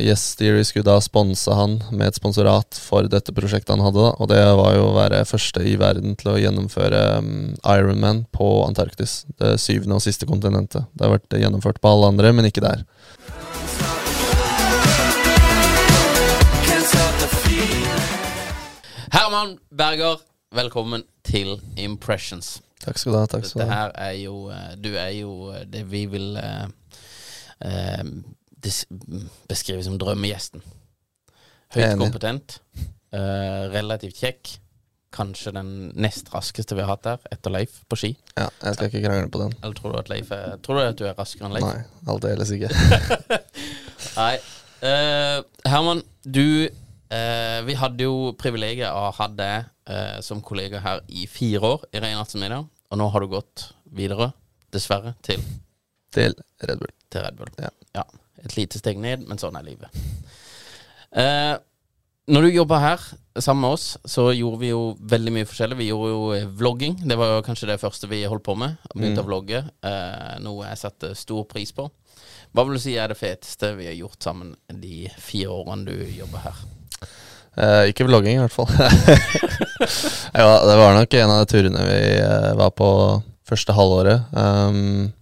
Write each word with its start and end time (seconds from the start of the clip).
Yes 0.00 0.36
Theory 0.36 0.64
skulle 0.64 0.84
da 0.84 1.00
sponse 1.00 1.52
han 1.54 1.78
med 1.90 2.10
et 2.10 2.18
sponsorat 2.18 2.76
for 2.80 3.06
dette 3.10 3.32
prosjektet 3.36 3.72
han 3.72 3.84
hadde, 3.84 4.02
da. 4.02 4.12
Og 4.20 4.28
det 4.30 4.40
var 4.58 4.74
jo 4.76 4.88
å 4.90 4.96
være 4.96 5.22
første 5.28 5.62
i 5.64 5.76
verden 5.80 6.16
til 6.20 6.32
å 6.34 6.36
gjennomføre 6.40 7.00
um, 7.22 7.54
Ironman 7.64 8.24
på 8.36 8.48
Antarktis. 8.66 9.24
Det 9.40 9.56
syvende 9.62 9.98
og 9.98 10.04
siste 10.04 10.28
kontinentet. 10.28 10.88
Det 10.92 11.06
har 11.06 11.16
vært 11.16 11.38
gjennomført 11.40 11.80
på 11.80 11.92
alle 11.92 12.12
andre, 12.12 12.32
men 12.36 12.50
ikke 12.50 12.64
der. 12.64 12.84
Herman 19.16 19.56
Berger, 19.72 20.20
velkommen 20.54 21.06
til 21.24 21.56
Impressions. 21.80 22.58
Takk 22.84 23.00
skal 23.00 23.14
du 23.14 23.18
ha. 23.18 23.26
takk 23.30 23.46
skal 23.48 23.62
du 23.62 23.66
ha. 23.66 23.76
her 23.80 23.94
er 23.96 24.16
jo 24.20 24.34
eh, 24.52 24.72
Du 24.76 24.90
er 24.92 25.12
jo 25.16 25.30
eh, 25.54 25.64
det 25.64 25.86
vi 25.88 26.04
vil 26.12 26.36
eh, 26.36 26.66
eh, 27.64 28.02
dis- 28.62 28.86
beskrive 29.48 29.82
som 29.84 29.98
drømmegjesten. 30.00 30.62
Høyt 31.74 31.98
kompetent, 31.98 32.60
uh, 33.14 33.66
relativt 33.74 34.20
kjekk. 34.22 34.54
Kanskje 35.16 35.52
den 35.54 35.68
nest 35.96 36.28
raskeste 36.34 36.76
vi 36.76 36.82
har 36.84 36.90
hatt 36.92 37.04
der, 37.06 37.22
etter 37.32 37.52
Leif 37.54 37.78
på 37.88 37.96
ski. 37.96 38.10
Ja, 38.36 38.48
jeg 38.62 38.76
skal 38.76 38.90
ikke 38.90 39.00
krangle 39.06 39.30
på 39.32 39.40
den. 39.40 39.54
Eller 39.62 39.76
tror 39.78 39.94
du 39.94 39.98
at 40.02 40.10
Leif 40.12 40.32
er 40.34 40.58
Tror 40.60 40.76
du 40.76 40.82
at 40.82 40.98
du 40.98 41.06
er 41.08 41.14
raskere 41.16 41.48
enn 41.48 41.54
Leif? 41.56 41.64
Nei, 41.64 42.10
aldeles 42.12 42.52
ikke. 42.52 42.68
Nei. 44.18 44.34
Uh, 44.82 45.40
Herman, 45.64 46.02
du 46.22 46.68
uh, 46.68 47.60
Vi 47.64 47.76
hadde 47.80 48.04
jo 48.04 48.34
privilegiet 48.36 48.90
av 48.90 49.06
å 49.08 49.14
ha 49.16 49.28
deg 49.32 49.70
uh, 49.88 50.18
som 50.26 50.42
kollega 50.44 50.82
her 50.84 51.00
i 51.08 51.24
fire 51.30 51.64
år 51.64 51.86
i 51.96 52.02
Reinhardsen 52.04 52.42
Media, 52.42 52.60
og 52.60 53.00
nå 53.00 53.08
har 53.14 53.24
du 53.24 53.30
gått 53.32 53.70
videre, 53.96 54.34
dessverre, 54.74 55.14
til, 55.24 55.40
Til 56.12 56.36
Red 56.60 56.82
Bull. 56.82 56.92
til 57.10 57.24
Red 57.24 57.40
Bull. 57.40 57.50
Ja. 57.62 57.72
Ja. 57.96 58.04
Et 58.44 58.56
lite 58.58 58.80
steg 58.80 59.00
ned, 59.00 59.24
men 59.28 59.40
sånn 59.40 59.56
er 59.58 59.66
livet. 59.66 60.02
Eh, 61.16 61.54
når 62.26 62.42
du 62.42 62.56
jobba 62.56 62.78
her 62.82 63.02
sammen 63.38 63.62
med 63.62 63.76
oss, 63.76 63.86
så 64.04 64.28
gjorde 64.34 64.58
vi 64.60 64.72
jo 64.72 64.80
veldig 64.98 65.34
mye 65.36 65.48
forskjellig. 65.48 65.78
Vi 65.78 65.90
gjorde 65.90 66.10
jo 66.10 66.22
eh, 66.34 66.48
vlogging. 66.58 66.98
Det 67.06 67.18
var 67.18 67.36
jo 67.36 67.44
kanskje 67.46 67.70
det 67.70 67.80
første 67.82 68.10
vi 68.10 68.24
holdt 68.26 68.46
på 68.46 68.56
med. 68.58 68.80
Begynte 68.94 69.22
å 69.22 69.28
vlogge, 69.28 69.62
eh, 69.62 70.34
noe 70.42 70.66
jeg 70.68 70.82
setter 70.82 71.14
stor 71.18 71.46
pris 71.48 71.72
på. 71.76 71.88
Hva 72.52 72.64
vil 72.66 72.78
du 72.78 72.82
si 72.82 72.96
er 72.98 73.12
det 73.12 73.18
feteste 73.20 73.74
vi 73.76 73.88
har 73.88 73.96
gjort 73.98 74.26
sammen 74.26 74.54
de 74.72 75.06
fire 75.20 75.52
årene 75.54 75.86
du 75.86 76.16
jobber 76.16 76.44
her? 76.46 76.64
Eh, 77.56 77.90
ikke 77.92 78.04
vlogging, 78.08 78.36
i 78.36 78.42
hvert 78.42 78.52
fall. 78.52 78.68
ja, 80.40 80.50
det 80.66 80.76
var 80.76 80.96
nok 80.96 81.14
en 81.16 81.32
av 81.32 81.42
de 81.42 81.50
turene 81.52 81.84
vi 81.88 82.00
eh, 82.20 82.50
var 82.58 82.74
på 82.76 82.88
første 83.46 83.76
halvåret. 83.76 84.26
Um, 84.36 85.12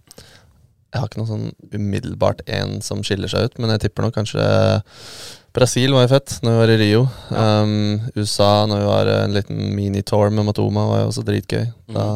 jeg 0.95 1.01
har 1.01 1.09
ikke 1.09 1.19
noe 1.19 1.27
sånn 1.27 1.49
umiddelbart 1.75 2.41
en 2.47 2.77
som 2.85 3.01
skiller 3.03 3.27
seg 3.31 3.49
ut, 3.49 3.57
men 3.59 3.73
jeg 3.75 3.81
tipper 3.89 4.05
nok 4.07 4.15
kanskje 4.15 4.45
Brasil 5.55 5.91
var 5.95 6.03
jo 6.05 6.11
fett 6.11 6.33
når 6.43 6.51
vi 6.55 6.59
var 6.61 6.71
i 6.73 6.77
Rio. 6.81 7.01
Um, 7.31 7.73
USA 8.17 8.47
når 8.67 8.81
vi 8.81 8.87
var 8.89 9.11
en 9.13 9.35
liten 9.35 9.59
minitour 9.75 10.31
med 10.35 10.47
Matoma 10.49 10.83
var 10.89 11.03
jo 11.03 11.11
også 11.13 11.23
dritgøy. 11.27 11.65
Da 11.95 12.07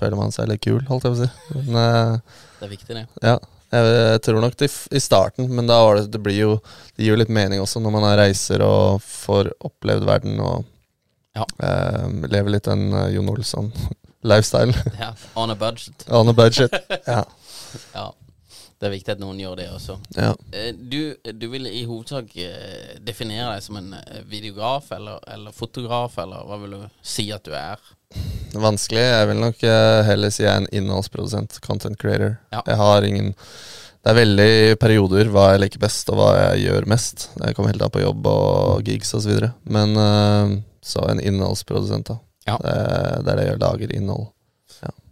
føler 0.00 0.16
man 0.20 0.32
seg 0.32 0.48
litt 0.48 0.62
kul, 0.64 0.80
holdt 0.88 1.04
jeg 1.08 1.12
på 1.12 1.18
å 1.18 1.24
si. 1.24 1.60
Men, 1.66 1.76
eh, 1.80 2.40
Det 2.60 2.66
er 2.68 2.72
viktig, 2.72 2.96
det. 2.96 3.04
ja, 3.24 3.34
jeg, 3.72 3.90
jeg 4.12 4.22
tror 4.28 4.40
nok 4.44 4.56
det 4.60 4.70
i 4.96 5.00
starten, 5.04 5.48
men 5.56 5.68
da 5.68 5.80
var 5.84 6.00
det, 6.00 6.06
det 6.14 6.20
blir 6.24 6.36
jo 6.38 6.50
Det 6.96 7.04
gir 7.04 7.12
jo 7.14 7.20
litt 7.20 7.32
mening 7.32 7.60
også 7.60 7.80
når 7.84 7.92
man 7.96 8.04
er 8.12 8.20
reiser 8.24 8.62
og 8.64 9.00
får 9.04 9.52
opplevd 9.68 10.04
verden 10.08 10.40
og 10.40 10.64
Ja. 11.36 11.44
um, 11.60 12.22
lever 12.24 12.54
litt 12.56 12.64
den 12.68 12.88
uh, 12.92 13.08
Jon 13.12 13.28
Olsson-lifestyle. 13.34 14.72
Ja, 15.02 15.12
On 15.36 15.50
a 15.52 15.54
budget. 15.60 16.06
On 16.08 16.28
a 16.28 16.32
budget. 16.32 16.72
Ja. 17.06 17.24
Ja. 17.94 18.06
Det 18.76 18.86
er 18.88 18.92
viktig 18.92 19.12
at 19.14 19.20
noen 19.22 19.38
gjør 19.40 19.54
det 19.56 19.66
også. 19.72 19.94
ja. 20.18 20.34
Eh, 20.52 20.72
Du, 20.76 21.14
du 21.32 21.46
vil 21.48 21.64
i 21.70 21.84
hovedsak 21.88 22.34
eh, 22.36 22.98
definere 23.00 23.54
deg 23.54 23.62
som 23.64 23.78
en 23.80 23.94
eh, 23.96 24.18
videograf 24.28 24.90
eller, 24.92 25.16
eller 25.32 25.54
fotograf, 25.56 26.18
eller 26.20 26.44
hva 26.44 26.58
vil 26.60 26.74
du 26.76 26.82
si 27.00 27.24
at 27.32 27.44
du 27.48 27.54
er? 27.56 27.80
Vanskelig. 28.52 29.00
Jeg 29.00 29.30
vil 29.32 29.40
nok 29.40 29.64
heller 30.10 30.30
si 30.32 30.44
jeg 30.44 30.52
er 30.52 30.60
en 30.62 30.68
innholdsprodusent, 30.76 31.56
content 31.64 31.96
creator. 32.00 32.36
Ja. 32.52 32.60
Jeg 32.68 32.76
har 32.82 33.04
ingen 33.08 33.32
Det 34.04 34.12
er 34.12 34.20
veldig 34.20 34.52
perioder 34.78 35.32
hva 35.34 35.48
jeg 35.54 35.64
liker 35.64 35.82
best, 35.82 36.12
og 36.12 36.20
hva 36.20 36.28
jeg 36.36 36.68
gjør 36.68 36.86
mest. 36.92 37.30
Jeg 37.42 37.56
kommer 37.56 37.72
helt 37.72 37.82
an 37.82 37.90
på 37.96 38.04
jobb 38.04 38.28
og 38.30 38.84
gigs 38.86 39.10
osv. 39.18 39.48
Men 39.64 39.96
så 40.86 41.02
en 41.10 41.18
innholdsprodusent, 41.20 42.06
da. 42.12 42.20
Ja. 42.46 42.54
Det, 42.62 42.76
det 43.26 43.32
er 43.32 43.40
det 43.40 43.46
jeg 43.48 43.60
lager 43.64 43.96
innhold. 43.98 44.28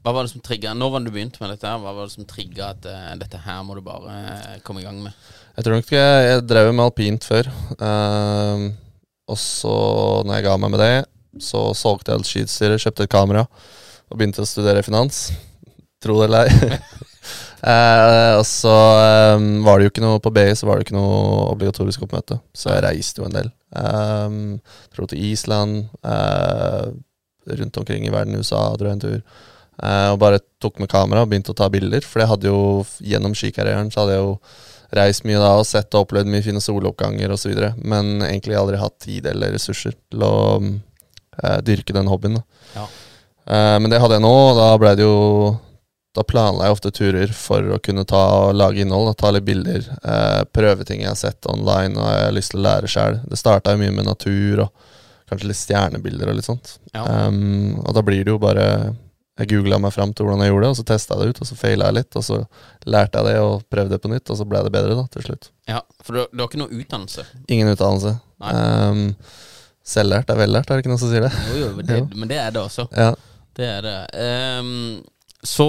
Hva 0.05 0.13
var 0.13 0.27
det 0.27 0.35
som 0.35 0.43
trigga 0.45 0.75
Når 0.77 0.91
var 0.93 1.01
det 1.01 1.09
du 1.09 1.15
begynte 1.15 1.41
med 1.41 1.55
dette? 1.55 1.65
her? 1.65 1.81
Hva 1.81 1.95
var 1.97 2.09
det 2.09 2.13
som 2.13 2.27
trigga 2.29 2.73
at 2.75 2.85
uh, 2.85 3.13
dette 3.17 3.41
her 3.41 3.63
må 3.65 3.77
du 3.79 3.81
bare 3.85 4.13
uh, 4.13 4.57
komme 4.67 4.83
i 4.83 4.85
gang 4.85 4.99
med? 5.01 5.15
Jeg 5.57 5.65
tror 5.65 5.79
nok 5.79 5.93
jeg, 5.95 6.27
jeg 6.29 6.43
drev 6.51 6.73
med 6.75 6.85
alpint 6.85 7.25
før. 7.25 7.49
Uh, 7.79 8.69
og 9.31 9.39
så, 9.41 9.77
når 10.27 10.37
jeg 10.37 10.45
ga 10.45 10.57
meg 10.61 10.73
med 10.75 10.83
det, 10.83 10.95
så 11.41 11.63
solgte 11.79 12.13
jeg 12.13 12.21
alt 12.21 12.29
skiutstyret, 12.29 12.83
kjøpte 12.83 13.07
et 13.07 13.15
kamera 13.15 13.47
og 13.47 14.19
begynte 14.19 14.45
å 14.45 14.49
studere 14.49 14.83
finans. 14.85 15.31
Tro 16.05 16.19
det 16.21 16.29
eller 16.29 16.53
ei. 16.53 16.79
Eh, 17.65 18.35
og 18.37 18.43
så 18.45 18.71
um, 19.39 19.63
var 19.65 19.79
det 19.81 19.87
jo 19.87 19.91
ikke 19.95 20.03
noe 20.05 20.19
på 20.21 20.29
BI, 20.37 20.51
så 20.53 20.67
var 20.69 20.77
det 20.77 20.85
ikke 20.85 20.99
noe 20.99 21.47
obligatorisk 21.55 22.03
oppmøte. 22.05 22.37
Så 22.53 22.75
jeg 22.75 22.83
reiste 22.85 23.23
jo 23.23 23.29
en 23.31 23.39
del. 23.39 23.49
Um, 23.73 24.35
dro 24.93 25.09
til 25.09 25.23
Island, 25.31 25.87
rundt 27.49 27.81
omkring 27.81 28.05
i 28.05 28.13
verden, 28.13 28.37
USA, 28.37 28.67
dro 28.77 28.93
en 28.93 29.01
tur. 29.01 29.23
Eh, 29.83 30.11
og 30.13 30.21
bare 30.23 30.43
tok 30.63 30.79
med 30.83 30.91
kamera 30.93 31.25
og 31.25 31.33
begynte 31.33 31.55
å 31.55 31.59
ta 31.59 31.69
bilder. 31.73 32.05
For 32.07 32.23
jeg 32.23 32.31
hadde 32.31 32.53
jo, 32.53 32.63
gjennom 33.03 33.35
skikarrieren 33.39 33.91
så 33.93 34.05
hadde 34.05 34.17
jeg 34.17 34.25
jo 34.25 34.39
reist 34.95 35.27
mye 35.27 35.41
da 35.43 35.55
og 35.59 35.67
sett 35.67 35.95
og 35.95 36.07
opplevd 36.07 36.31
mye 36.31 36.45
fine 36.45 36.63
soloppganger 36.63 37.35
osv. 37.35 37.55
Men 37.83 38.23
egentlig 38.23 38.59
aldri 38.59 38.81
hatt 38.81 38.99
tid 39.03 39.27
eller 39.31 39.55
ressurser 39.57 39.97
til 39.97 40.25
å 40.27 40.35
uh, 40.63 41.61
dyrke 41.67 41.97
den 41.97 42.11
hobbyen. 42.11 42.39
Da. 42.39 42.45
Ja. 42.77 42.89
Uh, 43.45 43.77
men 43.83 43.91
det 43.93 44.01
hadde 44.03 44.19
jeg 44.19 44.25
nå, 44.25 44.35
og 44.51 44.59
da 44.61 44.73
ble 44.81 44.95
det 44.97 45.05
jo 45.05 45.17
Da 46.15 46.23
planla 46.23 46.69
jeg 46.69 46.75
ofte 46.77 46.91
turer 46.95 47.33
for 47.35 47.75
å 47.75 47.81
kunne 47.83 48.05
ta 48.07 48.21
og 48.45 48.53
lage 48.55 48.85
innhold. 48.85 49.09
Da, 49.11 49.15
ta 49.19 49.33
litt 49.35 49.49
bilder, 49.49 49.83
eh, 49.83 50.43
prøve 50.55 50.85
ting 50.87 51.01
jeg 51.03 51.11
har 51.11 51.19
sett 51.19 51.49
online 51.51 51.99
og 51.99 52.07
jeg 52.07 52.29
har 52.29 52.37
lyst 52.37 52.53
til 52.53 52.61
å 52.61 52.63
lære 52.69 52.91
sjøl. 52.93 53.17
Det 53.27 53.39
starta 53.41 53.75
jo 53.75 53.81
mye 53.81 53.97
med 53.97 54.07
natur 54.07 54.63
og 54.63 54.85
kanskje 55.27 55.49
litt 55.51 55.59
stjernebilder 55.59 56.31
og 56.31 56.39
litt 56.39 56.47
sånt. 56.47 56.77
Ja. 56.93 57.03
Um, 57.03 57.81
og 57.83 57.97
da 57.99 58.05
blir 58.07 58.23
det 58.23 58.31
jo 58.31 58.39
bare 58.39 58.95
jeg 59.41 59.49
googla 59.51 59.79
meg 59.83 59.91
fram 59.95 60.13
til 60.15 60.27
hvordan 60.29 60.45
jeg 60.45 60.53
gjorde 60.53 60.67
det, 60.67 60.71
og 60.71 60.79
så 60.79 60.85
testa 60.87 61.17
jeg 61.17 61.21
det 61.25 61.33
ut, 61.35 61.41
og 61.43 61.49
så 61.49 61.57
feila 61.59 61.89
jeg 61.91 61.97
litt, 61.99 62.19
og 62.21 62.23
så 62.27 62.37
lærte 62.87 63.19
jeg 63.19 63.27
det 63.33 63.39
og 63.43 63.65
prøvde 63.73 63.91
det 63.97 64.01
på 64.05 64.11
nytt, 64.13 64.31
og 64.31 64.39
så 64.39 64.47
ble 64.47 64.61
det 64.67 64.73
bedre 64.77 64.95
da, 65.01 65.05
til 65.17 65.27
slutt. 65.27 65.49
Ja, 65.71 65.81
For 66.07 66.15
du, 66.15 66.21
du 66.31 66.43
har 66.45 66.51
ikke 66.53 66.61
noe 66.63 66.71
utdannelse? 66.79 67.25
Ingen 67.51 67.73
utdannelse. 67.73 68.13
Um, 68.45 69.03
Selvlært 69.85 70.31
er 70.33 70.39
vellært, 70.39 70.71
er 70.71 70.79
det 70.79 70.85
ikke 70.85 70.93
noen 70.95 71.03
som 71.03 71.11
sier 71.13 71.27
det? 71.27 71.33
Jo, 71.51 71.57
jo, 71.65 71.73
men 71.77 71.89
det, 71.91 71.99
Jo. 72.01 72.07
men 72.15 72.31
det 72.31 72.39
er 72.41 72.55
det 72.55 72.63
også. 72.63 72.87
Ja. 72.95 73.11
Det 73.59 73.67
er 73.69 73.83
det. 73.85 73.99
Um, 74.63 74.71
så 75.45 75.69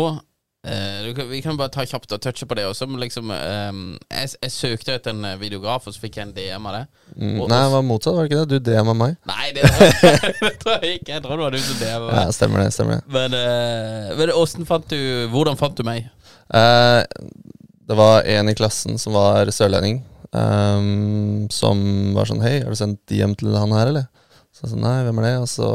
eh, 0.65 1.13
kan- 1.15 1.29
Vi 1.29 1.41
kan 1.45 1.57
bare 1.57 1.69
ta 1.69 1.85
kjapt 1.85 2.12
og 2.15 2.21
touche 2.21 2.45
på 2.50 2.56
det 2.57 2.65
også. 2.65 2.88
Liksom 3.00 3.29
um, 3.31 3.81
jeg, 4.12 4.29
jeg 4.41 4.51
søkte 4.51 4.95
etter 4.97 5.13
en 5.13 5.39
videograf, 5.39 5.88
og 5.88 5.94
så 5.95 6.01
fikk 6.01 6.17
jeg 6.17 6.27
en 6.27 6.33
DM 6.35 6.65
av 6.69 6.73
det. 6.79 6.83
Mm, 7.15 7.38
nei, 7.47 7.62
det 7.62 7.71
var 7.75 7.85
motsatt, 7.85 8.15
var 8.17 8.27
det 8.27 8.31
ikke 8.31 8.45
det? 8.45 8.59
Du 8.65 8.71
DM-a 8.71 8.95
meg. 8.97 9.15
Nei, 9.29 9.51
det 9.56 9.69
det 10.41 10.53
tror 10.63 10.81
jeg 10.81 11.00
ikke. 11.00 11.13
Jeg 11.13 11.23
tror 11.25 11.38
det 11.38 11.45
var 11.45 11.56
du 11.56 11.59
som 11.63 11.79
DM. 11.83 12.09
Ja, 12.17 12.25
stemmer 12.35 12.63
det. 12.65 12.73
stemmer 12.75 13.00
det 13.00 13.15
Men, 13.15 13.38
uh, 13.38 14.17
men 14.19 14.65
fant 14.65 14.89
du 14.89 15.00
Hvordan 15.33 15.57
fant 15.59 15.77
du 15.77 15.83
meg? 15.88 16.09
Uh, 16.53 17.01
det 17.85 17.95
var 17.97 18.25
en 18.25 18.50
i 18.50 18.56
klassen 18.57 18.97
som 19.01 19.13
var 19.13 19.50
sørlending, 19.53 20.00
um, 20.33 21.45
som 21.53 21.79
var 22.17 22.25
sånn 22.29 22.41
Hei, 22.41 22.59
har 22.63 22.73
du 22.73 22.77
sendt 22.79 23.01
DM 23.09 23.35
til 23.38 23.53
han 23.57 23.73
her, 23.75 23.91
eller? 23.94 24.07
Så 24.69 24.77
nei, 24.79 24.97
hvem 25.06 25.19
er 25.21 25.27
det? 25.27 25.33
Og 25.44 25.50
så 25.51 25.69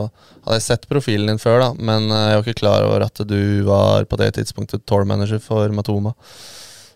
hadde 0.44 0.58
jeg 0.58 0.66
sett 0.66 0.88
profilen 0.90 1.30
din 1.30 1.42
før, 1.42 1.60
da, 1.62 1.68
men 1.76 2.08
eh, 2.08 2.26
jeg 2.30 2.38
var 2.38 2.46
ikke 2.46 2.62
klar 2.62 2.86
over 2.86 3.04
at 3.06 3.22
du 3.28 3.40
var 3.68 4.08
på 4.10 4.18
det 4.20 4.32
tidspunktet 4.38 4.86
tour-manager 4.88 5.42
for 5.44 5.72
Matoma. 5.76 6.14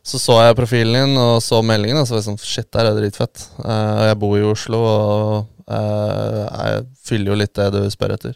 Så 0.04 0.20
så 0.20 0.36
jeg 0.44 0.56
profilen 0.58 0.98
din 0.98 1.20
og 1.20 1.38
så 1.42 1.62
meldingen, 1.64 2.00
og 2.00 2.06
så 2.06 2.16
var 2.16 2.20
jeg 2.20 2.28
sånn 2.28 2.42
Shit, 2.44 2.68
der 2.76 2.84
er 2.84 2.92
det 2.92 3.06
dritfett. 3.06 3.46
Og 3.64 4.02
jeg 4.04 4.18
bor 4.20 4.34
i 4.36 4.44
Oslo, 4.44 4.80
og 4.84 5.70
uh, 5.72 6.42
jeg 6.44 6.82
fyller 7.08 7.32
jo 7.32 7.38
litt 7.40 7.54
det 7.56 7.70
du 7.72 7.86
spør 7.92 8.12
etter. 8.18 8.34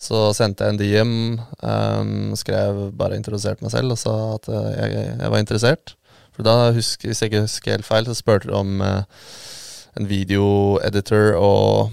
Så 0.00 0.30
sendte 0.36 0.64
jeg 0.64 0.74
en 0.74 0.80
DM, 0.80 1.12
um, 1.60 2.32
skrev 2.40 2.86
bare 2.96 3.18
introduserte 3.20 3.64
meg 3.64 3.74
selv 3.74 3.94
og 3.94 4.00
sa 4.00 4.14
at 4.38 4.48
jeg, 4.48 5.04
jeg 5.20 5.34
var 5.34 5.44
interessert. 5.44 5.94
For 6.34 6.46
da, 6.46 6.72
husker, 6.74 7.10
hvis 7.10 7.20
jeg 7.20 7.30
ikke 7.30 7.44
husker 7.44 7.76
helt 7.76 7.88
feil, 7.88 8.08
så 8.08 8.16
spurte 8.16 8.48
du 8.48 8.56
om 8.56 8.80
uh, 8.80 9.04
en 10.00 10.08
videoeditor 10.08 11.36
og 11.38 11.92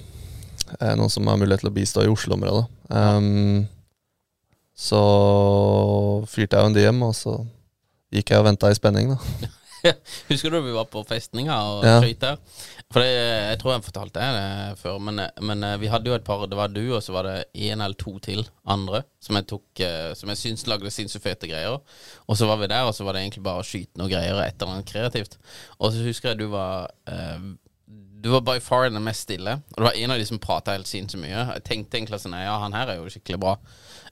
noen 0.79 1.09
som 1.11 1.27
har 1.27 1.37
mulighet 1.41 1.63
til 1.65 1.71
å 1.71 1.75
bistå 1.75 2.05
i 2.05 2.11
Oslo-området. 2.11 2.65
Um, 2.89 3.67
så 4.77 5.01
fyrte 6.29 6.57
jeg 6.57 6.63
jo 6.63 6.69
en 6.71 6.77
DM, 6.77 7.01
og 7.05 7.15
så 7.17 7.37
gikk 8.11 8.33
jeg 8.33 8.41
og 8.41 8.47
venta 8.49 8.71
i 8.71 8.77
spenning, 8.77 9.13
da. 9.15 9.49
Husker 10.29 10.53
du 10.53 10.59
vi 10.61 10.73
var 10.75 10.85
på 10.93 11.01
festninga 11.09 11.55
og 11.71 11.85
Ja. 11.87 11.95
skøyt? 12.03 12.25
For 12.93 13.01
det, 13.01 13.07
jeg 13.15 13.59
tror 13.61 13.71
jeg 13.73 13.85
fortalte 13.87 14.25
det 14.35 14.75
før, 14.81 14.99
men, 15.01 15.21
men 15.41 15.63
eh, 15.65 15.77
vi 15.81 15.89
hadde 15.89 16.11
jo 16.11 16.13
et 16.17 16.25
par 16.27 16.43
Det 16.45 16.57
var 16.59 16.69
du, 16.69 16.83
og 16.93 17.01
så 17.01 17.15
var 17.15 17.25
det 17.25 17.35
én 17.55 17.79
eller 17.81 17.95
to 17.97 18.13
til 18.21 18.43
andre 18.69 19.01
som 19.23 19.39
jeg 19.39 19.47
tok 19.49 19.81
eh, 19.81 20.11
Som 20.19 20.29
jeg 20.29 20.37
syntes 20.41 20.67
lagde 20.69 20.91
sinnssykt 20.93 21.23
fete 21.25 21.49
greier. 21.49 21.79
Og 22.27 22.37
så 22.37 22.45
var 22.51 22.59
vi 22.61 22.69
der, 22.69 22.83
og 22.85 22.93
så 22.93 23.07
var 23.07 23.15
det 23.17 23.23
egentlig 23.23 23.45
bare 23.47 23.63
å 23.63 23.65
skyte 23.65 23.97
noe 23.97 24.11
greier 24.11 24.37
et 24.43 24.53
eller 24.61 24.75
annet 24.75 24.91
kreativt. 24.91 25.39
Og 25.79 25.95
så 25.95 26.05
husker 26.05 26.33
jeg 26.35 26.43
du 26.43 26.51
var 26.53 26.91
eh, 27.09 27.39
Du 28.21 28.29
var 28.29 28.43
by 28.45 28.59
far 28.61 28.85
den 28.85 29.01
mest 29.03 29.25
stille. 29.25 29.57
Og 29.73 29.79
det 29.79 29.87
var 29.87 29.97
en 29.97 30.13
av 30.13 30.19
de 30.21 30.25
som 30.29 30.39
prata 30.41 30.75
helt 30.75 30.89
sinnssykt 30.89 31.23
mye. 31.23 31.45
Jeg 31.55 31.65
tenkte 31.65 31.97
egentlig 31.97 32.21
sånn 32.21 32.37
Ja, 32.37 32.59
han 32.61 32.75
her 32.77 32.93
er 32.93 32.99
jo 32.99 33.09
skikkelig 33.09 33.39
bra. 33.41 33.55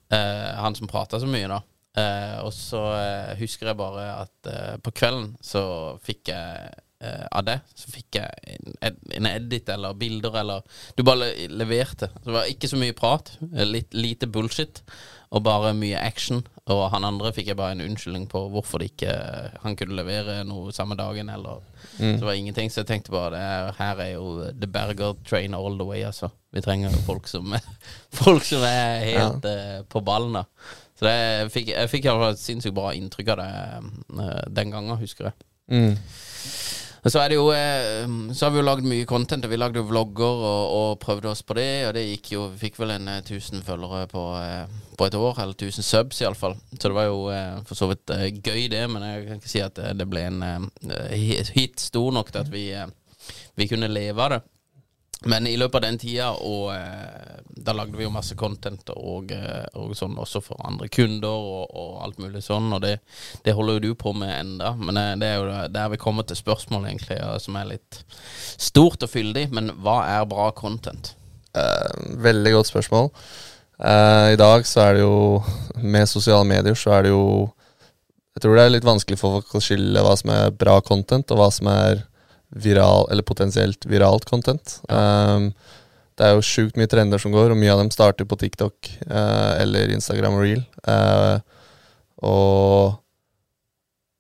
Uh, 0.10 0.56
han 0.58 0.78
som 0.78 0.90
prata 0.90 1.20
så 1.22 1.30
mye, 1.30 1.50
da. 1.52 1.62
Uh, 2.00 2.38
og 2.48 2.54
så 2.56 2.82
uh, 2.96 3.34
husker 3.40 3.70
jeg 3.70 3.80
bare 3.80 4.06
at 4.24 4.50
på 4.86 4.94
kvelden 4.96 5.34
så 5.46 5.62
fikk 6.06 6.32
jeg 6.32 6.72
eh, 7.04 7.26
av 7.32 7.46
det 7.48 7.60
så 7.76 7.92
fikk 7.94 8.20
jeg 8.20 8.58
en, 8.82 8.98
en 9.20 9.30
edit 9.30 9.70
eller 9.70 9.98
bilder 10.00 10.40
eller 10.42 10.84
Du 10.98 11.04
bare 11.08 11.32
leverte. 11.48 12.12
Så 12.16 12.30
det 12.30 12.36
var 12.36 12.52
ikke 12.52 12.72
så 12.72 12.80
mye 12.82 12.98
prat. 12.98 13.32
Litt 13.68 13.96
lite 13.98 14.28
bullshit. 14.28 14.84
Og 15.30 15.44
bare 15.46 15.76
mye 15.78 16.00
action. 16.02 16.42
Og 16.74 16.84
han 16.94 17.06
andre 17.06 17.32
fikk 17.34 17.52
jeg 17.52 17.60
bare 17.60 17.76
en 17.76 17.84
unnskyldning 17.86 18.26
på 18.32 18.42
hvorfor 18.54 18.82
det 18.82 18.92
ikke 18.92 19.14
han 19.62 19.78
kunne 19.78 19.98
levere 19.98 20.42
noe 20.48 20.74
samme 20.74 20.98
dagen. 20.98 21.30
Eller 21.30 21.62
Så 21.96 22.16
det 22.18 22.26
var 22.26 22.38
ingenting. 22.38 22.72
Så 22.74 22.82
jeg 22.82 22.90
tenkte 22.90 23.14
bare 23.14 23.36
det 23.36 23.46
er, 23.46 23.72
her 23.78 24.04
er 24.06 24.12
jo 24.16 24.28
The 24.50 24.70
Berger 24.70 25.18
train 25.26 25.58
all 25.58 25.78
the 25.78 25.86
way, 25.86 26.02
altså. 26.08 26.32
Vi 26.52 26.62
trenger 26.66 26.90
jo 26.90 27.02
folk 27.06 27.28
som 27.30 27.54
Folk 28.24 28.46
som 28.46 28.66
er 28.66 29.06
helt 29.06 29.46
eh, 29.46 29.82
på 29.86 30.02
ballen, 30.02 30.40
da. 30.42 30.46
Så 31.00 31.06
det, 31.06 31.14
jeg 31.16 31.52
fikk, 31.54 31.70
jeg 31.72 31.90
fikk 31.94 32.10
et 32.12 32.42
sinnssykt 32.42 32.76
bra 32.76 32.90
inntrykk 32.92 33.30
av 33.32 33.38
det 33.40 33.52
uh, 34.20 34.42
den 34.52 34.74
gangen, 34.74 34.98
husker 35.00 35.30
jeg. 35.30 35.46
Mm. 35.72 35.94
Så 37.08 37.20
er 37.22 37.30
det 37.32 37.38
jo 37.38 37.46
eh, 37.56 38.04
Så 38.36 38.46
har 38.46 38.52
vi 38.52 38.60
jo 38.60 38.66
lagd 38.68 38.84
mye 38.84 39.06
content. 39.08 39.46
og 39.48 39.52
Vi 39.54 39.60
lagde 39.60 39.80
jo 39.80 39.86
vlogger 39.88 40.42
og, 40.50 40.74
og 40.80 41.00
prøvde 41.00 41.30
oss 41.32 41.42
på 41.48 41.56
det. 41.56 41.68
Og 41.88 41.94
det 41.96 42.04
gikk 42.10 42.32
jo 42.34 42.48
Vi 42.52 42.60
fikk 42.66 42.80
vel 42.82 42.92
en 42.98 43.08
eh, 43.08 43.22
1000 43.24 43.64
følgere 43.64 44.08
på, 44.12 44.24
eh, 44.42 44.66
på 45.00 45.08
et 45.08 45.16
år. 45.16 45.40
Eller 45.40 45.56
1000 45.56 45.86
subs, 45.88 46.20
iallfall. 46.26 46.58
Så 46.76 46.90
det 46.90 46.96
var 46.98 47.08
jo 47.08 47.22
eh, 47.32 47.62
for 47.70 47.80
så 47.80 47.88
vidt 47.94 48.10
eh, 48.16 48.28
gøy, 48.44 48.68
det. 48.74 48.84
Men 48.92 49.06
jeg 49.08 49.28
kan 49.30 49.40
ikke 49.40 49.54
si 49.56 49.64
at 49.64 49.80
det, 49.96 50.10
ble 50.12 50.26
en 50.28 50.44
eh, 50.44 51.16
hit- 51.56 51.80
stor 51.90 52.12
nok 52.20 52.34
til 52.36 52.44
at 52.44 52.52
vi, 52.52 52.66
eh, 52.76 52.88
vi 53.56 53.70
kunne 53.72 53.88
leve 53.92 54.20
av 54.28 54.36
det. 54.36 54.42
Men 55.28 55.48
i 55.48 55.58
løpet 55.60 55.76
av 55.76 55.84
den 55.84 55.98
tida, 56.00 56.30
og 56.32 56.70
eh, 56.72 57.40
da 57.60 57.74
lagde 57.76 57.98
vi 58.00 58.06
jo 58.06 58.14
masse 58.14 58.38
content 58.40 58.88
og, 58.94 59.34
eh, 59.36 59.66
og 59.76 59.92
sånn 59.98 60.16
også 60.16 60.40
for 60.46 60.62
andre 60.64 60.88
kunder 60.88 61.28
og, 61.28 61.74
og 61.76 61.98
alt 62.06 62.22
mulig 62.24 62.40
sånn, 62.46 62.72
og 62.72 62.86
det, 62.86 62.94
det 63.44 63.56
holder 63.58 63.80
jo 63.80 63.90
du 63.90 64.00
på 64.00 64.14
med 64.16 64.32
enda. 64.38 64.72
Men 64.80 64.96
det, 64.96 65.06
det 65.26 65.34
er 65.34 65.42
jo 65.42 65.60
der 65.76 65.92
vi 65.92 66.00
kommer 66.00 66.28
til 66.28 66.40
spørsmålet, 66.40 66.94
egentlig, 66.94 67.20
som 67.44 67.60
er 67.60 67.72
litt 67.74 68.02
stort 68.56 69.04
og 69.04 69.12
fyldig. 69.12 69.50
Men 69.52 69.74
hva 69.84 70.02
er 70.08 70.30
bra 70.30 70.50
content? 70.56 71.14
Eh, 71.58 72.16
veldig 72.24 72.56
godt 72.56 72.72
spørsmål. 72.72 73.12
Eh, 73.80 74.34
I 74.34 74.40
dag 74.40 74.66
så 74.68 74.82
er 74.84 74.94
det 74.98 75.02
jo 75.06 75.44
Med 75.80 76.10
sosiale 76.12 76.44
medier 76.44 76.76
så 76.76 76.92
er 76.98 77.06
det 77.08 77.14
jo 77.14 77.50
Jeg 78.36 78.42
tror 78.44 78.58
det 78.58 78.64
er 78.66 78.74
litt 78.74 78.88
vanskelig 78.88 79.18
for 79.18 79.40
folk 79.40 79.56
å 79.56 79.62
skille 79.64 80.04
hva 80.04 80.18
som 80.20 80.34
er 80.36 80.52
bra 80.52 80.78
content, 80.84 81.32
og 81.32 81.40
hva 81.40 81.48
som 81.52 81.68
er 81.72 82.04
viral, 82.50 83.08
eller 83.12 83.24
potensielt 83.24 83.86
viralt 83.86 84.26
content. 84.26 84.80
Um, 84.90 85.52
det 86.20 86.28
er 86.28 86.36
jo 86.36 86.44
sjukt 86.44 86.80
mye 86.80 86.90
trender 86.92 87.22
som 87.22 87.32
går, 87.32 87.54
og 87.54 87.60
mye 87.60 87.72
av 87.72 87.84
dem 87.84 87.92
starter 87.94 88.28
på 88.28 88.38
TikTok 88.40 88.90
uh, 89.08 89.54
eller 89.62 89.94
Instagram 89.94 90.40
Reel. 90.42 90.66
Uh, 90.88 91.40
og 92.26 92.98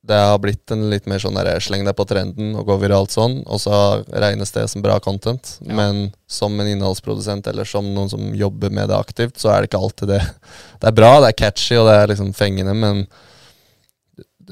det 0.09 0.17
har 0.17 0.39
blitt 0.41 0.71
en 0.73 0.87
litt 0.89 1.05
mer 1.11 1.21
sånn 1.21 1.37
der 1.37 1.59
sleng 1.61 1.83
deg 1.85 1.93
på 1.97 2.05
trenden 2.09 2.55
og 2.57 2.69
gå 2.69 2.79
viralt 2.81 3.13
sånn, 3.13 3.41
og 3.45 3.59
så 3.61 3.75
regnes 4.09 4.53
det 4.55 4.65
som 4.71 4.81
bra 4.85 4.95
content. 5.03 5.57
Ja. 5.65 5.75
Men 5.77 6.07
som 6.25 6.55
en 6.57 6.69
innholdsprodusent 6.71 7.49
eller 7.51 7.67
som 7.67 7.91
noen 7.93 8.09
som 8.09 8.31
jobber 8.37 8.73
med 8.73 8.89
det 8.89 8.97
aktivt, 8.97 9.37
så 9.41 9.51
er 9.53 9.61
det 9.61 9.69
ikke 9.69 9.83
alltid 9.83 10.15
det. 10.15 10.23
Det 10.79 10.87
er 10.87 10.95
bra, 10.95 11.17
det 11.19 11.33
er 11.33 11.35
catchy 11.35 11.75
og 11.75 11.89
det 11.89 11.93
er 11.99 12.07
liksom 12.07 12.29
fengende, 12.31 12.71
men 12.71 13.01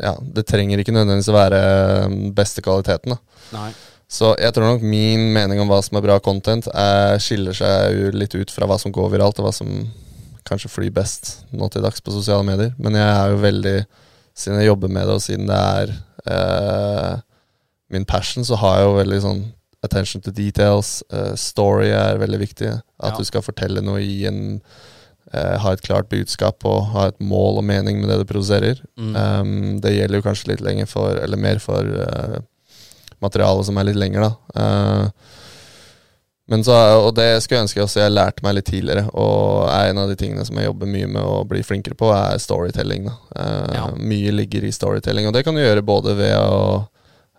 ja, 0.02 0.16
det 0.22 0.46
trenger 0.50 0.80
ikke 0.82 0.94
nødvendigvis 0.96 1.30
å 1.32 1.36
være 1.38 1.62
den 2.08 2.34
beste 2.38 2.62
kvaliteten. 2.66 3.16
da. 3.16 3.20
Nei. 3.58 3.70
Så 4.08 4.30
jeg 4.40 4.54
tror 4.56 4.70
nok 4.72 4.84
min 4.88 5.34
mening 5.36 5.60
om 5.60 5.68
hva 5.68 5.82
som 5.84 5.98
er 6.00 6.06
bra 6.06 6.20
content, 6.24 6.68
er, 6.74 7.18
skiller 7.20 7.54
seg 7.58 7.98
jo 7.98 8.12
litt 8.16 8.36
ut 8.40 8.52
fra 8.54 8.66
hva 8.70 8.78
som 8.80 8.92
går 8.96 9.10
viralt, 9.18 9.40
og 9.42 9.50
hva 9.50 9.54
som 9.54 9.72
kanskje 10.48 10.70
flyr 10.72 10.94
best 10.96 11.42
nå 11.52 11.68
til 11.74 11.84
dags 11.84 12.00
på 12.00 12.14
sosiale 12.16 12.46
medier. 12.48 12.72
Men 12.80 12.96
jeg 12.96 13.08
er 13.08 13.34
jo 13.34 13.42
veldig 13.44 13.78
Siden 14.38 14.60
jeg 14.62 14.68
jobber 14.68 14.92
med 14.94 15.08
det, 15.10 15.14
og 15.18 15.22
siden 15.26 15.48
det 15.50 15.56
er 15.58 15.92
eh, 16.30 17.14
min 17.90 18.04
passion, 18.06 18.46
så 18.46 18.54
har 18.62 18.76
jeg 18.78 18.86
jo 18.86 18.98
veldig 19.00 19.18
sånn 19.24 19.40
attention 19.82 20.22
to 20.22 20.30
details. 20.30 21.04
eh, 21.10 21.32
story 21.36 21.88
er 21.90 22.20
veldig 22.22 22.40
viktig. 22.44 22.68
At 23.02 23.12
Ja. 23.14 23.18
du 23.18 23.24
skal 23.26 23.42
fortelle 23.42 23.82
noe 23.82 23.98
i 24.00 24.28
en 24.30 24.62
eh, 25.34 25.56
Ha 25.64 25.74
et 25.74 25.84
klart 25.86 26.10
budskap 26.10 26.66
og 26.68 26.92
ha 26.94 27.08
et 27.12 27.20
mål 27.20 27.62
og 27.62 27.66
mening 27.68 28.02
med 28.02 28.10
det 28.12 28.22
du 28.22 28.30
produserer. 28.30 28.84
Mm. 29.00 29.16
Um, 29.16 29.58
det 29.84 29.96
gjelder 29.96 30.22
jo 30.22 30.28
kanskje 30.30 30.54
litt 30.54 30.64
lenger 30.66 30.90
for, 30.90 31.18
eller 31.18 31.42
mer 31.42 31.60
for 31.64 31.84
uh, 31.84 32.40
materialet 33.24 33.68
som 33.68 33.78
er 33.78 33.90
litt 33.90 34.00
lenger, 34.00 34.28
da. 34.28 34.32
Uh, 34.58 35.36
men 36.48 36.64
så, 36.64 36.74
og 37.04 37.10
det 37.18 37.42
skulle 37.44 37.58
jeg 37.58 37.66
ønske 37.66 37.82
også 37.84 38.00
jeg 38.06 38.14
lærte 38.14 38.44
meg 38.46 38.54
litt 38.56 38.70
tidligere, 38.70 39.10
og 39.20 39.68
er 39.68 39.90
en 39.90 40.00
av 40.00 40.08
de 40.08 40.16
tingene 40.16 40.46
som 40.48 40.56
jeg 40.56 40.70
jobber 40.70 40.88
mye 40.88 41.10
med 41.12 41.20
å 41.20 41.42
bli 41.48 41.60
flinkere 41.60 41.98
på, 42.00 42.08
er 42.16 42.40
storytelling. 42.40 43.10
Da. 43.10 43.18
Uh, 43.36 43.74
Ja. 43.76 43.88
Mye 44.00 44.32
ligger 44.32 44.64
i 44.64 44.72
storytelling, 44.72 45.28
og 45.28 45.36
det 45.36 45.44
kan 45.44 45.58
du 45.58 45.64
gjøre 45.64 45.84
både 45.84 46.16
ved 46.16 46.38
å 46.40 46.86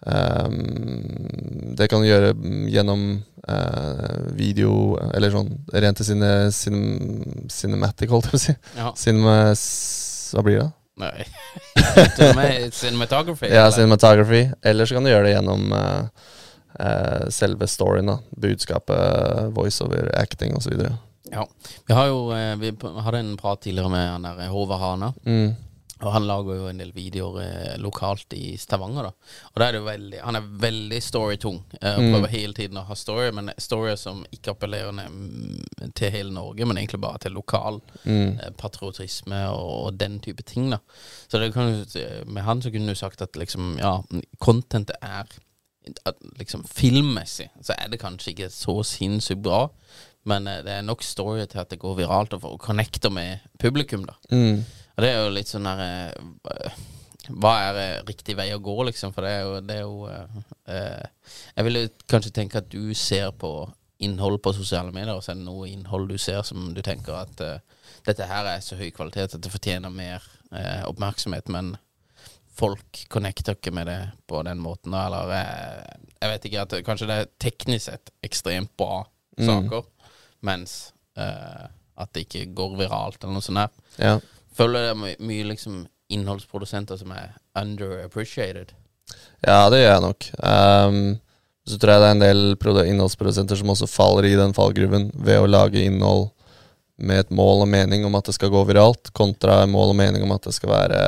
um, 0.07 1.75
Det 1.79 1.89
kan 1.91 2.03
du 2.03 2.09
gjøre 2.09 2.33
gjennom 2.71 3.05
uh, 3.49 4.33
video, 4.37 4.97
eller 5.15 5.33
sånn 5.35 5.53
rent 5.73 6.01
til 6.01 6.11
sine, 6.13 6.33
cinem, 6.55 7.47
cinematic, 7.53 8.11
holdt 8.13 8.29
jeg 8.29 8.35
på 8.35 8.41
å 8.41 8.45
si. 8.47 8.57
Ja. 8.79 8.93
Cinema, 8.99 9.37
hva 10.35 10.45
blir 10.47 10.63
det? 10.63 10.71
Nei. 10.99 11.27
Cinematography? 12.75 13.47
Ja, 13.47 13.69
eller? 13.69 13.71
cinematography. 13.71 14.49
Eller 14.63 14.87
så 14.87 14.97
kan 14.97 15.07
du 15.07 15.13
gjøre 15.13 15.29
det 15.29 15.37
gjennom 15.37 15.71
uh, 15.71 16.09
uh, 16.81 17.29
selve 17.31 17.69
storyen. 17.71 18.11
da 18.11 18.19
Budskapet, 18.31 19.53
voiceover, 19.55 20.11
acting 20.19 20.57
osv. 20.59 20.75
Ja. 21.31 21.47
Vi 21.87 21.95
har 21.95 22.07
jo 22.09 22.33
Vi 22.59 22.73
hadde 23.05 23.19
en 23.19 23.37
prat 23.37 23.61
tidligere 23.63 23.93
med 23.93 24.11
han 24.11 24.27
der 24.27 24.49
Håvard 24.51 24.81
Hana. 24.83 25.13
Mm. 25.25 25.55
Og 25.99 26.13
han 26.15 26.27
lager 26.29 26.59
jo 26.61 26.69
en 26.71 26.79
del 26.79 26.93
videoer 26.95 27.39
eh, 27.43 27.73
lokalt 27.83 28.35
i 28.37 28.53
Stavanger, 28.61 29.09
da. 29.09 29.33
Og 29.51 29.65
er 29.65 29.79
veldig 29.83 30.21
Han 30.23 30.39
er 30.39 30.51
veldig 30.63 31.01
storytung. 31.03 31.63
Eh, 31.81 31.99
mm. 31.99 32.13
prøver 32.13 32.35
hele 32.35 32.55
tiden 32.55 32.79
å 32.79 32.87
ha 32.87 32.97
story, 32.99 33.33
men 33.35 33.51
storyer 33.59 33.99
som 33.99 34.23
ikke 34.35 34.55
appellerer 34.55 34.95
mm, 34.95 35.91
til 35.99 36.15
hele 36.15 36.35
Norge, 36.35 36.69
men 36.69 36.79
egentlig 36.79 37.03
bare 37.03 37.23
til 37.25 37.35
lokal 37.35 37.81
eh, 38.05 38.53
patriotisme 38.59 39.43
og, 39.51 39.75
og 39.89 39.99
den 39.99 40.21
type 40.25 40.47
ting, 40.47 40.71
da. 40.75 40.81
Så 41.29 41.43
det 41.43 41.53
kan 41.57 41.73
du, 41.75 41.99
med 42.27 42.47
han 42.47 42.63
så 42.63 42.73
kunne 42.75 42.95
du 42.95 42.99
sagt 42.99 43.23
at 43.25 43.37
liksom, 43.39 43.77
ja, 43.83 43.99
contentet 44.43 44.97
er 45.03 45.27
at 46.05 46.19
liksom 46.37 46.65
filmmessig 46.69 47.49
så 47.65 47.73
er 47.79 47.89
det 47.89 48.01
kanskje 48.03 48.35
ikke 48.35 48.51
så 48.53 48.75
sinnssykt 48.85 49.41
bra, 49.45 49.69
men 50.29 50.49
eh, 50.51 50.63
det 50.67 50.75
er 50.79 50.87
nok 50.87 51.05
story 51.07 51.47
til 51.47 51.63
at 51.63 51.73
det 51.73 51.81
går 51.83 51.99
viralt 52.03 52.37
og 52.39 52.59
connecter 52.63 53.13
med 53.13 53.45
publikum, 53.61 54.05
da. 54.09 54.19
Mm. 54.33 54.63
Og 54.99 55.05
det 55.05 55.11
er 55.15 55.21
jo 55.23 55.31
litt 55.31 55.51
sånn 55.51 55.67
der 55.69 55.81
eh, 55.85 56.79
Hva 57.31 57.53
er 57.69 57.77
eh, 57.79 57.99
riktig 58.09 58.35
vei 58.39 58.49
å 58.51 58.59
gå, 58.63 58.75
liksom? 58.89 59.15
For 59.15 59.23
det 59.23 59.31
er 59.37 59.45
jo, 59.47 59.59
det 59.63 59.77
er 59.77 59.85
jo 59.85 60.09
eh, 60.11 60.39
eh, 60.75 61.35
Jeg 61.55 61.67
ville 61.69 61.83
kanskje 62.11 62.35
tenke 62.35 62.59
at 62.59 62.71
du 62.73 62.91
ser 62.99 63.31
på 63.39 63.53
innhold 64.03 64.41
på 64.43 64.53
sosiale 64.55 64.93
medier, 64.95 65.15
og 65.15 65.25
så 65.25 65.33
er 65.33 65.39
det 65.41 65.47
noe 65.47 65.67
innhold 65.71 66.11
du 66.11 66.19
ser 66.23 66.45
som 66.47 66.69
du 66.75 66.83
tenker 66.87 67.17
at 67.19 67.41
eh, 67.43 67.63
dette 68.07 68.27
her 68.31 68.47
er 68.47 68.61
så 68.63 68.79
høy 68.79 68.91
kvalitet 68.95 69.35
at 69.35 69.43
det 69.43 69.51
fortjener 69.51 69.91
mer 69.91 70.23
eh, 70.55 70.85
oppmerksomhet, 70.87 71.51
men 71.51 71.73
folk 72.59 73.03
connecter 73.11 73.59
ikke 73.59 73.73
med 73.75 73.91
det 73.91 73.99
på 74.31 74.43
den 74.47 74.63
måten, 74.63 74.95
eller 74.95 75.31
jeg 75.35 76.31
vet 76.31 76.47
ikke, 76.47 76.63
at 76.63 76.77
kanskje 76.87 77.11
det 77.11 77.19
er 77.19 77.29
teknisk 77.43 77.85
sett 77.89 78.13
ekstremt 78.27 78.71
bra 78.79 79.05
saker, 79.35 79.87
mens 80.47 80.79
eh, 81.19 81.67
at 81.99 82.15
det 82.15 82.27
ikke 82.27 82.49
går 82.59 82.79
viralt 82.79 83.23
eller 83.23 83.39
noe 83.39 83.47
sånt 83.47 83.63
der. 83.65 83.79
Ja. 83.99 84.17
Føler 84.59 84.89
det 84.89 84.91
er 84.93 84.99
my 84.99 85.15
mye 85.23 85.47
liksom 85.53 85.87
innholdsprodusenter 86.13 86.99
som 86.99 87.13
er 87.15 87.35
underappreciated. 87.59 88.73
Ja, 89.45 89.69
det 89.71 89.83
gjør 89.83 89.93
jeg 89.93 90.05
nok. 90.05 90.29
Um, 90.43 91.03
så 91.69 91.77
tror 91.77 91.95
jeg 91.95 92.03
det 92.03 92.09
er 92.09 92.17
en 92.17 92.25
del 92.25 92.87
innholdsprodusenter 92.89 93.61
som 93.61 93.75
også 93.75 93.89
faller 93.91 94.27
i 94.27 94.37
den 94.39 94.55
fallgruven 94.57 95.11
ved 95.15 95.43
å 95.43 95.51
lage 95.51 95.85
innhold 95.85 96.31
med 96.99 97.23
et 97.23 97.35
mål 97.35 97.63
og 97.63 97.71
mening 97.71 98.07
om 98.09 98.17
at 98.19 98.27
det 98.27 98.35
skal 98.35 98.51
gå 98.51 98.65
viralt, 98.67 99.13
kontra 99.15 99.61
mål 99.71 99.93
og 99.93 100.01
mening 100.01 100.25
om 100.25 100.33
at 100.35 100.49
det 100.49 100.57
skal 100.57 100.73
være 100.73 101.03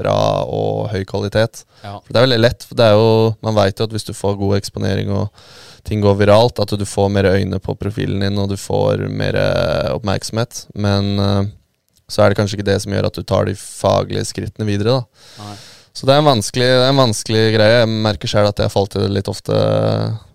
bra 0.00 0.42
og 0.48 0.88
høy 0.90 1.04
kvalitet. 1.06 1.62
Ja. 1.82 1.98
For 2.00 2.08
det 2.10 2.18
er 2.18 2.26
veldig 2.26 2.40
lett. 2.40 2.64
For 2.66 2.78
det 2.78 2.88
er 2.88 2.96
jo, 2.98 3.34
man 3.44 3.56
veit 3.58 3.78
jo 3.78 3.86
at 3.86 3.94
hvis 3.94 4.08
du 4.08 4.14
får 4.16 4.40
god 4.40 4.56
eksponering 4.58 5.12
og 5.14 5.44
ting 5.86 6.02
går 6.02 6.18
viralt, 6.18 6.58
at 6.62 6.74
du 6.78 6.84
får 6.88 7.10
mer 7.12 7.28
øyne 7.30 7.60
på 7.62 7.76
profilen 7.78 8.24
din, 8.24 8.38
og 8.38 8.50
du 8.50 8.56
får 8.58 9.04
mer 9.12 9.38
eh, 9.38 9.90
oppmerksomhet. 9.92 10.66
Men 10.74 11.12
eh, 11.18 11.40
så 12.12 12.22
er 12.22 12.30
det 12.32 12.38
kanskje 12.38 12.58
ikke 12.58 12.68
det 12.68 12.78
som 12.84 12.92
gjør 12.92 13.08
at 13.08 13.16
du 13.18 13.22
tar 13.24 13.48
de 13.48 13.54
faglige 13.58 14.26
skrittene 14.28 14.68
videre. 14.68 14.98
da 15.00 15.44
Nei. 15.46 15.54
så 15.96 16.06
det 16.08 16.14
er 16.18 16.24
det 16.52 16.66
er 16.68 16.88
en 16.90 17.00
vanskelig 17.00 17.42
greie. 17.56 17.78
Jeg 17.82 17.88
merker 18.04 18.28
sjøl 18.32 18.48
at 18.50 18.60
jeg 18.60 18.72
falt 18.72 18.96
i 18.96 19.02
det 19.04 19.10
litt 19.16 19.28
ofte 19.32 19.56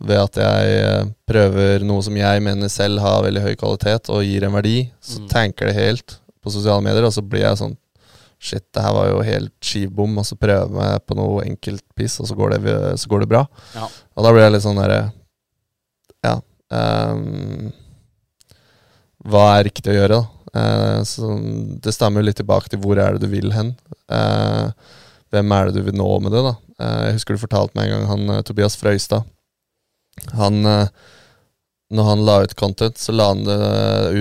ved 0.02 0.20
at 0.22 0.40
jeg 0.42 0.78
eh, 0.84 1.10
prøver 1.30 1.86
noe 1.86 2.02
som 2.06 2.18
jeg 2.18 2.42
mener 2.46 2.70
selv 2.74 3.02
har 3.06 3.24
veldig 3.26 3.44
høy 3.46 3.56
kvalitet 3.62 4.10
og 4.14 4.24
gir 4.26 4.46
en 4.50 4.58
verdi. 4.58 4.80
Så 5.02 5.22
Mm. 5.22 5.28
tanker 5.30 5.70
det 5.70 5.76
helt 5.78 6.18
på 6.44 6.52
sosiale 6.54 6.82
medier, 6.82 7.06
og 7.06 7.14
så 7.14 7.22
blir 7.26 7.46
jeg 7.46 7.58
sånn 7.62 7.78
Shit, 8.40 8.68
det 8.72 8.84
her 8.86 8.94
var 8.94 9.08
jo 9.10 9.22
helt 9.26 9.50
skivbom, 9.66 10.20
og 10.22 10.26
så 10.28 10.36
prøver 10.38 10.92
jeg 10.92 11.00
på 11.10 11.16
noe 11.18 11.42
enkeltpiss, 11.48 12.20
og 12.22 12.28
så 12.30 12.36
går, 12.38 12.52
det, 12.54 12.74
så 13.02 13.10
går 13.10 13.24
det 13.24 13.30
bra. 13.32 13.40
Ja. 13.74 13.88
Og 14.14 14.24
da 14.28 14.30
blir 14.32 14.44
jeg 14.46 14.54
litt 14.54 14.62
sånn 14.62 14.78
derre 14.78 15.00
Ja. 16.24 16.36
Um, 16.70 17.72
hva 19.28 19.58
er 19.58 19.66
riktig 19.68 19.90
å 19.90 19.96
gjøre, 19.98 20.20
da? 20.22 20.37
Eh, 20.56 21.02
så 21.04 21.32
det 21.84 21.94
stammer 21.96 22.22
jo 22.22 22.28
litt 22.30 22.38
tilbake 22.40 22.70
til 22.72 22.80
hvor 22.80 22.98
er 23.02 23.18
det 23.18 23.26
du 23.26 23.32
vil 23.34 23.52
hen. 23.52 23.76
Eh, 24.10 24.70
hvem 25.34 25.52
er 25.52 25.66
det 25.68 25.76
du 25.82 25.82
vil 25.90 25.98
nå 26.00 26.08
med 26.24 26.32
det, 26.32 26.44
da? 26.46 26.56
Eh, 26.80 27.04
jeg 27.10 27.18
husker 27.20 27.36
du 27.36 27.44
fortalte 27.44 27.76
meg 27.76 27.90
en 27.92 28.06
gang 28.08 28.08
han 28.30 28.44
Tobias 28.48 28.78
Frøystad. 28.80 29.26
Han 30.38 30.64
Når 31.90 32.04
han 32.04 32.26
la 32.28 32.42
ut 32.44 32.56
content, 32.60 32.98
så 33.00 33.14
la 33.16 33.30
han 33.32 33.46
det 33.48 33.58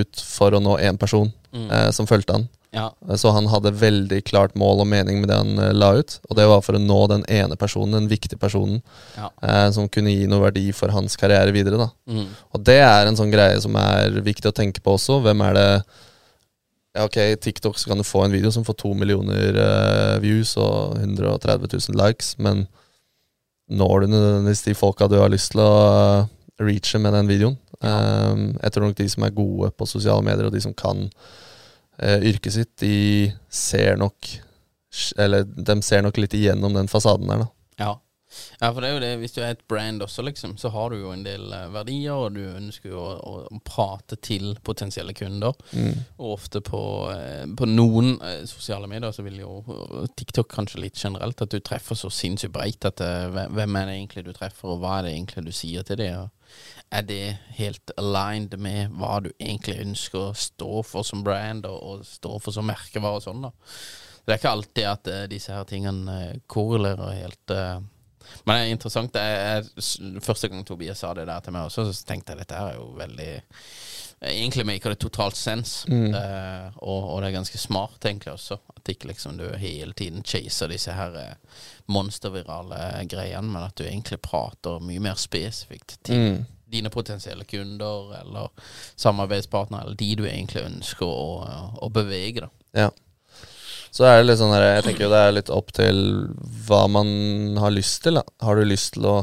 ut 0.01 0.21
for 0.23 0.55
å 0.55 0.61
nå 0.63 0.77
én 0.79 0.99
person 0.99 1.33
Mm. 1.57 1.71
eh, 1.73 1.91
som 1.91 2.07
fulgte 2.07 2.33
han. 2.35 2.49
Ja. 2.73 2.91
Så 3.17 3.31
han 3.33 3.47
hadde 3.49 3.71
veldig 3.73 4.19
klart 4.29 4.55
mål 4.55 4.83
og 4.83 4.87
mening 4.87 5.21
med 5.23 5.31
det 5.31 5.37
han 5.39 5.57
la 5.79 5.93
ut. 5.97 6.19
Og 6.29 6.37
det 6.37 6.45
var 6.47 6.61
for 6.61 6.75
å 6.77 6.79
nå 6.83 6.99
den 7.09 7.25
ene 7.33 7.57
personen, 7.57 7.93
den 7.93 8.09
viktige 8.11 8.39
personen, 8.39 8.83
Ja. 9.17 9.31
eh, 9.43 9.71
som 9.73 9.89
kunne 9.89 10.13
gi 10.13 10.27
noe 10.29 10.43
verdi 10.51 10.71
for 10.75 10.89
hans 10.93 11.17
karriere 11.17 11.51
videre. 11.53 11.91
Mm. 12.07 12.27
Og 12.55 12.63
det 12.63 12.77
er 12.83 13.07
en 13.07 13.17
sånn 13.17 13.33
greie 13.33 13.59
som 13.61 13.75
er 13.75 14.11
viktig 14.21 14.53
å 14.53 14.55
tenke 14.55 14.81
på 14.83 14.93
også. 14.99 15.23
Hvem 15.23 15.41
er 15.49 15.55
det 15.55 15.85
Ja, 16.97 17.05
ok, 17.05 17.19
TikTok 17.45 17.77
så 17.79 17.91
kan 17.91 18.01
du 18.01 18.05
få 18.09 18.23
en 18.25 18.33
video 18.33 18.49
som 18.53 18.65
får 18.65 18.79
to 18.81 18.95
millioner 18.97 19.59
uh, 19.61 20.15
views 20.23 20.55
og 20.57 20.97
130 20.97 21.69
000 21.69 21.99
likes, 22.01 22.39
men 22.41 22.65
når 23.69 24.01
du 24.01 24.07
nødvendigvis 24.15 24.65
de 24.65 24.75
folka 24.79 25.09
du 25.11 25.19
har 25.21 25.29
lyst 25.29 25.53
til 25.53 25.61
å 25.61 25.73
uh, 25.77 26.31
reache 26.63 27.01
med 27.03 27.13
den 27.13 27.29
videoen? 27.29 27.59
Eh, 27.85 28.39
jeg 28.63 28.73
tror 28.73 28.87
nok 28.87 28.97
de 28.97 29.09
som 29.13 29.27
er 29.27 29.35
gode 29.37 29.69
på 29.77 29.89
sosiale 29.91 30.25
medier, 30.25 30.49
og 30.49 30.55
de 30.55 30.63
som 30.65 30.73
kan 30.73 31.05
uh, 32.01 32.19
yrket 32.25 32.55
sitt, 32.55 32.73
de 32.81 33.29
ser 33.53 34.01
nok 34.01 34.33
Eller 35.21 35.45
de 35.45 35.75
ser 35.85 36.01
nok 36.01 36.17
litt 36.17 36.33
igjennom 36.33 36.73
den 36.73 36.89
fasaden 36.89 37.29
der, 37.29 37.43
da. 37.45 37.49
Ja. 37.83 37.91
Ja, 38.61 38.71
for 38.71 38.81
det 38.81 38.89
er 38.89 38.95
jo 38.95 39.01
det, 39.03 39.11
hvis 39.21 39.35
du 39.37 39.41
er 39.43 39.53
et 39.53 39.65
brand 39.69 40.03
også, 40.05 40.23
liksom, 40.25 40.55
så 40.61 40.71
har 40.73 40.93
du 40.93 41.01
jo 41.01 41.13
en 41.13 41.25
del 41.27 41.51
eh, 41.53 41.67
verdier, 41.75 42.17
og 42.17 42.37
du 42.37 42.43
ønsker 42.49 42.93
jo 42.93 43.03
å, 43.03 43.35
å 43.53 43.61
prate 43.67 44.17
til 44.25 44.55
potensielle 44.65 45.13
kunder. 45.17 45.57
Og 46.17 46.37
ofte 46.39 46.63
på, 46.65 46.81
eh, 47.13 47.45
på 47.59 47.69
noen 47.69 48.15
eh, 48.25 48.45
sosiale 48.49 48.89
medier 48.91 49.13
så 49.13 49.25
vil 49.27 49.43
jo 49.43 49.61
TikTok 50.17 50.49
kanskje 50.55 50.81
litt 50.87 51.01
generelt 51.01 51.43
at 51.45 51.53
du 51.53 51.61
treffer 51.61 51.99
så 51.99 52.11
sinnssykt 52.13 52.55
breit 52.57 52.89
at 52.89 53.03
hvem 53.03 53.77
er 53.77 53.91
det 53.91 53.99
egentlig 53.99 54.25
du 54.27 54.33
treffer, 54.37 54.73
og 54.73 54.81
hva 54.81 54.99
er 54.99 55.07
det 55.07 55.17
egentlig 55.17 55.47
du 55.49 55.53
sier 55.57 55.85
til 55.87 56.01
det? 56.01 56.11
Er 56.95 57.05
det 57.05 57.23
helt 57.59 57.93
aligned 58.01 58.57
med 58.63 58.95
hva 58.97 59.19
du 59.25 59.33
egentlig 59.35 59.81
ønsker 59.83 60.31
å 60.31 60.37
stå 60.39 60.81
for 60.87 61.05
som 61.05 61.25
brand, 61.27 61.69
og, 61.69 61.77
og 61.77 62.09
stå 62.09 62.39
for 62.41 62.57
som 62.57 62.69
merkevare 62.71 63.21
og 63.21 63.27
sånn, 63.27 63.45
da? 63.49 63.53
Det 64.27 64.35
er 64.35 64.41
ikke 64.41 64.55
alltid 64.57 64.87
at 64.91 65.09
disse 65.31 65.55
her 65.55 65.67
tingene 65.71 66.17
korrelerer 66.51 67.13
helt. 67.15 67.53
Men 68.45 68.57
det 68.57 68.63
er 68.63 68.75
interessant. 68.77 69.13
Det 69.15 69.23
er, 69.23 70.21
første 70.25 70.49
gang 70.49 70.65
Tobias 70.67 71.03
sa 71.03 71.13
det 71.15 71.27
der 71.29 71.45
til 71.45 71.57
meg 71.57 71.69
også, 71.69 71.87
så 71.91 72.09
tenkte 72.09 72.35
jeg 72.35 72.45
dette 72.45 72.59
er 72.63 72.81
jo 72.81 72.91
veldig 72.99 73.31
Egentlig 74.17 74.65
maker 74.65 74.95
det 74.95 75.03
totalt 75.03 75.37
sens, 75.37 75.83
eh, 75.93 76.69
og, 76.81 77.03
og 77.13 77.19
det 77.21 77.29
er 77.29 77.35
ganske 77.35 77.59
smart 77.61 78.07
egentlig 78.09 78.33
også. 78.33 78.57
At 78.73 78.89
ikke 78.89 79.11
liksom 79.11 79.37
du 79.37 79.45
hele 79.61 79.93
tiden 79.93 80.25
chaser 80.25 80.73
disse 80.73 80.95
her 80.97 81.13
uh, 81.21 81.59
monstervirale 81.93 82.79
greiene, 83.13 83.45
men 83.45 83.67
at 83.67 83.77
du 83.77 83.85
egentlig 83.85 84.23
prater 84.25 84.81
mye 84.81 85.03
mer 85.05 85.21
spesifikt 85.21 85.99
til 86.09 86.47
dine 86.73 86.91
potensielle 86.91 87.45
kunder 87.45 88.17
eller 88.23 88.49
samarbeidspartnere, 88.97 89.85
eller 89.85 90.01
de 90.01 90.15
du 90.17 90.25
egentlig 90.25 90.65
ønsker 90.65 91.07
å, 91.07 91.29
å 91.85 91.91
bevege. 91.93 92.47
da 92.47 92.87
Ja. 92.87 92.91
Så 93.97 94.05
er 94.05 94.19
det 94.19 94.27
litt 94.29 94.41
sånn 94.43 94.53
her, 94.53 94.67
jeg 94.75 94.85
tenker 94.91 95.07
jo 95.07 95.13
det 95.15 95.21
er 95.25 95.37
litt 95.39 95.51
opp 95.53 95.71
til 95.77 96.01
hva 96.67 96.83
man 96.93 97.09
har 97.63 97.73
lyst 97.73 98.03
til. 98.05 98.19
Da. 98.19 98.27
Har 98.45 98.59
du 98.59 98.69
lyst 98.69 98.93
til 98.97 99.07
å 99.09 99.21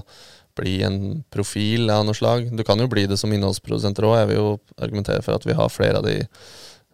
bli 0.57 0.79
en 0.85 0.97
profil 1.33 1.91
av 1.93 2.07
noe 2.07 2.17
slag? 2.17 2.47
Du 2.57 2.63
kan 2.65 2.81
jo 2.81 2.89
bli 2.89 3.05
det 3.09 3.19
som 3.21 3.33
innholdsprodusenter 3.35 4.07
òg. 4.09 4.15
Jeg 4.23 4.31
vil 4.31 4.39
jo 4.39 4.47
argumentere 4.81 5.21
for 5.25 5.37
at 5.37 5.45
vi 5.45 5.57
har 5.57 5.69
flere 5.69 6.01
av 6.01 6.07
de 6.07 6.23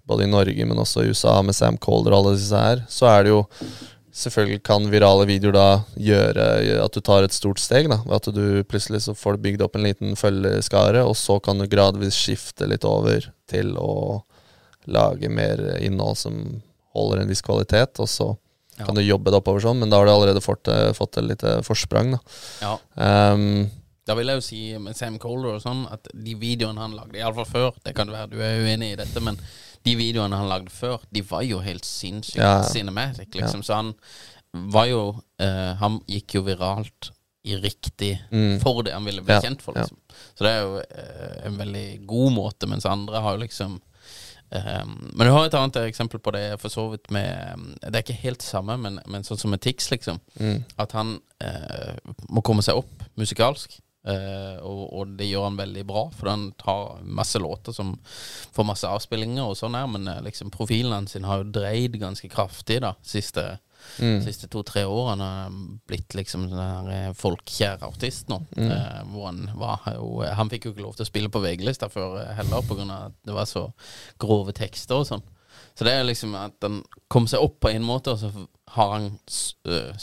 både 0.09 0.25
i 0.25 0.31
Norge, 0.31 0.65
men 0.65 0.81
også 0.81 1.05
i 1.05 1.13
USA, 1.13 1.37
med 1.45 1.55
Sam 1.55 1.77
Calder 1.79 2.15
og 2.15 2.23
alle 2.23 2.35
disse 2.35 2.65
her. 2.65 2.83
Så 2.91 3.07
er 3.11 3.25
det 3.25 3.35
jo 3.35 3.45
Selvfølgelig 4.19 4.63
kan 4.65 4.87
virale 4.89 5.27
videoer 5.29 5.53
da 5.53 5.67
gjøre 6.01 6.45
at 6.81 6.95
du 6.97 6.99
tar 7.05 7.23
et 7.23 7.31
stort 7.31 7.61
steg. 7.61 7.87
da 7.87 8.01
At 8.11 8.25
du 8.33 8.65
plutselig 8.67 9.03
så 9.05 9.13
får 9.15 9.37
du 9.37 9.43
bygd 9.45 9.61
opp 9.63 9.77
en 9.77 9.85
liten 9.85 10.17
følgeskare, 10.19 11.05
og 11.05 11.13
så 11.15 11.37
kan 11.39 11.61
du 11.61 11.69
gradvis 11.69 12.17
skifte 12.17 12.67
litt 12.67 12.83
over 12.89 13.29
til 13.47 13.75
å 13.77 14.25
lage 14.89 15.29
mer 15.29 15.61
innhold 15.77 16.17
som 16.17 16.41
holder 16.95 17.21
en 17.21 17.27
viss 17.31 17.41
kvalitet, 17.45 17.99
og 17.99 18.07
så 18.07 18.37
Ja. 18.79 18.85
kan 18.85 18.95
du 18.95 19.01
jobbe 19.01 19.25
det 19.31 19.41
oppover 19.41 19.59
sånn, 19.59 19.79
men 19.79 19.89
da 19.89 19.97
har 19.97 20.05
du 20.05 20.11
allerede 20.11 20.41
fått, 20.41 20.67
eh, 20.71 20.93
fått 20.93 21.17
et 21.17 21.23
lite 21.27 21.57
forsprang. 21.63 22.11
da 22.15 22.19
Ja. 22.61 23.31
Um, 23.33 23.69
Da 24.07 24.15
vil 24.15 24.25
jeg 24.25 24.37
jo 24.37 24.41
si 24.41 24.77
med 24.79 24.95
Sam 24.97 25.19
Colder 25.19 25.55
og 25.55 25.61
sånn 25.61 25.85
at 25.91 26.07
de 26.13 26.33
videoene 26.33 26.79
han 26.79 26.93
lagde, 26.95 27.13
iallfall 27.19 27.45
før 27.45 27.73
Det 27.83 27.93
kan 27.93 28.07
være 28.07 28.29
du 28.31 28.37
er 28.41 28.57
uenig 28.63 28.93
i 28.93 28.95
dette, 28.95 29.19
men 29.21 29.37
de 29.85 29.95
videoene 29.95 30.33
han 30.35 30.49
lagde 30.49 30.69
før, 30.71 30.99
de 31.11 31.21
var 31.21 31.41
jo 31.43 31.59
helt 31.59 31.83
sinnssykt 31.85 32.37
Ja. 32.37 32.63
cinematic, 32.63 33.29
liksom. 33.35 33.61
Så 33.61 33.75
han 33.75 33.93
var 34.53 34.85
jo 34.87 35.21
uh, 35.41 35.75
Han 35.75 35.99
gikk 36.07 36.33
jo 36.35 36.41
viralt 36.43 37.11
i 37.45 37.55
riktig 37.55 38.19
for 38.61 38.81
det 38.83 38.93
han 38.93 39.05
ville 39.05 39.21
bli 39.21 39.35
kjent 39.41 39.61
for, 39.61 39.73
liksom. 39.73 39.97
Så 40.35 40.39
det 40.39 40.47
er 40.47 40.61
jo 40.61 40.75
uh, 40.77 41.45
en 41.45 41.57
veldig 41.57 42.07
god 42.07 42.31
måte, 42.33 42.67
mens 42.67 42.85
andre 42.85 43.21
har 43.21 43.37
jo 43.37 43.43
liksom 43.45 43.79
eh, 44.51 44.85
men 44.85 45.27
du 45.27 45.33
har 45.33 45.45
et 45.47 45.57
annet 45.59 45.81
eksempel 45.83 46.21
på 46.23 46.33
det, 46.35 46.45
for 46.61 46.73
så 46.73 46.87
vidt 46.93 47.11
med 47.11 47.75
Det 47.81 47.93
er 47.93 48.05
ikke 48.05 48.23
helt 48.23 48.45
samme, 48.45 48.77
men, 48.77 49.01
men 49.07 49.27
sånn 49.27 49.41
som 49.41 49.53
med 49.53 49.61
Tix, 49.65 49.91
liksom. 49.93 50.21
At 50.77 50.95
han 50.97 51.17
eh, 51.43 51.95
må 52.29 52.45
komme 52.45 52.65
seg 52.65 52.81
opp 52.81 53.07
musikalsk. 53.19 53.79
Eh, 54.07 54.57
og, 54.63 54.83
og 54.95 55.15
det 55.19 55.27
gjør 55.27 55.49
han 55.49 55.57
veldig 55.59 55.83
bra, 55.87 56.05
for 56.15 56.31
han 56.31 56.49
tar 56.59 57.01
masse 57.03 57.39
låter 57.41 57.75
som 57.75 57.97
får 58.55 58.67
masse 58.69 58.87
avspillinger 58.87 59.43
og 59.43 59.57
sånn 59.59 59.75
her, 59.75 59.89
men 59.91 60.07
eh, 60.07 60.21
liksom 60.23 60.53
profilen 60.55 60.95
hans 60.95 61.17
sin 61.17 61.27
har 61.27 61.43
jo 61.43 61.51
dreid 61.59 61.97
ganske 61.99 62.31
kraftig 62.31 62.79
da, 62.85 62.93
siste, 63.03 63.43
Mm. 63.99 64.19
siste 64.23 64.47
to-tre 64.51 64.83
årene. 64.87 65.27
Blitt 65.87 66.15
liksom 66.15 66.45
den 66.49 66.59
her 66.59 66.89
eh, 66.93 67.09
artist 67.87 68.29
nå. 68.31 68.41
Eh, 68.57 69.01
hvor 69.11 69.25
han 69.29 69.41
var 69.59 69.83
jo 69.95 70.21
Han 70.37 70.49
fikk 70.51 70.65
jo 70.69 70.71
ikke 70.75 70.85
lov 70.85 70.95
til 70.95 71.05
å 71.07 71.09
spille 71.09 71.31
på 71.33 71.41
VG-lista 71.43 71.89
før 71.91 72.19
eh, 72.21 72.33
heller, 72.37 72.61
av 72.61 72.67
at 73.09 73.17
det 73.25 73.35
var 73.35 73.49
så 73.49 73.67
grove 74.21 74.55
tekster 74.57 75.01
og 75.01 75.07
sånn. 75.09 75.25
Så 75.75 75.85
det 75.87 75.93
er 75.95 76.03
liksom 76.07 76.33
at 76.35 76.55
han 76.63 76.81
kom 77.11 77.27
seg 77.27 77.43
opp 77.43 77.59
på 77.63 77.71
en 77.71 77.85
måte, 77.87 78.11
og 78.11 78.19
så 78.19 78.31
har 78.75 78.91
han 78.97 79.19
s- 79.27 79.55
øh, 79.65 79.93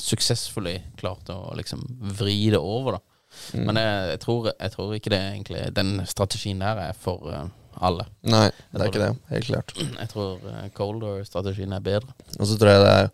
klart 0.97 1.29
å 1.33 1.55
liksom 1.57 1.85
vri 2.17 2.51
det 2.51 2.59
over, 2.61 2.97
da. 2.97 3.01
Men 3.53 3.77
jeg, 3.77 4.09
jeg, 4.11 4.21
tror, 4.23 4.47
jeg 4.55 4.73
tror 4.73 4.93
ikke 4.97 5.11
det 5.13 5.19
egentlig 5.21 5.75
Den 5.77 6.07
strategien 6.09 6.63
der 6.63 6.79
er 6.81 6.93
for 6.97 7.27
uh, 7.29 7.49
alle. 7.85 8.07
Nei, 8.25 8.47
det 8.73 8.81
er 8.81 8.87
ikke 8.89 9.03
det. 9.03 9.11
Helt 9.29 9.51
klart. 9.51 9.75
Jeg 9.77 10.09
tror 10.09 10.39
uh, 10.47 10.63
Colder-strategien 10.73 11.75
er 11.77 11.85
bedre. 11.85 12.15
Og 12.39 12.47
så 12.49 12.57
tror 12.57 12.73
jeg 12.73 12.81
det 12.87 12.95
er 12.95 13.11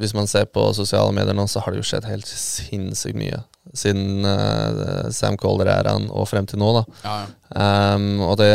Hvis 0.00 0.14
man 0.16 0.28
ser 0.30 0.46
på 0.48 0.62
sosiale 0.72 1.12
medier 1.12 1.36
nå, 1.36 1.44
så 1.50 1.60
har 1.60 1.74
det 1.74 1.82
jo 1.82 1.88
skjedd 1.90 2.08
helt 2.08 2.28
sinnssykt 2.28 3.18
mye. 3.20 3.42
Siden 3.76 4.24
uh, 4.24 5.10
Sam 5.12 5.36
Calder-æraen 5.40 6.08
og 6.08 6.28
frem 6.30 6.48
til 6.48 6.60
nå, 6.62 6.70
da. 6.78 6.84
Ja, 7.04 7.16
ja. 7.20 7.94
Um, 7.94 8.22
og 8.24 8.38
det 8.40 8.52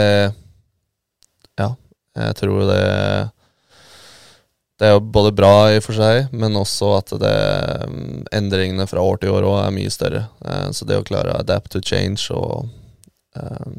Ja, 1.59 1.69
jeg 2.15 2.35
tror 2.39 2.61
det 2.69 2.79
Det 4.79 4.87
er 4.87 4.95
jo 4.95 5.03
både 5.03 5.33
bra 5.35 5.51
i 5.71 5.77
og 5.77 5.85
for 5.85 5.95
seg, 5.95 6.33
men 6.33 6.57
også 6.59 6.95
at 6.97 7.13
det 7.21 7.35
um, 7.87 8.23
endringene 8.33 8.87
fra 8.89 9.03
år 9.03 9.21
til 9.21 9.35
år 9.35 9.45
òg 9.47 9.59
er 9.61 9.75
mye 9.75 9.93
større. 9.93 10.25
Uh, 10.41 10.71
så 10.75 10.87
det 10.89 10.97
å 10.99 11.05
klare 11.05 11.31
å 11.31 11.43
adapt 11.43 11.71
to 11.71 11.83
change 11.83 12.25
og 12.33 12.65
um, 13.37 13.77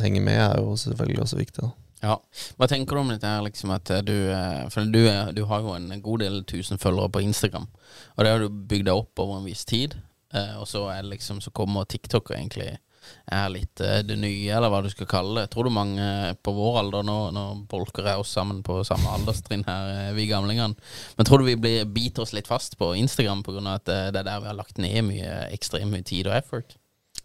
henge 0.00 0.22
med 0.22 0.38
er 0.38 0.62
jo 0.62 0.78
selvfølgelig 0.80 1.26
også 1.26 1.42
viktig. 1.42 1.66
da 1.66 1.74
Ja. 2.02 2.18
Hva 2.58 2.68
tenker 2.68 2.96
du 2.96 3.00
om 3.00 3.12
dette 3.12 3.28
her, 3.28 3.44
liksom 3.46 3.72
at 3.72 3.88
du 4.04 4.14
eh, 4.28 4.66
For 4.72 4.84
du, 4.84 5.00
er, 5.08 5.32
du 5.32 5.46
har 5.48 5.64
jo 5.64 5.72
en 5.78 5.88
god 6.04 6.22
del 6.22 6.42
tusen 6.44 6.78
følgere 6.78 7.12
på 7.14 7.24
Instagram, 7.24 7.70
og 8.16 8.24
det 8.24 8.32
har 8.32 8.42
du 8.44 8.50
bygd 8.50 8.90
deg 8.90 9.00
opp 9.00 9.24
over 9.24 9.40
en 9.40 9.48
viss 9.48 9.64
tid. 9.64 9.96
Eh, 10.34 10.54
og 10.60 10.68
så 10.68 10.88
er 10.92 11.02
det 11.02 11.14
liksom 11.14 11.40
Så 11.40 11.54
kommer 11.54 11.88
TikTok 11.88 12.34
egentlig 12.34 12.74
er 13.26 13.50
litt 13.50 13.80
eh, 13.82 14.00
det 14.06 14.16
nye, 14.20 14.50
eller 14.54 14.70
hva 14.72 14.80
du 14.84 14.88
skal 14.92 15.08
kalle 15.10 15.42
det. 15.42 15.50
Tror 15.52 15.68
du 15.68 15.74
mange 15.74 16.06
på 16.44 16.54
vår 16.56 16.80
alder 16.82 17.06
Nå, 17.06 17.16
nå 17.34 17.44
bolker 17.70 18.08
jeg 18.10 18.22
oss 18.22 18.32
sammen 18.36 18.62
på 18.66 18.80
samme 18.86 19.12
alderstrinn 19.18 19.66
her, 19.68 19.92
eh, 19.92 20.14
vi 20.16 20.28
gamlingene. 20.30 20.78
Men 21.18 21.28
tror 21.28 21.42
du 21.42 21.48
vi 21.48 21.58
blir, 21.60 21.86
biter 21.90 22.24
oss 22.24 22.34
litt 22.36 22.50
fast 22.50 22.78
på 22.80 22.92
Instagram 22.98 23.44
pga. 23.46 23.62
at 23.74 23.92
eh, 23.92 24.08
det 24.14 24.22
er 24.22 24.30
der 24.30 24.42
vi 24.42 24.50
har 24.50 24.58
lagt 24.58 24.82
ned 24.82 24.98
mye 25.08 25.38
ekstremt 25.54 25.92
mye 25.92 26.06
tid 26.06 26.30
og 26.30 26.36
effort? 26.38 26.76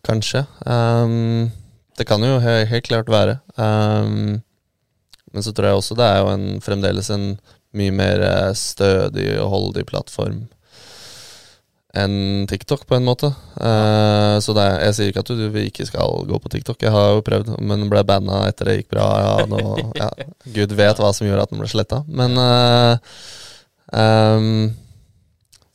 Kanskje. 0.07 0.45
Um, 0.65 1.51
det 1.97 2.07
kan 2.09 2.23
jo 2.25 2.39
helt 2.41 2.87
klart 2.87 3.09
være. 3.11 3.37
Um, 3.57 4.41
men 5.31 5.45
så 5.45 5.53
tror 5.55 5.71
jeg 5.71 5.81
også 5.81 5.97
det 5.99 6.07
er 6.07 6.21
jo 6.21 6.31
en, 6.35 6.47
fremdeles 6.63 7.11
en 7.13 7.27
mye 7.77 7.93
mer 7.95 8.23
eh, 8.25 8.49
stødig 8.57 9.29
og 9.39 9.53
holdig 9.53 9.85
plattform 9.87 10.41
enn 11.91 12.47
TikTok, 12.47 12.85
på 12.87 12.95
en 12.95 13.05
måte. 13.05 13.31
Uh, 13.59 14.39
så 14.43 14.55
er, 14.55 14.77
jeg 14.87 14.95
sier 14.95 15.11
ikke 15.11 15.23
at 15.25 15.31
du, 15.35 15.41
vi 15.51 15.65
ikke 15.67 15.87
skal 15.89 16.23
gå 16.27 16.39
på 16.39 16.51
TikTok. 16.53 16.79
Jeg 16.85 16.93
har 16.93 17.17
jo 17.17 17.23
prøvd, 17.27 17.53
men 17.67 17.89
ble 17.91 18.03
banna 18.07 18.45
etter 18.47 18.69
det 18.69 18.77
gikk 18.79 18.93
bra. 18.95 19.07
Ja, 19.25 19.33
nå, 19.49 19.59
ja, 19.99 20.07
Gud 20.55 20.75
vet 20.77 21.01
hva 21.01 21.11
som 21.15 21.27
gjorde 21.27 21.47
at 21.47 21.51
den 21.51 21.61
ble 21.61 21.71
sletta. 21.71 22.01
Men 22.07 22.39
uh, 22.39 22.95
um, 23.91 24.69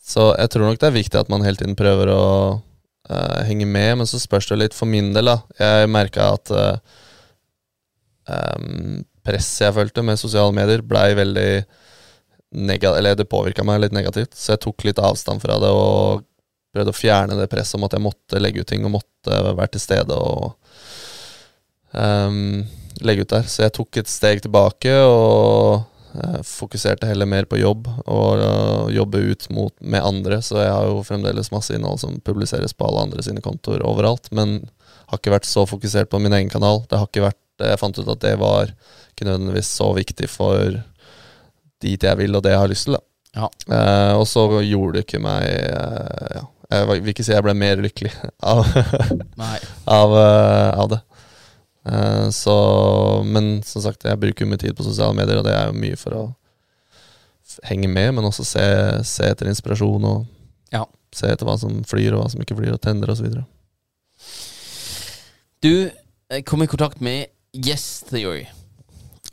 Så 0.01 0.31
jeg 0.39 0.53
tror 0.53 0.71
nok 0.71 0.81
det 0.81 0.89
er 0.89 0.97
viktig 0.97 1.21
at 1.21 1.33
man 1.33 1.45
hele 1.45 1.61
tiden 1.61 1.77
prøver 1.79 2.13
å 2.15 2.25
uh, 2.57 3.41
henge 3.49 3.69
med, 3.69 3.99
men 4.01 4.09
så 4.09 4.21
spørs 4.23 4.49
det 4.49 4.61
litt 4.63 4.77
for 4.77 4.89
min 4.89 5.13
del, 5.17 5.35
da. 5.35 5.39
Jeg 5.61 5.93
merka 5.93 6.33
at 6.39 6.55
um, 8.25 9.05
presset 9.27 9.67
jeg 9.67 9.77
følte 9.77 10.05
med 10.07 10.21
sosiale 10.21 10.55
medier, 10.55 10.85
blei 10.87 11.11
veldig 11.19 11.51
Eller 12.97 13.19
det 13.19 13.27
påvirka 13.29 13.65
meg 13.67 13.83
litt 13.83 13.97
negativt, 13.97 14.37
så 14.39 14.55
jeg 14.55 14.63
tok 14.65 14.87
litt 14.87 15.03
avstand 15.03 15.43
fra 15.43 15.59
det 15.61 15.73
og 15.75 16.25
prøvde 16.77 16.93
å 16.93 16.97
fjerne 16.97 17.39
det 17.39 17.49
presset 17.51 17.79
om 17.79 17.87
at 17.87 17.97
jeg 17.97 18.05
måtte 18.05 18.41
legge 18.41 18.63
ut 18.63 18.71
ting 18.71 18.85
og 18.87 18.99
måtte 18.99 19.41
være 19.57 19.75
til 19.75 19.83
stede 19.83 20.17
og 20.17 20.55
um, 21.97 22.65
legge 23.01 23.25
ut 23.25 23.35
der. 23.35 23.47
Så 23.49 23.65
jeg 23.65 23.75
tok 23.77 24.01
et 24.01 24.11
steg 24.11 24.43
tilbake 24.45 24.93
og 25.05 25.83
eh, 26.17 26.39
fokuserte 26.47 27.09
heller 27.09 27.29
mer 27.29 27.49
på 27.49 27.61
jobb 27.61 27.89
og 28.05 28.43
uh, 28.43 28.93
jobbe 28.93 29.25
ut 29.33 29.49
mot, 29.57 29.75
med 29.81 30.05
andre. 30.05 30.41
Så 30.45 30.61
jeg 30.61 30.73
har 30.73 30.89
jo 30.91 31.05
fremdeles 31.07 31.53
masse 31.55 31.75
innhold 31.77 32.01
som 32.05 32.21
publiseres 32.25 32.77
på 32.77 32.89
alle 32.89 33.09
andre 33.09 33.25
sine 33.27 33.45
kontoer 33.45 33.85
overalt, 33.87 34.31
men 34.37 34.61
har 35.07 35.21
ikke 35.21 35.37
vært 35.37 35.49
så 35.49 35.67
fokusert 35.69 36.11
på 36.13 36.21
min 36.23 36.35
egen 36.35 36.53
kanal. 36.53 36.85
Det 36.91 37.01
har 37.01 37.09
ikke 37.11 37.29
vært 37.29 37.41
Jeg 37.59 37.79
fant 37.81 37.99
ut 37.99 38.09
at 38.13 38.21
det 38.21 38.35
var 38.39 38.73
ikke 39.13 39.25
nødvendigvis 39.29 39.71
så 39.79 39.93
viktig 39.97 40.29
for 40.29 40.83
dit 41.83 42.03
jeg 42.03 42.19
vil, 42.19 42.37
og 42.37 42.43
det 42.45 42.53
jeg 42.53 42.59
har 42.61 42.69
lyst 42.73 42.85
til. 42.89 42.97
da 42.97 43.03
Ja. 43.37 43.49
Eh, 43.77 44.13
og 44.17 44.27
så 44.29 44.47
gjorde 44.65 44.95
det 44.99 45.05
ikke 45.07 45.21
meg 45.21 45.43
eh, 45.45 46.37
ja, 46.41 46.45
Jeg 46.71 46.87
vil 46.89 47.09
ikke 47.13 47.25
si 47.25 47.33
jeg 47.33 47.45
ble 47.45 47.55
mer 47.55 47.77
lykkelig 47.77 48.13
av, 48.53 48.65
av, 49.87 50.15
eh, 50.17 50.71
av 50.81 50.89
det. 50.93 51.01
Eh, 51.87 52.29
så 52.31 53.23
Men 53.25 53.63
som 53.63 53.83
sagt, 53.85 54.05
jeg 54.05 54.19
bruker 54.21 54.47
mye 54.49 54.59
tid 54.59 54.75
på 54.77 54.83
sosiale 54.85 55.15
medier, 55.15 55.39
og 55.39 55.45
det 55.45 55.53
er 55.55 55.69
jo 55.69 55.77
mye 55.81 55.97
for 56.01 56.17
å 56.17 56.25
henge 57.69 57.87
med, 57.89 58.15
men 58.17 58.25
også 58.27 58.43
se, 58.45 58.65
se 59.07 59.29
etter 59.31 59.47
inspirasjon 59.53 60.05
og 60.05 60.25
Ja. 60.75 60.85
se 61.15 61.29
etter 61.31 61.47
hva 61.47 61.55
som 61.61 61.85
flyr, 61.87 62.13
og 62.17 62.25
hva 62.25 62.31
som 62.33 62.41
ikke 62.43 62.57
flyr, 62.59 62.73
og 62.75 62.81
tenner 62.83 63.13
osv. 63.13 63.29
Du 65.63 65.91
eh, 66.31 66.43
kom 66.45 66.63
i 66.65 66.67
kontakt 66.67 67.01
med 67.01 67.29
Yes 67.57 68.05
Theory. 68.11 68.45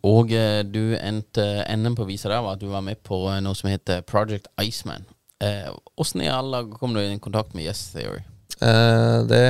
Og 0.04 0.32
eh, 0.36 0.62
du 0.68 0.96
endte 0.96 1.44
enden 1.68 1.96
på 1.96 2.08
visa 2.08 2.32
der 2.32 2.44
var 2.44 2.58
at 2.58 2.64
du 2.64 2.70
var 2.72 2.84
med 2.86 3.00
på 3.04 3.20
eh, 3.32 3.42
noe 3.44 3.56
som 3.58 3.72
heter 3.72 4.04
Project 4.08 4.48
Iceman. 4.62 5.06
Eh, 5.44 5.70
Åssen 6.00 6.24
i 6.24 6.32
alle 6.32 6.66
kom 6.76 6.96
du 6.96 7.02
i 7.04 7.20
kontakt 7.20 7.56
med 7.56 7.68
Yes 7.68 7.90
Theory? 7.96 8.24
Eh, 8.64 9.20
det 9.28 9.44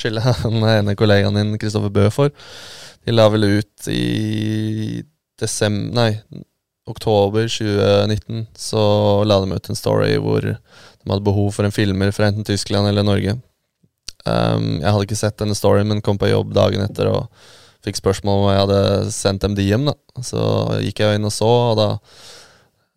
skylder 0.00 0.30
jeg 0.30 0.42
den 0.44 0.68
ene 0.70 0.96
kollegaen 0.96 1.36
din, 1.36 1.56
Kristoffer 1.60 1.92
Bø, 1.92 2.08
for. 2.14 2.32
De 3.06 3.14
la 3.14 3.28
vel 3.32 3.48
ut 3.58 3.88
i 3.92 5.02
desember 5.40 5.92
Nei, 5.96 6.44
oktober 6.88 7.48
2019 7.50 8.46
så 8.56 8.80
la 9.26 9.40
de 9.42 9.58
ut 9.58 9.68
en 9.68 9.78
story 9.78 10.14
hvor 10.22 10.44
de 10.46 10.54
hadde 11.10 11.26
behov 11.26 11.50
for 11.54 11.66
en 11.66 11.74
filmer 11.74 12.12
fra 12.14 12.30
enten 12.30 12.46
Tyskland 12.46 12.88
eller 12.88 13.04
Norge. 13.06 13.36
Um, 14.26 14.80
jeg 14.80 14.90
hadde 14.90 15.06
ikke 15.06 15.18
sett 15.18 15.38
denne 15.38 15.54
storyen, 15.54 15.86
men 15.90 16.02
kom 16.02 16.18
på 16.18 16.30
jobb 16.30 16.54
dagen 16.56 16.82
etter 16.82 17.12
og 17.12 17.28
fikk 17.86 18.00
spørsmål 18.00 18.42
om 18.42 18.50
jeg 18.50 18.64
hadde 18.64 18.80
sendt 19.14 19.46
dem 19.46 19.54
DM. 19.58 19.86
da 19.88 20.24
Så 20.26 20.42
gikk 20.84 21.04
jeg 21.04 21.18
inn 21.18 21.28
og 21.28 21.34
så, 21.34 21.52
og 21.70 21.78
da 21.80 21.88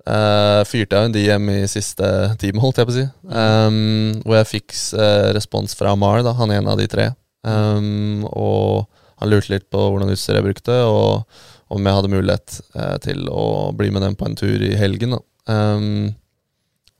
uh, 0.09 0.61
fyrte 0.67 0.97
jeg 0.97 1.09
en 1.09 1.15
DM 1.15 1.49
i 1.53 1.59
siste 1.69 2.09
time, 2.41 2.61
holdt 2.63 2.81
jeg 2.81 2.89
på 2.89 2.95
å 2.95 2.97
si. 2.97 3.07
Um, 3.29 4.19
hvor 4.25 4.39
jeg 4.39 4.51
fikk 4.55 4.77
uh, 4.97 5.29
respons 5.35 5.75
fra 5.77 5.95
Mar, 5.99 6.23
da, 6.25 6.35
han 6.39 6.53
er 6.53 6.61
en 6.61 6.71
av 6.73 6.79
de 6.79 6.87
tre. 6.91 7.11
Um, 7.45 8.25
og 8.29 8.89
han 9.19 9.31
lurte 9.31 9.53
litt 9.53 9.67
på 9.71 9.79
hvordan 9.79 10.11
utstyr 10.13 10.39
jeg 10.39 10.47
brukte, 10.47 10.75
og 10.87 11.25
om 11.69 11.85
jeg 11.85 11.97
hadde 11.99 12.13
mulighet 12.13 12.61
uh, 12.77 12.95
til 13.03 13.27
å 13.29 13.71
bli 13.77 13.91
med 13.93 14.05
dem 14.05 14.17
på 14.17 14.27
en 14.27 14.37
tur 14.39 14.63
i 14.65 14.75
helgen. 14.79 15.17
da 15.17 15.19
um, 15.53 16.13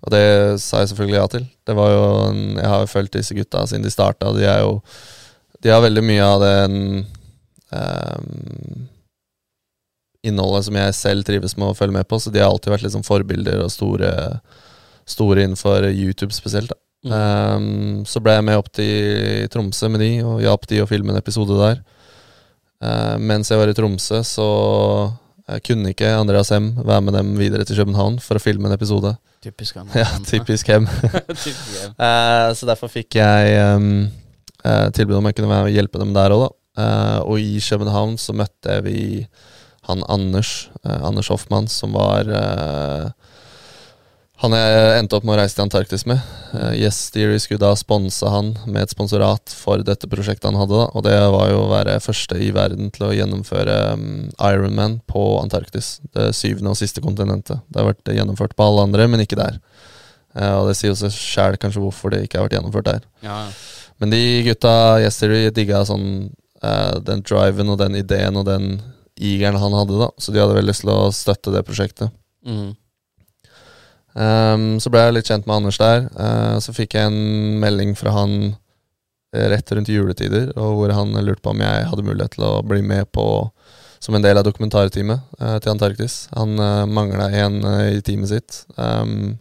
Og 0.03 0.11
det 0.13 0.25
sa 0.63 0.83
jeg 0.83 0.91
selvfølgelig 0.93 1.19
ja 1.19 1.29
til. 1.31 1.47
Det 1.65 1.77
var 1.77 1.93
jo 1.95 2.03
en, 2.27 2.43
Jeg 2.59 2.73
har 2.73 2.83
jo 2.83 2.91
fulgt 2.91 3.15
disse 3.17 3.37
gutta 3.37 3.65
siden 3.67 3.87
de 3.87 3.93
starta. 3.93 4.35
De 4.35 4.45
er 4.45 4.61
jo 4.65 4.81
De 5.63 5.73
har 5.73 5.81
veldig 5.83 6.03
mye 6.05 6.27
av 6.27 6.43
den 6.43 7.07
um, 7.71 8.87
innholdet 10.25 10.67
som 10.67 10.77
jeg 10.79 10.97
selv 10.97 11.27
trives 11.27 11.55
med 11.57 11.71
å 11.71 11.77
følge 11.77 11.95
med 11.99 12.09
på, 12.09 12.19
så 12.19 12.33
de 12.33 12.41
har 12.43 12.51
alltid 12.51 12.73
vært 12.75 12.85
liksom 12.87 13.05
forbilder 13.07 13.63
og 13.63 13.71
store, 13.73 14.11
store 15.07 15.47
innenfor 15.47 15.89
YouTube 15.91 16.35
spesielt. 16.35 16.73
da 16.73 16.79
Um, 16.99 18.03
så 18.03 18.19
ble 18.19 18.33
jeg 18.35 18.43
med 18.43 18.59
opp 18.59 18.67
til 18.75 19.47
Tromsø 19.53 19.87
med 19.91 20.01
de, 20.03 20.09
og 20.25 20.41
hjalp 20.43 20.65
de 20.67 20.81
å 20.83 20.89
filme 20.89 21.13
en 21.13 21.21
episode 21.21 21.55
der. 21.55 21.79
Uh, 22.83 23.15
mens 23.19 23.51
jeg 23.51 23.59
var 23.59 23.71
i 23.71 23.75
Tromsø, 23.75 24.19
så 24.27 24.47
jeg 25.49 25.63
kunne 25.65 25.93
ikke 25.93 26.11
Andreas 26.17 26.51
Hem 26.53 26.73
være 26.77 27.05
med 27.07 27.15
dem 27.17 27.31
videre 27.39 27.65
til 27.67 27.79
København 27.79 28.19
for 28.23 28.39
å 28.39 28.43
filme 28.43 28.67
en 28.69 28.75
episode. 28.75 29.15
Typisk 29.43 29.75
han. 29.79 29.91
Ja, 29.95 30.09
typisk 30.31 30.71
hem. 30.71 30.89
Eh, 30.91 32.49
så 32.59 32.69
derfor 32.69 32.91
fikk 32.91 33.19
jeg 33.21 33.55
um, 33.79 34.09
eh, 34.63 34.87
tilbud 34.95 35.21
om 35.21 35.31
jeg 35.31 35.39
kunne 35.39 35.63
hjelpe 35.71 36.03
dem 36.03 36.15
der 36.17 36.35
òg, 36.35 36.49
da. 36.49 36.55
Eh, 36.79 37.19
og 37.25 37.39
i 37.43 37.59
København 37.63 38.17
så 38.21 38.35
møtte 38.37 38.79
vi 38.85 38.99
han 39.89 40.03
Anders, 40.07 40.69
uh, 40.85 41.01
Anders 41.07 41.31
Hoffmann, 41.33 41.67
som 41.67 41.95
var 41.97 42.29
uh, 42.29 43.09
han 44.39 44.53
jeg 44.55 44.99
endte 44.99 45.17
opp 45.17 45.25
med 45.27 45.33
å 45.35 45.39
reise 45.41 45.57
til 45.57 45.65
Antarktis 45.65 46.05
med. 46.07 46.21
Uh, 46.53 46.71
yes 46.77 46.99
Theory 47.11 47.39
skulle 47.41 47.63
da 47.63 47.73
sponse 47.79 48.29
han 48.29 48.53
med 48.69 48.85
et 48.85 48.93
sponsorat 48.93 49.51
for 49.51 49.81
dette 49.85 50.07
prosjektet 50.11 50.47
han 50.47 50.59
hadde. 50.61 50.77
da 50.77 50.85
Og 50.93 51.05
det 51.07 51.15
var 51.33 51.49
jo 51.51 51.63
å 51.63 51.71
være 51.73 51.97
første 52.05 52.37
i 52.39 52.51
verden 52.55 52.93
til 52.95 53.09
å 53.09 53.13
gjennomføre 53.17 53.79
um, 53.97 54.05
Ironman 54.37 54.99
på 55.09 55.25
Antarktis. 55.41 55.97
Det 56.13 56.29
syvende 56.37 56.75
og 56.75 56.79
siste 56.79 57.03
kontinentet. 57.03 57.65
Det 57.67 57.81
har 57.81 57.89
vært 57.89 58.13
gjennomført 58.13 58.55
på 58.55 58.69
alle 58.69 58.85
andre, 58.87 59.09
men 59.09 59.25
ikke 59.25 59.41
der. 59.41 59.59
Og 60.39 60.67
det 60.69 60.75
sier 60.77 60.91
jo 60.91 60.99
seg 60.99 61.11
sjæl 61.11 61.55
kanskje 61.59 61.81
hvorfor 61.81 62.13
det 62.13 62.19
ikke 62.23 62.37
har 62.37 62.45
vært 62.45 62.59
gjennomført 62.59 62.85
der. 62.85 63.07
Ja, 63.25 63.39
Men 63.99 64.13
de 64.13 64.19
gutta 64.45 64.71
Yes 65.01 65.17
Theory 65.19 65.49
digga 65.51 65.81
sånn 65.89 66.29
eh, 66.63 66.95
den 67.05 67.23
driven 67.25 67.73
og 67.73 67.79
den 67.81 67.97
ideen 67.99 68.39
og 68.39 68.47
den 68.49 68.79
igeren 69.19 69.59
han 69.59 69.75
hadde, 69.75 69.99
da. 69.99 70.09
Så 70.17 70.31
de 70.31 70.41
hadde 70.41 70.55
veldig 70.55 70.71
lyst 70.71 70.85
til 70.85 70.93
å 70.93 71.11
støtte 71.15 71.53
det 71.53 71.65
prosjektet. 71.67 72.13
Mm. 72.47 72.71
Um, 74.19 74.63
så 74.81 74.89
ble 74.91 75.03
jeg 75.03 75.15
litt 75.15 75.29
kjent 75.29 75.45
med 75.47 75.59
Anders 75.59 75.79
der. 75.79 76.07
Uh, 76.15 76.57
så 76.63 76.73
fikk 76.75 76.95
jeg 76.97 77.11
en 77.11 77.59
melding 77.61 77.93
fra 77.99 78.15
han 78.15 78.35
eh, 79.35 79.45
rett 79.51 79.75
rundt 79.75 79.91
juletider, 79.91 80.49
og 80.57 80.79
hvor 80.79 80.95
han 80.95 81.13
lurte 81.19 81.43
på 81.45 81.53
om 81.53 81.61
jeg 81.63 81.89
hadde 81.91 82.07
mulighet 82.07 82.37
til 82.37 82.47
å 82.47 82.55
bli 82.65 82.81
med 82.85 83.11
på 83.15 83.27
som 83.99 84.15
en 84.15 84.23
del 84.23 84.39
av 84.39 84.45
dokumentarteamet 84.47 85.35
uh, 85.41 85.57
til 85.59 85.73
Antarktis. 85.73 86.21
Han 86.31 86.55
uh, 86.55 86.87
mangla 86.87 87.27
en 87.43 87.59
uh, 87.65 87.85
i 87.91 87.99
teamet 88.05 88.31
sitt. 88.31 88.63
Um, 88.79 89.35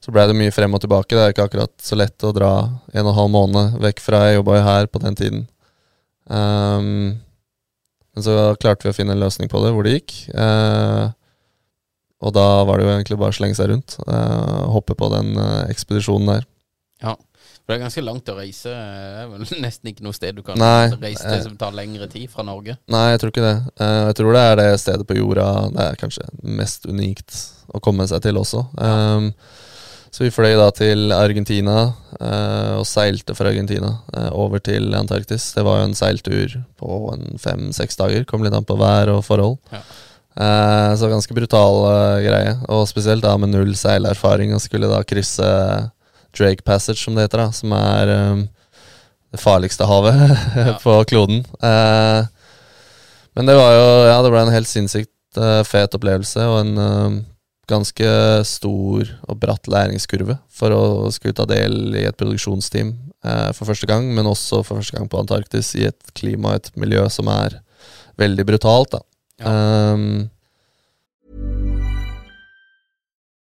så 0.00 0.12
blei 0.14 0.24
det 0.26 0.36
mye 0.36 0.52
frem 0.54 0.74
og 0.74 0.82
tilbake. 0.82 1.14
Det 1.14 1.22
er 1.22 1.34
ikke 1.34 1.46
akkurat 1.46 1.72
så 1.84 1.98
lett 1.98 2.26
å 2.26 2.32
dra 2.34 2.52
en 2.66 3.04
og 3.04 3.12
en 3.12 3.18
halv 3.18 3.32
måned 3.34 3.80
vekk 3.84 4.02
fra 4.02 4.24
jeg 4.26 4.40
jobba 4.40 4.58
jo 4.58 4.66
her 4.66 4.90
på 4.90 5.02
den 5.04 5.18
tiden. 5.18 5.42
Ehm, 6.30 7.18
men 8.14 8.26
så 8.26 8.36
klarte 8.60 8.86
vi 8.86 8.92
å 8.92 8.96
finne 8.96 9.14
en 9.14 9.22
løsning 9.22 9.50
på 9.50 9.62
det, 9.64 9.72
hvor 9.74 9.86
det 9.86 9.96
gikk. 9.98 10.14
Uh, 10.34 11.12
og 12.20 12.34
da 12.36 12.46
var 12.68 12.78
det 12.78 12.86
jo 12.86 12.92
egentlig 12.92 13.18
bare 13.20 13.32
å 13.32 13.36
slenge 13.36 13.56
seg 13.56 13.70
rundt. 13.70 13.96
Uh, 14.04 14.66
hoppe 14.74 14.96
på 14.98 15.08
den 15.14 15.32
uh, 15.38 15.62
ekspedisjonen 15.70 16.34
der. 16.34 16.48
Ja. 17.04 17.14
For 17.60 17.72
det 17.72 17.78
er 17.78 17.84
ganske 17.84 18.02
langt 18.02 18.28
å 18.32 18.34
reise. 18.36 18.72
Det 18.74 19.22
er 19.22 19.30
vel 19.30 19.46
nesten 19.64 19.92
ikke 19.92 20.04
noe 20.04 20.16
sted 20.16 20.36
du 20.36 20.42
kan 20.44 20.58
Nei, 20.60 20.90
reise 21.00 21.22
til 21.22 21.44
som 21.46 21.56
tar 21.60 21.76
lengre 21.76 22.10
tid 22.10 22.26
fra 22.32 22.44
Norge. 22.46 22.76
Nei, 22.90 23.06
jeg 23.12 23.22
tror 23.22 23.32
ikke 23.34 23.46
det. 23.46 23.56
Uh, 23.78 24.02
jeg 24.10 24.18
tror 24.20 24.36
det 24.36 24.44
er 24.48 24.60
det 24.60 24.68
stedet 24.82 25.08
på 25.08 25.16
jorda 25.20 25.48
det 25.76 25.86
er 25.86 26.02
kanskje 26.02 26.28
mest 26.60 26.90
unikt 26.90 27.40
å 27.70 27.80
komme 27.84 28.08
seg 28.10 28.24
til 28.24 28.40
også. 28.40 28.64
Ehm, 28.82 29.30
så 30.10 30.24
vi 30.24 30.32
fløy 30.34 30.56
da 30.58 30.66
til 30.74 31.12
Argentina 31.14 31.92
eh, 32.18 32.76
og 32.80 32.86
seilte 32.88 33.34
fra 33.38 33.52
Argentina 33.52 33.92
eh, 34.16 34.30
over 34.34 34.58
til 34.58 34.90
Antarktis. 34.98 35.52
Det 35.54 35.62
var 35.66 35.80
jo 35.80 35.88
en 35.88 35.94
seiltur 35.98 36.56
på 36.80 37.00
en 37.14 37.38
fem-seks 37.38 38.00
dager. 38.00 38.26
Kom 38.26 38.42
litt 38.42 38.56
an 38.56 38.66
på 38.66 38.78
vær 38.80 39.12
og 39.14 39.22
forhold. 39.28 39.60
Ja. 39.70 39.84
Eh, 40.34 40.96
så 40.98 41.12
ganske 41.12 41.34
brutal 41.36 41.78
eh, 41.92 42.24
greie. 42.26 42.56
Og 42.74 42.88
spesielt 42.90 43.22
da 43.22 43.36
med 43.38 43.54
null 43.54 43.70
seilerfaring 43.78 44.54
og 44.56 44.62
skulle 44.64 44.90
da 44.90 45.02
krysse 45.06 45.46
Drake 46.34 46.66
Passage, 46.66 46.98
som 47.02 47.14
det 47.14 47.28
heter, 47.28 47.44
da, 47.44 47.54
som 47.54 47.72
er 47.78 48.14
eh, 48.16 48.44
det 49.30 49.42
farligste 49.42 49.86
havet 49.86 50.20
på 50.84 51.00
kloden. 51.10 51.44
Eh, 51.62 52.22
men 53.38 53.46
det 53.46 53.54
var 53.54 53.76
jo 53.78 53.88
Ja, 54.10 54.22
det 54.26 54.34
ble 54.34 54.42
en 54.42 54.56
helt 54.58 54.68
sinnssykt 54.68 55.14
fet 55.70 55.92
opplevelse 55.94 56.42
og 56.50 56.56
en 56.64 57.20
ganske 57.70 58.10
stor 58.48 59.12
og 59.26 59.38
bratt 59.40 59.70
læringskurve 59.70 60.36
for 60.52 60.74
å 60.74 60.82
skulle 61.14 61.36
ta 61.36 61.46
del 61.48 61.94
i 61.98 62.06
et 62.08 62.18
produksjonsteam 62.18 62.92
eh, 63.24 63.50
for 63.56 63.70
første 63.70 63.88
gang, 63.90 64.10
men 64.16 64.28
også 64.28 64.62
for 64.64 64.80
første 64.80 64.98
gang 64.98 65.08
på 65.10 65.22
Antarktis 65.22 65.72
i 65.78 65.86
et 65.88 66.14
klima 66.18 66.54
og 66.54 66.60
et 66.60 66.72
miljø 66.80 67.06
som 67.12 67.30
er 67.32 67.60
veldig 68.20 68.46
brutalt. 68.48 68.96
da. 68.96 69.02
Ja. 69.40 69.54
Um, 69.94 70.28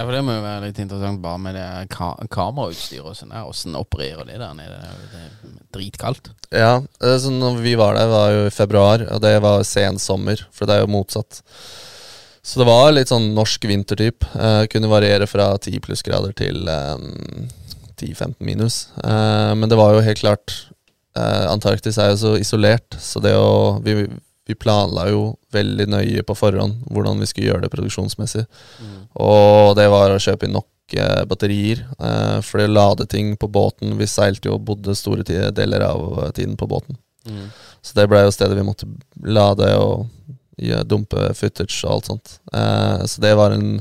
Ja, 0.00 0.06
for 0.08 0.16
Det 0.16 0.20
må 0.24 0.32
jo 0.32 0.40
være 0.40 0.62
litt 0.64 0.78
interessant 0.80 1.20
bare 1.20 1.38
med 1.44 1.58
det 1.58 1.64
ka 1.92 2.14
kamerautstyret 2.32 3.10
og 3.10 3.16
sånn. 3.18 3.34
Åssen 3.36 3.74
opererer 3.76 4.24
de 4.24 4.38
der 4.40 4.54
nede? 4.56 4.78
Det 5.12 5.18
er 5.26 5.50
dritkaldt. 5.76 6.30
Ja, 6.48 6.78
eh, 7.04 7.16
så 7.20 7.28
når 7.28 7.58
vi 7.60 7.74
var 7.76 7.98
der, 7.98 8.08
var 8.08 8.30
jo 8.32 8.46
i 8.46 8.54
februar, 8.54 9.04
og 9.12 9.20
det 9.20 9.34
var 9.44 9.60
sen 9.68 10.00
sommer, 10.00 10.40
for 10.56 10.64
det 10.64 10.78
er 10.78 10.86
jo 10.86 10.94
motsatt. 10.94 11.42
Så 12.40 12.62
det 12.62 12.68
var 12.70 12.94
litt 12.96 13.12
sånn 13.12 13.34
norsk 13.36 13.68
vintertyp. 13.68 14.24
Eh, 14.32 14.62
kunne 14.72 14.88
variere 14.88 15.28
fra 15.28 15.50
10 15.60 15.84
plussgrader 15.84 16.32
til 16.32 16.64
eh, 16.64 17.04
10-15 18.00 18.40
minus. 18.40 18.86
Eh, 19.04 19.52
men 19.52 19.68
det 19.68 19.76
var 19.76 19.92
jo 19.98 20.06
helt 20.08 20.24
klart 20.24 20.56
eh, 21.12 21.44
Antarktis 21.52 22.00
er 22.00 22.14
jo 22.14 22.22
så 22.24 22.34
isolert, 22.40 22.96
så 22.96 23.20
det 23.20 23.36
å 23.36 23.76
vi, 23.84 24.06
vi 24.50 24.58
planla 24.58 25.06
jo 25.10 25.22
veldig 25.54 25.86
nøye 25.94 26.24
på 26.26 26.36
forhånd 26.38 26.84
hvordan 26.90 27.22
vi 27.22 27.30
skulle 27.30 27.50
gjøre 27.50 27.64
det 27.64 27.72
produksjonsmessig. 27.72 28.44
Og 29.22 29.74
det 29.78 29.88
var 29.92 30.12
å 30.14 30.20
kjøpe 30.22 30.46
inn 30.46 30.56
nok 30.58 30.96
eh, 30.98 31.22
batterier. 31.30 31.84
Eh, 31.98 32.38
for 32.46 32.60
det 32.60 32.68
å 32.70 32.74
lade 32.74 33.06
ting 33.10 33.36
på 33.40 33.48
båten 33.50 33.96
Vi 33.98 34.08
seilte 34.10 34.50
jo 34.50 34.58
og 34.58 34.66
bodde 34.68 34.96
store 34.98 35.24
deler 35.54 35.86
av 35.86 36.30
tiden 36.36 36.58
på 36.60 36.68
båten. 36.70 36.98
Så 37.80 37.96
det 37.96 38.06
ble 38.10 38.24
jo 38.24 38.32
stedet 38.34 38.58
vi 38.58 38.66
måtte 38.66 38.88
lade 39.24 39.68
og 39.80 40.08
ja, 40.60 40.82
dumpe 40.84 41.30
footage 41.36 41.82
og 41.84 41.92
alt 41.94 42.10
sånt. 42.10 42.32
Eh, 42.52 43.04
så 43.06 43.22
det 43.22 43.34
var 43.38 43.54
en 43.56 43.80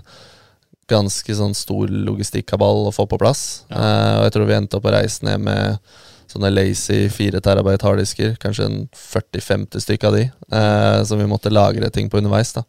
ganske 0.90 1.36
sånn 1.36 1.56
stor 1.58 1.92
logistikkaball 1.92 2.88
å 2.90 2.94
få 2.96 3.06
på 3.10 3.20
plass. 3.22 3.64
Eh, 3.70 4.14
og 4.20 4.28
jeg 4.28 4.36
tror 4.36 4.50
vi 4.50 4.58
endte 4.58 4.80
opp 4.80 4.88
å 4.90 4.96
reise 4.96 5.26
ned 5.28 5.44
med 5.46 5.92
sånne 6.30 6.52
lazy 6.54 7.08
4 7.12 7.42
terabyte 7.46 7.88
harddisker. 7.88 8.36
Kanskje 8.42 8.68
en 8.70 8.80
40-50 8.94 9.86
stykk 9.86 10.08
av 10.10 10.18
de. 10.18 10.26
Eh, 10.30 11.04
som 11.10 11.22
vi 11.22 11.30
måtte 11.30 11.54
lagre 11.54 11.90
ting 11.94 12.10
på 12.10 12.22
underveis. 12.22 12.54
da 12.58 12.66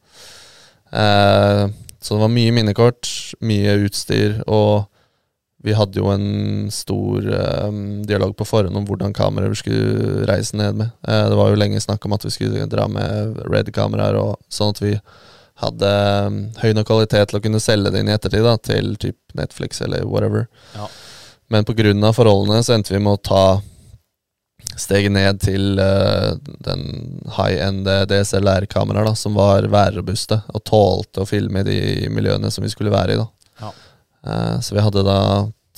Eh, 0.92 1.68
så 2.00 2.14
det 2.14 2.20
var 2.20 2.32
mye 2.32 2.52
minnekort, 2.54 3.08
mye 3.44 3.76
utstyr, 3.84 4.40
og 4.50 4.86
vi 5.60 5.74
hadde 5.76 6.00
jo 6.00 6.08
en 6.08 6.70
stor 6.72 7.26
eh, 7.36 7.72
dialog 8.08 8.32
på 8.36 8.46
forhånd 8.48 8.78
om 8.80 8.86
hvordan 8.88 9.12
kameraer 9.16 9.52
vi 9.52 9.60
skulle 9.60 10.24
reise 10.30 10.56
ned 10.56 10.78
med. 10.78 10.94
Eh, 11.04 11.26
det 11.28 11.36
var 11.36 11.50
jo 11.52 11.58
lenge 11.60 11.82
snakk 11.84 12.06
om 12.08 12.16
at 12.16 12.24
vi 12.24 12.32
skulle 12.32 12.68
dra 12.72 12.86
med 12.88 13.42
red-kameraer, 13.52 14.16
og 14.16 14.40
sånn 14.48 14.72
at 14.72 14.80
vi 14.80 14.94
hadde 15.60 15.92
eh, 15.92 16.40
høy 16.62 16.72
nok 16.78 16.88
kvalitet 16.88 17.28
til 17.28 17.40
å 17.40 17.44
kunne 17.44 17.60
selge 17.60 17.92
det 17.92 18.00
inn 18.00 18.08
i 18.08 18.16
ettertid 18.16 18.46
da, 18.48 18.56
til 18.56 18.94
typ 19.04 19.36
Netflix 19.36 19.84
eller 19.84 20.08
whatever. 20.08 20.48
Ja. 20.78 20.88
Men 21.50 21.66
pga. 21.66 22.12
forholdene 22.14 22.62
så 22.62 22.76
endte 22.76 22.94
vi 22.94 23.02
med 23.02 23.18
å 23.18 23.22
ta 23.26 23.44
steget 24.78 25.12
ned 25.12 25.40
til 25.42 25.80
uh, 25.80 26.36
den 26.62 26.84
high-end 27.36 27.88
DSLR-kameraer 28.10 29.16
som 29.18 29.34
var 29.38 29.66
værrobuste 29.72 30.40
og 30.54 30.64
tålte 30.68 31.24
å 31.24 31.28
filme 31.28 31.62
i 31.62 31.66
de 31.66 32.10
miljøene 32.12 32.50
som 32.54 32.64
vi 32.64 32.70
skulle 32.72 32.92
være 32.94 33.16
i. 33.16 33.24
Ja. 33.60 33.72
Uh, 34.22 34.56
så 34.62 34.76
vi 34.76 34.84
hadde 34.84 35.04
da 35.06 35.20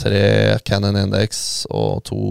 tre 0.03 0.25
Canon 0.67 0.99
Index 0.99 1.65
og 1.71 2.03
to 2.09 2.23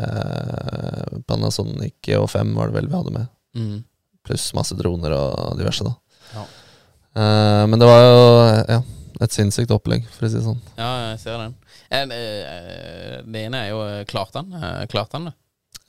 uh, 0.00 1.22
Panasonic 1.28 2.12
og 2.18 2.28
fem 2.32 2.54
var 2.56 2.70
det 2.70 2.80
vel 2.80 2.90
vi 2.90 2.98
hadde 2.98 3.14
med. 3.14 3.32
Mm. 3.54 3.78
Pluss 4.26 4.50
masse 4.56 4.74
droner 4.78 5.14
og 5.14 5.58
diverse, 5.60 5.86
da. 5.86 5.94
Ja. 6.34 6.44
Men 7.68 7.78
det 7.78 7.86
var 7.86 8.00
jo 8.02 8.22
ja, 8.66 8.78
et 9.22 9.34
sinnssykt 9.36 9.70
opplegg, 9.70 10.08
for 10.16 10.26
å 10.26 10.30
si 10.32 10.40
det 10.40 10.46
sånn. 10.48 10.62
Ja, 10.80 10.88
jeg 11.12 11.20
ser 11.22 11.36
den. 11.38 11.52
Eh, 11.90 12.02
eh, 12.02 13.22
Det 13.24 13.46
ene 13.46 13.64
er 13.64 13.72
jo 13.72 13.80
klart 14.08 14.32
Klarte 14.34 14.44
han? 14.44 14.86
Klart 14.88 15.12
han 15.12 15.30
det? 15.30 15.34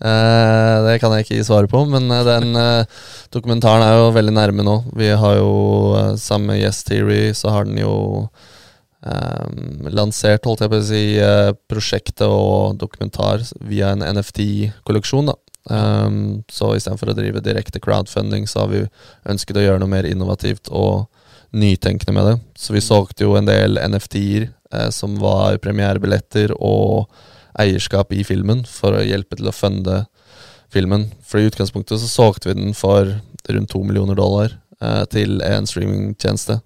Eh, 0.03 0.77
det 0.83 0.97
kan 0.99 1.13
jeg 1.15 1.23
ikke 1.23 1.45
svare 1.47 1.69
på, 1.71 1.85
men 1.87 2.09
eh, 2.11 2.25
den 2.27 2.51
eh, 2.59 3.03
dokumentaren 3.31 3.85
er 3.85 3.95
jo 4.01 4.11
veldig 4.15 4.33
nærme 4.35 4.65
nå. 4.67 4.75
Vi 4.97 5.07
har 5.15 5.37
jo 5.39 5.53
eh, 5.95 6.11
sammen 6.19 6.51
med 6.51 6.59
Yes 6.59 6.83
Theory, 6.83 7.31
så 7.31 7.53
har 7.55 7.69
den 7.69 7.79
jo 7.79 7.95
eh, 9.07 9.45
lansert, 9.95 10.43
holdt 10.43 10.65
jeg 10.65 10.73
på 10.73 10.81
å 10.81 10.87
si, 10.89 11.03
eh, 11.23 11.53
prosjektet 11.71 12.27
og 12.27 12.75
dokumentar 12.81 13.45
via 13.63 13.93
en 13.95 14.03
NFT-kolleksjon, 14.17 15.31
da. 15.31 15.39
Um, 15.65 16.43
så 16.45 16.75
istedenfor 16.77 17.09
å 17.09 17.15
drive 17.17 17.41
direkte 17.41 17.79
crowdfunding, 17.81 18.43
så 18.45 18.65
har 18.65 18.67
vi 18.69 18.83
ønsket 19.31 19.57
å 19.57 19.63
gjøre 19.63 19.81
noe 19.81 19.89
mer 19.89 20.05
innovativt 20.05 20.69
og 20.69 21.07
nytenkende 21.57 22.13
med 22.13 22.27
det. 22.29 22.35
Så 22.59 22.75
vi 22.75 22.83
solgte 22.83 23.25
jo 23.25 23.33
en 23.39 23.47
del 23.47 23.79
NFT-er 23.79 24.45
eh, 24.45 24.51
som 24.91 25.13
var 25.21 25.59
premierebilletter 25.63 26.51
og 26.57 27.05
eierskap 27.61 28.11
i 28.11 28.23
filmen, 28.27 28.65
for 28.67 28.97
å 28.97 29.03
hjelpe 29.05 29.37
til 29.39 29.47
å 29.49 29.55
funde 29.55 30.01
filmen. 30.73 31.09
For 31.25 31.39
i 31.39 31.49
utgangspunktet 31.49 32.01
så 32.01 32.09
solgte 32.09 32.51
vi 32.51 32.59
den 32.59 32.77
for 32.77 33.17
rundt 33.49 33.71
to 33.71 33.81
millioner 33.85 34.17
dollar 34.17 34.55
eh, 34.81 35.03
til 35.11 35.41
en 35.45 35.67
streamingtjeneste. 35.69 36.59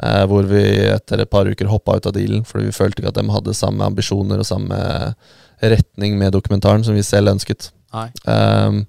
Eh, 0.00 0.24
hvor 0.30 0.48
vi 0.48 0.64
etter 0.90 1.22
et 1.22 1.30
par 1.30 1.48
uker 1.48 1.70
hoppa 1.70 1.98
ut 1.98 2.08
av 2.08 2.14
dealen 2.16 2.44
fordi 2.48 2.70
vi 2.70 2.76
følte 2.76 3.02
ikke 3.02 3.10
at 3.12 3.18
de 3.20 3.34
hadde 3.34 3.56
samme 3.56 3.84
ambisjoner 3.84 4.40
og 4.40 4.48
samme 4.48 4.78
retning 5.60 6.16
med 6.16 6.32
dokumentaren 6.32 6.84
som 6.86 6.96
vi 6.96 7.04
selv 7.04 7.34
ønsket. 7.34 7.68
Um, 8.24 8.84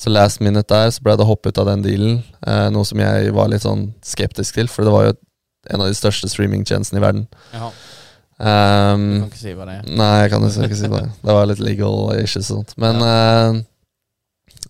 så 0.00 0.12
last 0.12 0.40
minute 0.44 0.68
der 0.70 0.92
så 0.94 1.02
ble 1.04 1.16
det 1.18 1.26
hoppe 1.28 1.50
ut 1.50 1.60
av 1.60 1.68
den 1.70 1.84
dealen, 1.84 2.18
eh, 2.46 2.68
noe 2.72 2.88
som 2.88 3.00
jeg 3.00 3.32
var 3.36 3.50
litt 3.52 3.64
sånn 3.64 3.90
skeptisk 4.04 4.56
til, 4.58 4.68
for 4.68 4.86
det 4.86 4.94
var 4.94 5.06
jo 5.08 5.16
en 5.70 5.82
av 5.82 5.90
de 5.90 5.98
største 5.98 6.30
streamingtjenestene 6.32 7.00
i 7.00 7.06
verden. 7.06 7.28
Ja, 7.54 7.70
Um, 8.38 9.04
du 9.14 9.20
kan 9.22 9.30
ikke 9.30 9.40
si 9.40 9.52
hva 9.56 9.64
det 9.64 9.78
er. 9.78 9.84
Nei, 9.96 10.10
jeg 10.20 10.32
kan 10.34 10.42
ikke 10.44 10.66
ikke 10.68 10.76
si 10.76 10.90
det. 10.92 11.04
Det 11.24 11.36
var 11.38 11.46
litt 11.48 11.62
legal 11.64 12.10
issues 12.20 12.50
og 12.50 12.58
sånt. 12.58 12.74
Men 12.82 13.00
ja. 13.00 13.12
Uh, 13.48 13.60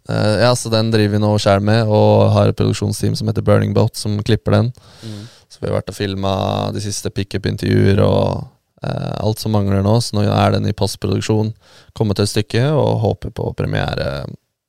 uh, 0.07 0.35
ja, 0.45 0.53
så 0.55 0.71
den 0.71 0.93
driver 0.95 1.17
vi 1.17 1.23
nå 1.25 1.33
sjæl 1.43 1.65
med, 1.67 1.91
og 1.91 2.29
har 2.37 2.53
et 2.53 2.59
produksjonsteam 2.59 3.17
som 3.19 3.31
heter 3.31 3.43
Burning 3.47 3.75
Boat, 3.75 3.99
som 3.99 4.15
klipper 4.27 4.55
den. 4.55 4.71
Mm. 5.03 5.25
Så 5.51 5.59
vi 5.59 5.67
har 5.67 5.81
vært 5.81 5.91
og 5.91 5.99
filma 5.99 6.37
de 6.77 6.85
siste 6.85 7.11
pickup-intervjuer 7.11 8.03
og 8.07 8.47
uh, 8.87 9.13
alt 9.19 9.43
som 9.43 9.57
mangler 9.57 9.83
nå. 9.83 9.99
Så 10.05 10.15
nå 10.15 10.29
er 10.31 10.55
den 10.55 10.71
i 10.71 10.77
postproduksjon, 10.77 11.51
kommet 11.99 12.23
et 12.23 12.31
stykke, 12.31 12.69
og 12.71 13.01
håper 13.03 13.35
på 13.35 13.51
premiere 13.59 14.29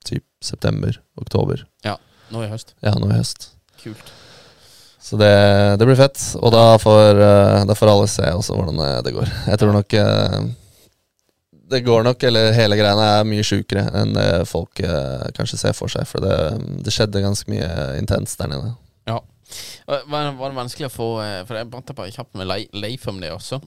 typ 0.10 0.26
september-oktober. 0.42 1.68
Ja, 1.86 2.00
Nå 2.34 2.42
i 2.44 2.50
høst. 2.52 2.74
Ja, 2.84 2.92
nå 3.00 3.08
i 3.08 3.16
høst. 3.16 3.54
Kult. 3.80 4.10
Så 5.08 5.16
det, 5.20 5.32
det 5.80 5.86
blir 5.88 5.96
fett. 5.96 6.20
Og 6.42 6.52
da 6.52 6.64
får, 6.82 7.20
eh, 7.24 7.62
da 7.70 7.76
får 7.80 7.92
alle 7.94 8.08
se 8.12 8.28
også 8.28 8.58
hvordan 8.58 8.80
det- 8.82 9.04
det 9.08 9.14
går. 9.16 9.30
Jeg 9.48 9.60
tror 9.62 9.72
nok 9.78 9.94
eh, 9.94 10.40
Det 11.70 11.82
går 11.84 12.04
nok, 12.04 12.24
eller 12.24 12.54
hele 12.56 12.76
greiene 12.80 13.06
er 13.20 13.26
mye 13.28 13.44
sjukere 13.44 13.86
enn 14.00 14.14
det 14.16 14.48
folk 14.48 14.80
eh, 14.80 15.26
kanskje 15.36 15.58
ser 15.60 15.74
for 15.76 15.88
seg. 15.92 16.06
For 16.08 16.24
det, 16.24 16.84
det 16.84 16.94
skjedde 16.96 17.24
ganske 17.24 17.48
mye 17.52 17.98
intenst 18.00 18.38
der 18.40 18.48
nede. 18.52 18.70
Ja. 19.08 19.18
Var, 19.88 20.32
det 20.32 20.56
vanskelig 20.56 20.88
å 20.88 20.92
få 20.92 21.08
eh, 21.24 21.42
For 21.48 21.56
jeg 21.56 21.70
brant 21.72 21.92
bare 21.96 22.12
kjapt 22.12 22.36
med 22.36 22.48
Leif 22.74 23.08
om 23.08 23.20
det 23.24 23.32
også. 23.32 23.62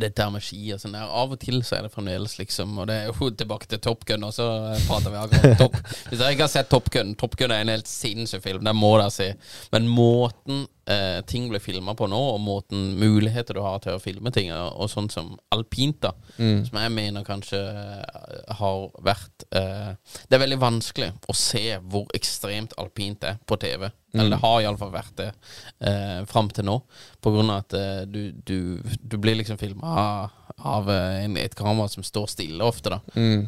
Dette 0.00 0.24
her 0.24 0.32
med 0.32 0.44
ski 0.44 0.60
og 0.74 0.80
sånn 0.80 0.96
der. 0.96 1.08
Av 1.08 1.32
og 1.34 1.40
til 1.42 1.60
så 1.66 1.78
er 1.78 1.86
det 1.86 1.92
fremdeles 1.92 2.38
liksom 2.38 2.78
Og 2.80 2.86
det 2.88 2.96
er 2.96 3.10
jo 3.10 3.30
tilbake 3.42 3.68
til 3.70 3.82
Top 3.84 4.06
Gun, 4.08 4.24
og 4.28 4.34
så 4.36 4.48
eh, 4.72 4.84
prater 4.88 5.12
vi 5.12 5.20
akkurat 5.20 5.48
om 5.50 5.58
Top 5.64 5.80
Hvis 6.08 6.18
dere 6.18 6.32
ikke 6.36 6.46
har 6.46 6.54
sett 6.54 6.70
Top 6.72 6.90
Gun 6.92 7.16
Top 7.20 7.36
Gun 7.40 7.52
er 7.52 7.64
en 7.64 7.72
helt 7.74 7.90
sinnssyk 7.90 8.44
film, 8.44 8.64
den 8.64 8.78
må 8.78 8.94
dere 8.98 9.12
se. 9.12 9.28
Men 9.74 9.88
måten 9.90 10.64
eh, 10.88 11.20
ting 11.28 11.48
blir 11.50 11.62
filma 11.62 11.94
på 11.98 12.08
nå, 12.10 12.20
og 12.34 12.40
måten 12.42 12.92
muligheter 13.00 13.56
du 13.56 13.62
har 13.64 13.80
til 13.84 13.96
å 13.96 14.02
filme 14.02 14.32
ting, 14.34 14.52
og, 14.54 14.88
sånn 14.90 15.10
som 15.12 15.34
alpint, 15.54 16.00
da, 16.02 16.12
som 16.66 16.78
jeg 16.80 16.94
mener 16.94 17.26
kanskje 17.26 17.60
eh, 17.60 18.54
har 18.58 18.86
vært 19.04 19.46
eh, 19.54 19.92
Det 20.26 20.36
er 20.36 20.44
veldig 20.44 20.60
vanskelig 20.62 21.12
å 21.28 21.36
se 21.36 21.64
hvor 21.82 22.08
ekstremt 22.16 22.76
alpint 22.80 23.20
det 23.22 23.34
er 23.34 23.42
på 23.46 23.58
TV. 23.60 23.90
Eller 24.12 24.34
det 24.34 24.42
har 24.42 24.60
iallfall 24.60 24.90
vært 24.92 25.14
det 25.16 25.30
eh, 25.88 26.20
fram 26.28 26.50
til 26.52 26.66
nå. 26.68 26.74
På 27.22 27.30
grunn 27.32 27.50
av 27.54 27.62
at 27.62 27.74
eh, 27.78 28.02
du, 28.04 28.32
du, 28.44 28.82
du 29.00 29.16
blir 29.22 29.38
liksom 29.38 29.56
filma 29.60 29.92
av, 30.02 30.34
av 30.58 30.90
eh, 30.92 31.22
en, 31.24 31.38
et 31.40 31.54
kamera 31.56 31.88
som 31.88 32.04
står 32.04 32.26
stille 32.28 32.66
ofte, 32.66 32.92
da. 32.92 32.98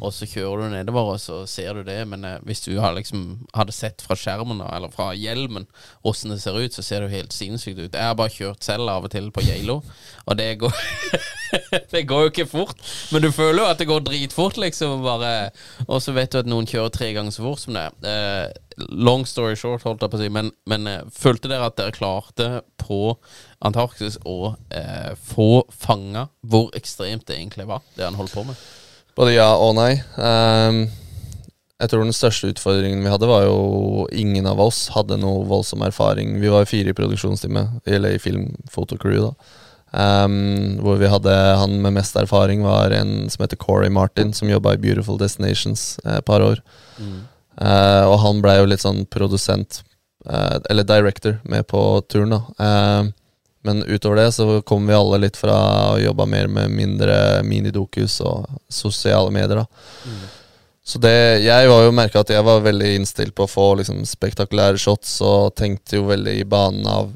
Og 0.01 0.09
så 0.15 0.25
kjører 0.25 0.65
du 0.65 0.75
nedover, 0.77 1.11
og 1.13 1.21
så 1.21 1.43
ser 1.49 1.77
du 1.77 1.83
det. 1.85 1.99
Men 2.09 2.25
eh, 2.25 2.39
hvis 2.47 2.65
du 2.65 2.73
har 2.81 2.95
liksom 2.97 3.45
hadde 3.53 3.75
sett 3.77 4.01
fra 4.01 4.17
skjermen, 4.17 4.63
da, 4.63 4.71
eller 4.77 4.93
fra 4.95 5.11
hjelmen, 5.13 5.67
åssen 6.01 6.33
det 6.33 6.39
ser 6.41 6.57
ut, 6.57 6.73
så 6.73 6.81
ser 6.85 7.03
det 7.05 7.11
jo 7.11 7.17
helt 7.19 7.35
sinnssykt 7.35 7.83
ut. 7.83 7.93
Jeg 7.93 8.01
har 8.09 8.17
bare 8.17 8.33
kjørt 8.33 8.65
selv 8.65 8.89
av 8.89 9.05
og 9.05 9.13
til 9.13 9.29
på 9.35 9.45
Geilo, 9.45 9.81
og 10.27 10.37
det 10.41 10.55
går 10.65 10.73
Det 11.91 12.01
går 12.09 12.25
jo 12.25 12.31
ikke 12.33 12.47
fort, 12.49 12.79
men 13.13 13.21
du 13.23 13.29
føler 13.31 13.61
jo 13.61 13.67
at 13.69 13.79
det 13.79 13.87
går 13.87 14.01
dritfort, 14.03 14.57
liksom. 14.59 15.05
Bare 15.05 15.51
Og 15.85 16.01
så 16.03 16.11
vet 16.15 16.33
du 16.33 16.39
at 16.41 16.49
noen 16.49 16.67
kjører 16.67 16.91
tre 16.91 17.11
ganger 17.15 17.31
så 17.31 17.45
fort 17.45 17.61
som 17.61 17.77
det. 17.77 17.85
Eh, 18.09 18.49
long 18.77 19.25
story 19.27 19.55
short, 19.59 19.83
holdt 19.85 20.03
jeg 20.03 20.11
på 20.11 20.19
å 20.19 20.21
si, 20.23 20.31
men, 20.33 20.51
men 20.69 20.87
eh, 20.89 21.05
følte 21.13 21.49
dere 21.51 21.69
at 21.69 21.77
dere 21.79 21.95
klarte 21.95 22.49
på 22.81 23.15
Antarktis 23.65 24.19
å 24.27 24.55
eh, 24.69 25.13
få 25.15 25.65
fanga 25.71 26.27
hvor 26.45 26.69
ekstremt 26.77 27.27
det 27.29 27.39
egentlig 27.39 27.67
var, 27.69 27.85
det 27.95 28.07
han 28.07 28.19
holdt 28.19 28.35
på 28.35 28.45
med? 28.47 28.59
Både 29.15 29.35
ja 29.37 29.49
og 29.55 29.77
nei. 29.77 29.93
Um, 30.19 30.85
jeg 31.79 31.91
tror 31.91 32.03
den 32.03 32.15
største 32.15 32.49
utfordringen 32.51 33.03
vi 33.03 33.11
hadde, 33.11 33.27
var 33.27 33.45
jo 33.47 34.07
ingen 34.15 34.47
av 34.47 34.61
oss 34.63 34.89
hadde 34.95 35.17
noe 35.19 35.45
voldsom 35.47 35.83
erfaring. 35.87 36.37
Vi 36.43 36.51
var 36.51 36.67
fire 36.67 36.91
i 36.91 36.97
produksjonsteamet, 36.97 37.81
eller 37.87 38.15
i 38.15 38.21
filmfotocrew, 38.21 39.29
da. 39.29 39.61
Um, 39.95 40.75
hvor 40.83 40.97
vi 40.99 41.07
hadde 41.07 41.31
han 41.31 41.77
med 41.83 41.95
mest 41.95 42.17
erfaring, 42.19 42.63
var 42.65 42.91
en 42.91 43.29
som 43.31 43.45
heter 43.45 43.59
Corey 43.59 43.91
Martin, 43.91 44.33
som 44.35 44.51
jobba 44.51 44.75
i 44.75 44.81
Beautiful 44.83 45.19
Destinations 45.19 45.95
eh, 46.03 46.19
par 46.19 46.43
år. 46.43 46.59
Eh, 47.61 48.05
og 48.05 48.17
han 48.19 48.41
blei 48.43 48.57
jo 48.59 48.69
litt 48.69 48.83
sånn 48.83 49.05
produsent, 49.07 49.83
uh, 50.27 50.57
eller 50.69 50.87
director, 50.87 51.37
med 51.43 51.67
på 51.71 51.81
turen, 52.11 52.35
da. 52.35 52.41
Uh, 52.59 53.13
men 53.65 53.81
utover 53.83 54.19
det 54.19 54.31
så 54.35 54.61
kom 54.61 54.85
vi 54.87 54.93
alle 54.93 55.23
litt 55.23 55.37
fra 55.39 55.55
å 55.95 55.99
jobbe 56.01 56.27
mer 56.29 56.49
med 56.51 56.73
mindre 56.75 57.15
minidokus 57.47 58.19
og 58.21 58.45
sosiale 58.69 59.31
medier. 59.33 59.63
da 59.63 60.11
Så 60.85 61.01
det, 61.01 61.41
jeg 61.41 61.71
var 61.71 61.81
jo 61.81 61.95
merka 61.95 62.21
at 62.21 62.29
jeg 62.29 62.45
var 62.45 62.61
veldig 62.61 62.91
innstilt 62.99 63.33
på 63.33 63.47
å 63.47 63.49
få 63.49 63.71
liksom, 63.79 64.03
spektakulære 64.05 64.77
shots, 64.77 65.17
og 65.25 65.55
tenkte 65.57 65.97
jo 65.97 66.05
veldig 66.11 66.35
i 66.43 66.45
banen 66.45 66.85
av 66.85 67.09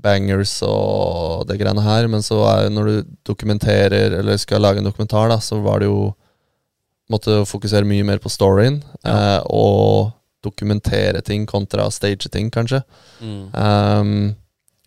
bangers 0.00 0.60
og 0.62 1.48
det 1.48 1.58
greiene 1.58 1.82
her. 1.82 2.06
Men 2.12 2.22
så 2.22 2.38
er 2.52 2.70
når 2.70 2.92
du 2.92 3.12
dokumenterer, 3.32 4.14
eller 4.20 4.38
skal 4.38 4.62
lage 4.62 4.78
en 4.78 4.86
dokumentar, 4.86 5.26
da, 5.32 5.40
så 5.42 5.58
var 5.64 5.82
det 5.82 5.90
jo 5.90 6.12
Måtte 7.10 7.42
fokusere 7.48 7.88
mye 7.88 8.06
mer 8.06 8.20
på 8.22 8.30
storyen, 8.32 8.80
eh, 9.04 9.40
og 9.50 10.12
dokumentere 10.44 11.20
ting 11.26 11.46
kontra 11.46 11.88
stage 11.92 12.30
ting, 12.32 12.50
kanskje. 12.54 12.82
Um, 13.20 14.36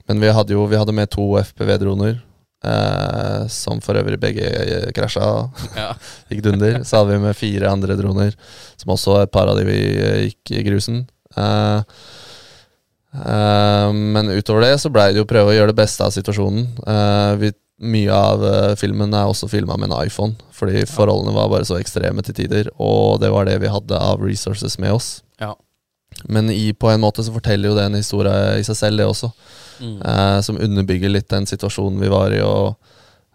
men 0.07 0.21
vi 0.23 0.31
hadde 0.33 0.55
jo 0.55 0.65
vi 0.67 0.79
hadde 0.79 0.95
med 0.95 1.12
to 1.13 1.25
FPV-droner, 1.39 2.17
eh, 2.63 3.47
som 3.47 3.81
for 3.83 3.99
øvrig 3.99 4.19
begge 4.21 4.49
eh, 4.49 4.89
krasja. 4.95 5.29
Ja. 5.77 5.93
gikk 6.31 6.43
dunder. 6.47 6.81
Så 6.83 7.01
hadde 7.01 7.15
vi 7.15 7.23
med 7.23 7.38
fire 7.39 7.71
andre 7.71 7.97
droner, 7.99 8.36
som 8.79 8.95
også 8.95 9.21
et 9.21 9.33
par 9.33 9.51
av 9.51 9.59
de 9.59 9.67
vi 9.69 9.79
eh, 9.93 10.19
gikk 10.27 10.55
i 10.57 10.65
grusen. 10.67 11.03
Eh, 11.38 11.97
eh, 13.23 13.89
men 13.93 14.33
utover 14.33 14.67
det 14.67 14.75
så 14.83 14.91
blei 14.93 15.12
det 15.13 15.23
jo 15.23 15.29
prøve 15.29 15.53
å 15.53 15.57
gjøre 15.57 15.73
det 15.73 15.81
beste 15.83 16.07
av 16.07 16.15
situasjonen. 16.15 16.67
Eh, 16.83 17.33
vi, 17.43 17.53
mye 17.81 18.13
av 18.13 18.43
eh, 18.45 18.75
filmen 18.79 19.13
er 19.17 19.27
også 19.27 19.49
filma 19.51 19.77
med 19.79 19.89
en 19.89 20.05
iPhone, 20.05 20.38
fordi 20.53 20.86
forholdene 20.89 21.33
var 21.36 21.49
bare 21.51 21.67
så 21.67 21.79
ekstreme 21.79 22.23
til 22.25 22.38
tider, 22.38 22.69
og 22.77 23.19
det 23.23 23.31
var 23.33 23.47
det 23.49 23.57
vi 23.63 23.71
hadde 23.71 23.99
av 23.99 24.23
resources 24.23 24.77
med 24.81 24.93
oss. 24.93 25.09
Ja. 25.41 25.53
Men 26.29 26.51
i, 26.53 26.71
på 26.73 26.91
en 26.91 27.01
måte 27.03 27.25
så 27.25 27.33
forteller 27.33 27.71
jo 27.71 27.77
det 27.77 27.88
en 27.89 27.97
historie 27.97 28.59
i 28.59 28.65
seg 28.65 28.77
selv, 28.77 29.01
det 29.01 29.09
også. 29.09 29.31
Mm. 29.81 29.97
Eh, 29.99 30.39
som 30.45 30.59
underbygger 30.62 31.12
litt 31.12 31.29
den 31.33 31.49
situasjonen 31.49 32.01
vi 32.03 32.12
var 32.13 32.36
i, 32.36 32.41
og 32.45 32.75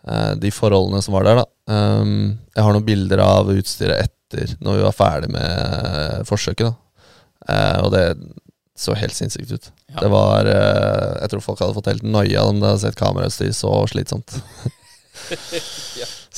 eh, 0.07 0.35
de 0.41 0.53
forholdene 0.55 1.03
som 1.05 1.19
var 1.19 1.27
der. 1.29 1.43
da. 1.43 1.49
Um, 1.69 2.39
jeg 2.55 2.65
har 2.65 2.75
noen 2.75 2.87
bilder 2.87 3.25
av 3.25 3.51
utstyret 3.53 4.07
etter, 4.07 4.55
når 4.65 4.79
vi 4.79 4.87
var 4.87 4.97
ferdig 4.97 5.33
med 5.35 5.49
eh, 5.49 6.21
forsøket. 6.29 6.71
da. 6.71 7.03
Eh, 7.49 7.79
og 7.85 7.93
det 7.95 8.05
så 8.79 8.95
helt 8.95 9.15
sinnssykt 9.15 9.53
ut. 9.53 9.71
Ja. 9.91 10.01
Det 10.05 10.11
var 10.13 10.47
eh, 10.47 11.15
Jeg 11.23 11.33
tror 11.33 11.43
folk 11.43 11.63
hadde 11.63 11.75
fått 11.75 11.91
helt 11.91 12.07
noia 12.07 12.45
om 12.47 12.61
de 12.61 12.69
hadde 12.69 12.83
sett 12.85 12.99
kamerautstyr 12.99 13.51
så 13.57 13.73
slitsomt. 13.91 14.39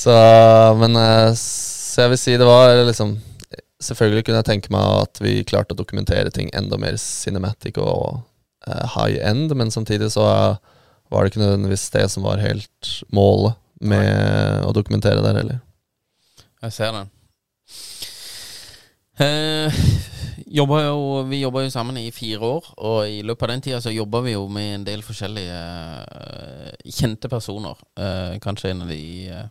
Så 0.00 0.12
Men 0.80 0.96
eh, 0.96 1.34
så 1.90 2.06
jeg 2.06 2.12
vil 2.14 2.20
si 2.20 2.36
det 2.40 2.46
var 2.48 2.72
liksom 2.86 3.18
Selvfølgelig 3.80 4.24
kunne 4.26 4.40
jeg 4.40 4.48
tenke 4.48 4.72
meg 4.72 5.04
at 5.04 5.20
vi 5.20 5.40
klarte 5.48 5.74
å 5.74 5.78
dokumentere 5.78 6.32
ting 6.32 6.50
enda 6.56 6.76
mer 6.80 6.98
cinematic 7.00 7.78
og 7.80 8.20
uh, 8.68 8.84
high 8.92 9.16
end, 9.24 9.54
men 9.56 9.72
samtidig 9.72 10.10
så 10.12 10.26
eh, 10.28 10.58
var 11.08 11.24
det 11.24 11.32
ikke 11.32 11.40
nødvendigvis 11.40 11.86
det 11.94 12.02
som 12.12 12.26
var 12.28 12.42
helt 12.44 12.90
målet 13.08 13.56
med 13.80 14.66
å 14.68 14.74
dokumentere 14.76 15.24
der 15.24 15.40
heller. 15.40 15.62
Jeg 16.60 16.76
ser 16.76 16.92
den. 16.92 17.08
Eh, 19.24 19.80
jo, 20.50 21.22
vi 21.30 21.40
jobba 21.40 21.62
jo 21.62 21.70
sammen 21.70 21.98
i 22.00 22.10
fire 22.10 22.42
år, 22.42 22.68
og 22.82 22.98
i 23.06 23.20
løpet 23.22 23.46
av 23.46 23.52
den 23.52 23.62
tida 23.62 23.80
så 23.82 23.92
jobba 23.94 24.22
vi 24.24 24.34
jo 24.34 24.48
med 24.50 24.74
en 24.74 24.86
del 24.88 25.04
forskjellige 25.06 25.58
uh, 26.10 26.90
kjente 26.90 27.30
personer. 27.30 27.78
Uh, 27.94 28.34
kanskje 28.42 28.72
en 28.72 28.82
av 28.82 28.90
de 28.90 29.02
uh, 29.30 29.44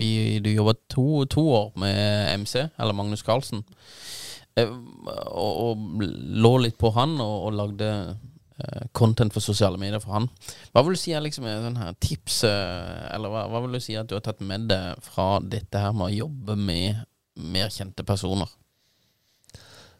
vi, 0.00 0.40
Du 0.40 0.48
jobba 0.50 0.74
to, 0.88 1.24
to 1.30 1.44
år 1.52 1.74
med 1.78 2.40
MC, 2.40 2.64
eller 2.78 2.96
Magnus 2.96 3.22
Carlsen, 3.22 3.62
og, 4.56 5.52
og 5.60 6.02
lå 6.02 6.52
litt 6.62 6.76
på 6.78 6.92
han 6.94 7.16
og, 7.18 7.36
og 7.48 7.56
lagde 7.58 7.88
content 8.94 9.34
for 9.34 9.42
sosiale 9.42 9.78
medier 9.82 9.98
for 9.98 10.14
han. 10.14 10.28
Hva 10.70 10.84
vil 10.86 10.94
du 10.94 11.00
si 11.00 11.10
er 11.10 11.22
liksom 11.24 11.46
tips, 12.02 12.44
eller 12.46 13.32
hva, 13.32 13.48
hva 13.50 13.64
vil 13.64 13.74
du 13.74 13.82
si 13.82 13.96
at 13.98 14.06
du 14.06 14.14
har 14.14 14.22
tatt 14.22 14.42
med 14.46 14.68
deg 14.70 15.02
fra 15.02 15.40
dette 15.42 15.82
her 15.82 15.94
med 15.94 16.06
å 16.06 16.18
jobbe 16.22 16.54
med 16.58 17.02
mer 17.50 17.74
kjente 17.74 18.06
personer? 18.06 18.50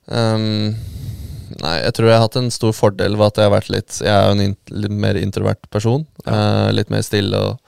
Um, 0.06 0.74
Nei, 1.60 1.74
jeg 1.84 1.94
tror 1.96 2.08
jeg 2.08 2.18
har 2.18 2.24
hatt 2.24 2.38
en 2.40 2.52
stor 2.52 2.72
fordel 2.74 3.16
ved 3.18 3.28
at 3.28 3.38
jeg 3.38 3.48
har 3.48 3.54
vært 3.54 3.72
litt 3.72 3.98
Jeg 4.02 4.12
er 4.12 4.24
jo 4.26 4.36
en 4.36 4.44
in 4.46 4.54
litt 4.84 4.96
mer 5.04 5.18
introvert 5.20 5.68
person. 5.70 6.06
eh, 6.26 6.70
litt 6.72 6.90
mer 6.90 7.04
stille 7.04 7.36
og 7.36 7.58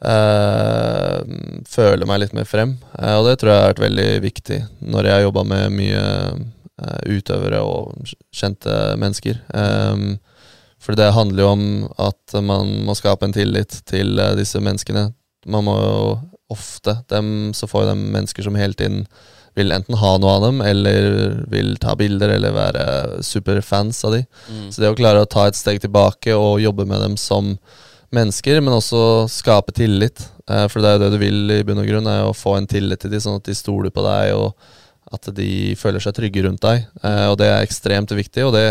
uh, 0.00 1.20
føler 1.68 2.08
meg 2.08 2.22
litt 2.22 2.34
mer 2.36 2.48
frem. 2.48 2.76
Uh, 2.96 3.18
og 3.20 3.28
det 3.28 3.36
tror 3.40 3.52
jeg 3.52 3.60
har 3.60 3.72
vært 3.74 3.84
veldig 3.86 4.08
viktig 4.24 4.60
når 4.80 5.08
jeg 5.08 5.16
har 5.18 5.26
jobba 5.26 5.44
med 5.52 5.76
mye 5.76 6.02
eh, 6.02 7.02
utøvere 7.16 7.60
og 7.64 8.10
kjente 8.34 8.72
mennesker. 9.00 9.40
Um, 9.52 10.18
for 10.82 10.98
det 10.98 11.14
handler 11.16 11.42
jo 11.42 11.52
om 11.54 11.66
at 12.02 12.36
man 12.44 12.72
må 12.86 12.96
skape 12.96 13.26
en 13.26 13.34
tillit 13.36 13.80
til 13.88 14.20
disse 14.38 14.60
menneskene. 14.62 15.08
Man 15.46 15.66
må 15.66 15.76
jo 15.80 16.02
ofte 16.52 17.00
dem, 17.10 17.52
Så 17.54 17.66
får 17.66 17.84
jo 17.84 17.94
de 17.94 18.12
mennesker 18.14 18.44
som 18.46 18.54
hele 18.54 18.76
tiden 18.78 19.06
vil 19.56 19.72
enten 19.72 19.96
ha 19.96 20.12
noe 20.20 20.36
av 20.36 20.44
dem, 20.44 20.60
eller 20.60 21.10
vil 21.52 21.74
ta 21.80 21.96
bilder, 21.96 22.34
eller 22.36 22.52
være 22.52 22.86
superfans 23.24 24.02
av 24.04 24.16
de. 24.18 24.22
Mm. 24.52 24.70
Så 24.70 24.82
det 24.82 24.92
å 24.92 24.98
klare 24.98 25.24
å 25.24 25.28
ta 25.32 25.46
et 25.48 25.58
steg 25.58 25.80
tilbake 25.82 26.36
og 26.36 26.60
jobbe 26.60 26.84
med 26.88 27.00
dem 27.00 27.16
som 27.20 27.54
mennesker, 28.14 28.60
men 28.60 28.76
også 28.76 29.26
skape 29.32 29.74
tillit. 29.76 30.26
Eh, 30.50 30.66
for 30.70 30.82
det 30.82 30.90
er 30.90 30.98
jo 30.98 31.04
det 31.04 31.12
du 31.14 31.20
vil 31.22 31.54
i 31.56 31.62
bunn 31.66 31.80
og 31.82 31.88
grunn, 31.88 32.10
er 32.10 32.26
å 32.26 32.36
få 32.36 32.56
en 32.58 32.68
tillit 32.70 33.00
til 33.02 33.14
dem, 33.14 33.22
sånn 33.22 33.40
at 33.40 33.48
de 33.48 33.56
stoler 33.56 33.94
på 33.94 34.04
deg, 34.06 34.34
og 34.36 35.16
at 35.16 35.30
de 35.36 35.50
føler 35.78 36.02
seg 36.02 36.16
trygge 36.16 36.44
rundt 36.46 36.64
deg. 36.64 36.86
Eh, 37.02 37.26
og 37.30 37.38
det 37.40 37.50
er 37.50 37.64
ekstremt 37.64 38.12
viktig, 38.12 38.44
og 38.46 38.54
det, 38.56 38.66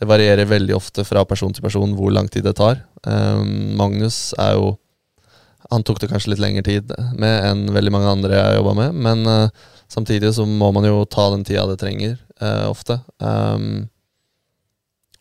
det 0.00 0.08
varierer 0.10 0.50
veldig 0.50 0.76
ofte 0.76 1.06
fra 1.06 1.24
person 1.28 1.54
til 1.54 1.64
person 1.64 1.94
hvor 1.96 2.12
lang 2.14 2.30
tid 2.32 2.46
det 2.48 2.56
tar. 2.60 2.82
Eh, 3.06 3.44
Magnus 3.78 4.32
er 4.38 4.58
jo 4.58 4.74
Han 5.72 5.80
tok 5.82 5.96
det 5.98 6.10
kanskje 6.10 6.28
litt 6.28 6.42
lengre 6.42 6.62
tid 6.62 6.90
med 7.16 7.46
enn 7.48 7.62
veldig 7.72 7.90
mange 7.90 8.10
andre 8.10 8.34
jeg 8.36 8.44
har 8.44 8.56
jobba 8.58 8.74
med, 8.76 8.98
men 9.00 9.22
samtidig 9.94 10.34
så 10.36 10.46
må 10.48 10.70
man 10.74 10.86
jo 10.88 11.04
ta 11.06 11.30
den 11.32 11.44
tida 11.46 11.66
det 11.70 11.78
trenger, 11.82 12.18
eh, 12.40 12.64
ofte. 12.68 12.98
Um, 13.22 13.86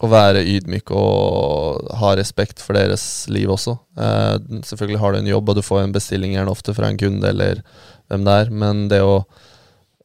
å 0.04 0.10
være 0.12 0.44
ydmyk 0.50 0.92
og 0.96 1.88
ha 2.02 2.12
respekt 2.18 2.62
for 2.64 2.76
deres 2.76 3.04
liv 3.32 3.52
også. 3.54 3.78
Eh, 3.96 4.36
selvfølgelig 4.68 5.00
har 5.00 5.14
du 5.14 5.20
en 5.22 5.32
jobb, 5.32 5.52
og 5.52 5.58
du 5.60 5.64
får 5.64 5.84
en 5.84 5.96
bestilling 5.96 6.36
gjerne 6.36 6.52
ofte 6.52 6.76
fra 6.76 6.90
en 6.90 7.00
kunde 7.00 7.30
eller 7.30 7.62
hvem 8.12 8.26
det 8.28 8.36
er, 8.42 8.52
men 8.64 8.88
det, 8.92 9.00
å, 9.06 9.22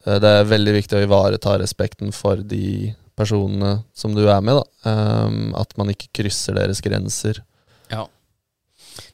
eh, 0.04 0.20
det 0.22 0.34
er 0.36 0.52
veldig 0.52 0.76
viktig 0.76 0.98
å 0.98 1.02
ivareta 1.06 1.56
respekten 1.58 2.14
for 2.14 2.44
de 2.46 2.92
personene 3.18 3.80
som 3.96 4.14
du 4.14 4.28
er 4.28 4.44
med. 4.44 4.60
Da. 4.60 4.92
Um, 5.26 5.50
at 5.58 5.74
man 5.80 5.90
ikke 5.90 6.12
krysser 6.20 6.54
deres 6.60 6.84
grenser. 6.84 7.42
Ja. 7.90 8.06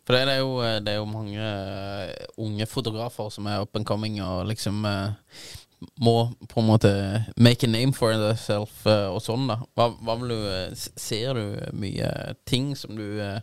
For 0.05 0.17
det 0.17 0.35
er 0.35 0.40
jo, 0.43 0.57
det 0.85 0.93
er 0.93 0.99
jo 1.01 1.09
mange 1.09 1.40
eh, 1.40 2.27
unge 2.40 2.67
fotografer 2.69 3.31
som 3.33 3.47
er 3.49 3.62
up 3.64 3.77
and 3.79 3.87
coming 3.88 4.19
og 4.21 4.45
liksom 4.51 4.85
eh, 4.85 5.14
må 6.05 6.14
på 6.49 6.61
en 6.61 6.69
måte 6.69 6.93
make 7.37 7.67
a 7.67 7.71
name 7.71 7.95
for 7.97 8.12
eh, 8.12 9.09
og 9.09 9.23
sånn, 9.25 9.49
da. 9.51 9.59
Hva, 9.77 9.90
hva 10.05 10.19
vil 10.21 10.35
du 10.35 10.47
eh, 10.51 10.77
Ser 10.77 11.38
du 11.38 11.75
mye 11.81 12.11
ting 12.49 12.73
som 12.79 12.95
du 12.99 13.21
eh, 13.23 13.40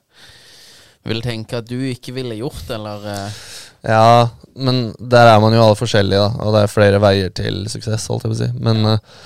vil 1.10 1.22
tenke 1.26 1.58
at 1.62 1.70
du 1.70 1.80
ikke 1.90 2.14
ville 2.14 2.38
gjort, 2.38 2.70
eller 2.70 3.06
eh, 3.10 3.44
Ja, 3.90 4.30
men 4.54 4.92
der 5.00 5.34
er 5.34 5.42
man 5.42 5.56
jo 5.56 5.64
alle 5.66 5.80
forskjellige, 5.80 6.22
da. 6.22 6.46
Og 6.46 6.56
det 6.56 6.64
er 6.64 6.74
flere 6.76 7.02
veier 7.02 7.34
til 7.34 7.64
suksess, 7.72 8.06
holdt 8.12 8.28
jeg 8.28 8.34
på 8.34 8.38
å 8.38 8.42
si. 8.44 8.50
Men 8.62 8.86
eh, 8.94 9.22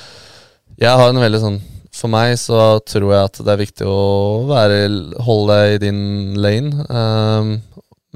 jeg 0.86 1.00
har 1.02 1.12
en 1.12 1.24
veldig 1.24 1.41
sånn 1.43 1.60
For 1.95 2.12
meg 2.12 2.36
så 2.41 2.60
tror 2.84 3.13
jeg 3.13 3.29
at 3.29 3.39
det 3.39 3.53
er 3.53 3.62
viktig 3.62 3.88
å 3.88 3.99
være, 4.49 4.79
holde 5.23 5.55
deg 5.55 5.75
i 5.75 5.81
din 5.86 6.01
lane. 6.43 6.84
Um, 6.91 7.53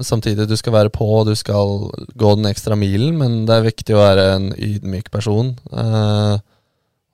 samtidig, 0.04 0.48
du 0.50 0.56
skal 0.58 0.74
være 0.76 0.92
på, 0.92 1.06
du 1.24 1.32
skal 1.38 1.88
gå 2.20 2.34
den 2.36 2.50
ekstra 2.50 2.76
milen, 2.76 3.16
men 3.20 3.42
det 3.48 3.56
er 3.56 3.68
viktig 3.70 3.96
å 3.96 4.02
være 4.02 4.26
en 4.34 4.50
ydmyk 4.52 5.08
person. 5.12 5.54
Uh, 5.72 6.36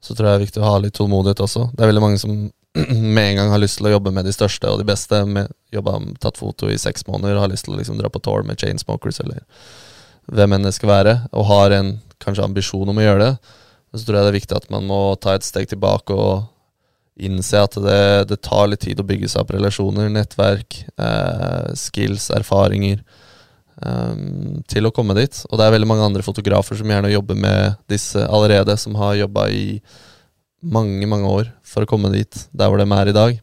så 0.03 0.15
tror 0.15 0.27
jeg 0.27 0.33
det 0.33 0.39
er 0.41 0.47
viktig 0.47 0.63
å 0.63 0.71
ha 0.73 0.81
litt 0.83 0.97
tålmodighet 0.99 1.43
også. 1.47 1.69
Det 1.75 1.85
er 1.85 1.93
veldig 1.93 2.03
mange 2.03 2.23
som 2.23 2.35
med 3.17 3.23
en 3.23 3.39
gang 3.41 3.53
har 3.55 3.63
lyst 3.63 3.79
til 3.79 3.89
å 3.89 3.95
jobbe 3.95 4.13
med 4.15 4.27
de 4.27 4.35
største 4.35 4.71
og 4.73 4.83
de 4.83 4.89
beste. 4.91 5.23
Med, 5.29 5.53
jobba, 5.75 6.01
tatt 6.23 6.41
foto 6.41 6.71
i 6.71 6.81
seks 6.81 7.07
måneder, 7.07 7.39
har 7.41 7.53
lyst 7.53 7.69
til 7.69 7.77
å 7.77 7.79
liksom 7.79 8.01
dra 8.01 8.11
på 8.13 8.23
tour 8.27 8.43
med 8.47 8.59
Chainsmokers 8.61 9.23
eller 9.25 9.45
hvem 10.35 10.57
enn 10.57 10.67
det 10.67 10.75
skal 10.75 10.91
være, 10.91 11.15
og 11.31 11.47
har 11.47 11.77
en 11.77 11.95
kanskje 12.23 12.43
ambisjon 12.43 12.91
om 12.91 12.99
å 12.99 13.07
gjøre 13.07 13.23
det. 13.23 13.55
Så 13.95 14.03
tror 14.03 14.19
jeg 14.19 14.27
det 14.27 14.33
er 14.33 14.41
viktig 14.41 14.57
at 14.59 14.69
man 14.75 14.87
må 14.89 15.01
ta 15.23 15.37
et 15.37 15.47
steg 15.47 15.71
tilbake 15.71 16.13
og 16.13 16.49
innse 17.17 17.61
at 17.65 17.77
det, 17.81 18.01
det 18.31 18.41
tar 18.45 18.69
litt 18.69 18.83
tid 18.85 19.01
å 19.01 19.07
bygge 19.07 19.31
seg 19.33 19.45
opp 19.45 19.55
relasjoner, 19.57 20.11
nettverk, 20.13 20.83
eh, 21.01 21.71
skills, 21.79 22.29
erfaringer 22.37 23.01
eh, 23.01 24.19
til 24.69 24.89
å 24.89 24.93
komme 24.95 25.17
dit. 25.17 25.41
Og 25.49 25.57
det 25.57 25.67
er 25.67 25.77
veldig 25.77 25.89
mange 25.89 26.09
andre 26.11 26.27
fotografer 26.27 26.79
som 26.79 26.93
gjerne 26.93 27.15
jobber 27.15 27.41
med 27.41 27.81
disse 27.93 28.21
allerede, 28.27 28.77
som 28.81 28.99
har 29.01 29.17
jobba 29.23 29.49
i 29.49 29.81
mange, 30.67 31.09
mange 31.09 31.31
år 31.31 31.51
for 31.67 31.85
å 31.85 31.91
komme 31.91 32.13
dit, 32.13 32.47
der 32.53 32.71
hvor 32.71 32.81
de 32.81 32.89
er 32.89 33.11
i 33.11 33.17
dag. 33.17 33.41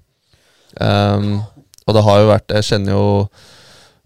Um, 0.74 1.36
og 1.86 1.94
det 1.94 2.02
har 2.02 2.16
jo 2.18 2.30
vært 2.32 2.54
Jeg 2.56 2.66
kjenner 2.66 2.96
jo 2.96 3.10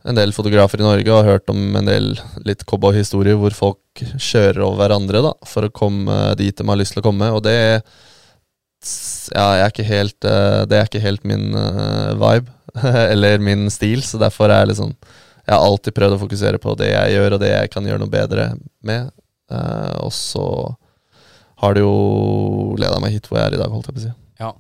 en 0.08 0.17
del 0.17 0.34
fotografer 0.36 0.82
i 0.82 0.84
Norge 0.84 1.12
og 1.12 1.21
har 1.21 1.38
hørt 1.38 1.51
om 1.51 1.77
en 1.80 1.88
del 1.88 2.10
litt 2.47 2.65
cowboyhistorier 2.67 3.38
hvor 3.39 3.56
folk 3.56 4.03
kjører 4.19 4.62
over 4.65 4.82
hverandre 4.82 5.23
da, 5.25 5.32
for 5.47 5.67
å 5.67 5.73
komme 5.73 6.15
dit 6.39 6.56
de 6.56 6.67
har 6.67 6.80
lyst 6.80 6.95
til 6.95 7.03
å 7.03 7.08
komme. 7.08 7.32
Og 7.36 7.43
det 7.43 7.58
ja, 9.34 9.45
jeg 9.58 9.63
er 9.63 9.73
ikke 9.73 9.88
helt, 9.88 10.28
eh, 10.28 10.62
det 10.69 10.78
er 10.78 10.89
ikke 10.89 11.04
helt 11.04 11.26
min 11.28 11.56
eh, 11.58 12.13
vibe, 12.19 12.54
eller 13.13 13.41
min 13.43 13.67
stil, 13.73 14.04
så 14.06 14.19
derfor 14.21 14.54
er 14.54 14.67
jeg 14.69 14.80
sånn 14.80 14.93
Jeg 15.47 15.54
har 15.56 15.63
alltid 15.63 15.95
prøvd 15.95 16.17
å 16.17 16.21
fokusere 16.21 16.60
på 16.62 16.76
det 16.80 16.91
jeg 16.91 17.15
gjør, 17.15 17.38
og 17.38 17.43
det 17.43 17.52
jeg 17.54 17.71
kan 17.71 17.86
gjøre 17.88 18.04
noe 18.04 18.12
bedre 18.12 18.50
med. 18.84 19.12
Eh, 19.52 19.93
og 20.04 20.12
så 20.15 20.45
har 21.63 21.73
det 21.73 21.86
jo 21.86 22.76
leda 22.78 23.00
meg 23.02 23.15
hit 23.15 23.30
hvor 23.30 23.39
jeg 23.39 23.54
er 23.54 23.58
i 23.58 23.62
dag, 23.62 23.71
holdt 23.71 23.88
jeg 23.89 23.95
på 23.95 24.04
å 24.04 24.08
si. 24.08 24.15
Ja. 24.43 24.52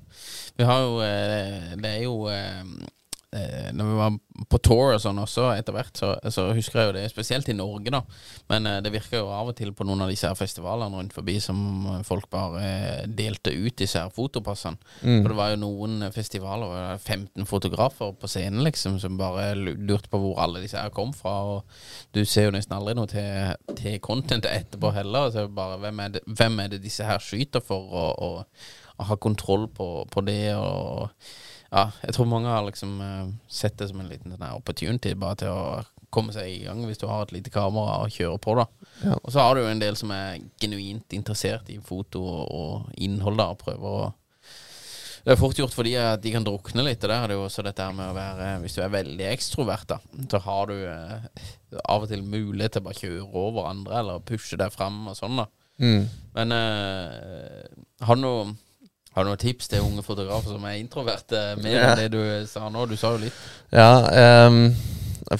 Vi 0.57 0.65
har 0.65 0.79
jo 0.81 0.93
Det 1.77 1.89
er 1.91 1.99
jo 2.01 2.15
eh, 3.35 3.67
eh, 3.67 3.73
Når 3.73 3.85
vi 3.85 3.97
var 3.97 4.17
på 4.49 4.59
tour 4.63 4.93
og 4.93 5.01
sånn 5.01 5.19
også 5.21 5.49
etter 5.55 5.75
hvert, 5.75 5.95
så, 5.97 6.13
så 6.33 6.47
husker 6.55 6.79
jeg 6.79 6.89
jo 6.89 6.95
det, 6.97 7.05
spesielt 7.11 7.49
i 7.49 7.55
Norge, 7.57 7.91
da. 7.93 8.01
Men 8.51 8.69
eh, 8.69 8.79
det 8.85 8.93
virker 8.93 9.21
jo 9.21 9.31
av 9.33 9.51
og 9.51 9.57
til 9.57 9.73
på 9.75 9.87
noen 9.87 10.05
av 10.05 10.11
disse 10.11 10.29
her 10.29 10.37
festivalene 10.37 10.99
rundt 10.99 11.15
forbi 11.15 11.37
som 11.43 11.59
eh, 11.93 12.03
folk 12.07 12.29
bare 12.33 12.63
eh, 12.63 13.07
delte 13.07 13.53
ut 13.55 13.77
disse 13.79 13.99
her 13.99 14.13
fotopassene. 14.13 14.79
Mm. 15.01 15.21
For 15.21 15.31
det 15.31 15.39
var 15.39 15.53
jo 15.53 15.61
noen 15.63 16.07
festivaler, 16.15 16.67
Og 16.67 16.77
det 16.77 16.85
var 16.85 17.03
15 17.17 17.49
fotografer 17.49 18.13
på 18.19 18.31
scenen, 18.31 18.63
liksom, 18.67 18.99
som 19.03 19.19
bare 19.19 19.51
lurte 19.57 20.11
på 20.11 20.21
hvor 20.21 20.41
alle 20.43 20.63
disse 20.63 20.79
her 20.79 20.93
kom 20.95 21.13
fra. 21.17 21.37
Og 21.57 22.15
du 22.15 22.23
ser 22.25 22.49
jo 22.49 22.55
nesten 22.55 22.77
aldri 22.77 22.95
noe 22.97 23.11
til, 23.11 23.57
til 23.77 23.99
contentet 24.03 24.51
etterpå 24.53 24.93
heller. 24.95 25.31
Så 25.33 25.47
bare, 25.51 25.81
hvem, 25.83 26.03
er 26.05 26.17
det, 26.17 26.25
hvem 26.27 26.61
er 26.63 26.73
det 26.73 26.83
disse 26.85 27.07
her 27.07 27.21
skyter 27.23 27.63
for, 27.65 27.91
og, 27.91 28.23
og, 28.23 28.65
og 28.97 29.11
ha 29.11 29.19
kontroll 29.21 29.67
på, 29.73 29.91
på 30.11 30.25
det? 30.27 30.55
og 30.55 31.09
ja, 31.77 31.85
jeg 32.01 32.15
tror 32.15 32.29
mange 32.29 32.49
har 32.49 32.65
liksom 32.65 32.97
uh, 33.01 33.29
sett 33.47 33.77
det 33.77 33.91
som 33.91 34.01
en 34.01 34.09
liten 34.09 34.33
denne, 34.33 34.49
her 34.49 34.57
opportunity 34.57 35.13
bare 35.19 35.37
til 35.43 35.53
å 35.53 35.83
komme 36.13 36.33
seg 36.33 36.49
i 36.49 36.61
gang 36.63 36.81
hvis 36.87 37.01
du 37.01 37.05
har 37.09 37.25
et 37.25 37.33
lite 37.35 37.51
kamera 37.53 37.99
og 38.05 38.13
kjøre 38.13 38.39
på, 38.41 38.55
da. 38.57 38.65
Ja. 39.03 39.17
Og 39.19 39.33
så 39.33 39.43
har 39.43 39.53
du 39.53 39.61
jo 39.61 39.71
en 39.71 39.83
del 39.83 39.97
som 39.99 40.13
er 40.15 40.39
genuint 40.61 41.13
interessert 41.13 41.69
i 41.69 41.77
foto 41.83 42.23
og, 42.23 42.45
og 42.47 43.03
innhold, 43.03 43.37
da, 43.41 43.51
og 43.53 43.61
prøver 43.61 43.99
å 44.07 44.07
det 45.27 45.33
er 45.33 45.39
fort 45.41 45.57
gjort 45.59 45.73
fordi 45.75 45.91
at 45.99 46.21
de 46.23 46.31
kan 46.31 46.45
drukne 46.45 46.85
litt. 46.87 47.01
Og 47.03 47.11
der 47.11 47.17
er 47.19 47.27
det 47.27 47.35
jo 47.35 47.41
også 47.49 47.63
dette 47.65 47.83
med 47.91 48.13
å 48.13 48.15
være 48.15 48.45
Hvis 48.63 48.77
du 48.77 48.79
er 48.79 48.93
veldig 48.93 49.25
ekstrovert, 49.27 49.89
da, 49.89 49.97
så 50.31 50.39
har 50.45 50.69
du 50.69 50.77
eh, 50.87 51.25
av 51.83 52.05
og 52.05 52.07
til 52.07 52.23
mulighet 52.23 52.77
til 52.77 52.85
å 52.85 52.85
bare 52.85 52.99
kjøre 53.01 53.25
over 53.41 53.67
andre 53.67 53.97
eller 53.99 54.23
pushe 54.23 54.55
deg 54.55 54.71
fram 54.71 55.01
og 55.11 55.17
sånn, 55.19 55.41
da. 55.41 55.49
Mm. 55.83 56.07
Men 56.37 56.55
eh, 56.55 57.67
har 58.07 58.15
du 58.15 58.23
noe 58.23 58.47
har 59.17 59.25
du 59.25 59.31
noen 59.31 59.41
tips 59.41 59.67
til 59.71 59.81
unge 59.81 60.03
fotografer 60.05 60.53
som 60.53 60.65
er 60.69 60.77
introverte, 60.77 61.39
mer 61.63 61.73
Ja. 61.73 61.87
enn 61.95 62.03
det 62.03 62.11
du 62.13 62.21
sa 62.49 62.67
nå? 62.69 62.85
Du 62.87 62.93
sa 62.99 63.15
jo 63.15 63.23
litt. 63.25 63.33
Ja, 63.73 63.89
um, 64.47 64.59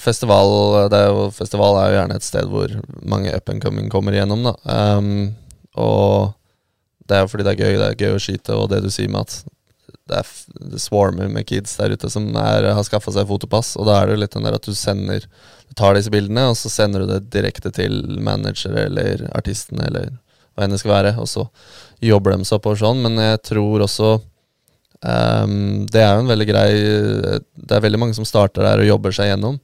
festival, 0.02 0.88
det 0.92 0.98
er 0.98 1.12
jo, 1.12 1.28
festival 1.32 1.78
er 1.80 1.92
jo 1.92 1.98
gjerne 2.00 2.16
et 2.18 2.26
sted 2.26 2.48
hvor 2.50 2.74
mange 3.08 3.30
up 3.34 3.48
and 3.48 3.62
coming 3.62 3.86
kommer 3.92 4.12
igjennom, 4.16 4.42
da. 4.50 4.56
Um, 4.98 5.36
og 5.78 6.34
det 7.08 7.16
er 7.16 7.22
jo 7.24 7.30
fordi 7.32 7.46
det 7.46 7.54
er 7.54 7.62
gøy, 7.62 7.78
det 7.80 7.86
er 7.92 8.02
gøy 8.02 8.16
å 8.18 8.20
skyte, 8.20 8.56
og 8.58 8.68
det 8.72 8.82
du 8.84 8.90
sier 8.92 9.08
med 9.08 9.22
at 9.24 9.38
det, 10.08 10.18
er, 10.22 10.32
det 10.72 10.80
swarmer 10.80 11.28
med 11.32 11.46
kids 11.48 11.76
der 11.78 11.92
ute 11.94 12.10
som 12.12 12.26
er, 12.36 12.66
har 12.74 12.84
skaffa 12.84 13.12
seg 13.14 13.28
fotopass, 13.30 13.74
og 13.80 13.86
da 13.88 14.00
er 14.02 14.08
det 14.10 14.16
jo 14.18 14.22
litt 14.24 14.34
den 14.36 14.44
der 14.48 14.56
at 14.58 14.66
du 14.68 14.74
sender 14.76 15.24
Du 15.68 15.74
tar 15.76 15.94
disse 15.96 16.08
bildene, 16.12 16.46
og 16.48 16.56
så 16.56 16.70
sender 16.72 17.04
du 17.04 17.10
det 17.14 17.26
direkte 17.32 17.70
til 17.76 17.98
manager 18.24 18.72
eller 18.86 19.26
artisten 19.36 19.80
eller 19.84 20.14
hva 20.58 20.66
enn 20.66 20.74
det 20.74 20.80
skal 20.82 20.96
være, 20.96 21.14
og 21.22 21.30
så 21.30 21.46
jobber 22.02 22.34
de 22.34 22.46
seg 22.46 22.58
oppover 22.58 22.80
sånn, 22.80 23.02
men 23.04 23.18
jeg 23.22 23.40
tror 23.52 23.84
også 23.86 24.10
um, 24.18 25.86
det 25.86 26.02
er 26.02 26.12
jo 26.16 26.24
en 26.24 26.32
veldig 26.32 26.48
grei 26.48 26.68
Det 26.74 27.76
er 27.76 27.84
veldig 27.84 28.02
mange 28.02 28.18
som 28.18 28.26
starter 28.26 28.66
der 28.66 28.82
og 28.82 28.90
jobber 28.90 29.14
seg 29.14 29.30
gjennom. 29.32 29.58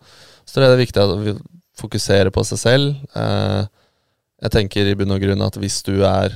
Så 0.46 0.60
det 0.60 0.70
er 0.70 0.78
viktig 0.78 1.02
at 1.02 1.14
vi 1.24 1.36
fokuserer 1.78 2.30
på 2.34 2.44
seg 2.46 2.60
selv. 2.60 2.98
Uh, 3.16 3.66
jeg 4.44 4.54
tenker 4.54 4.90
i 4.90 4.96
bunn 4.98 5.14
og 5.14 5.22
grunn 5.22 5.46
at 5.46 5.58
hvis 5.58 5.80
du 5.86 5.96
er 6.06 6.34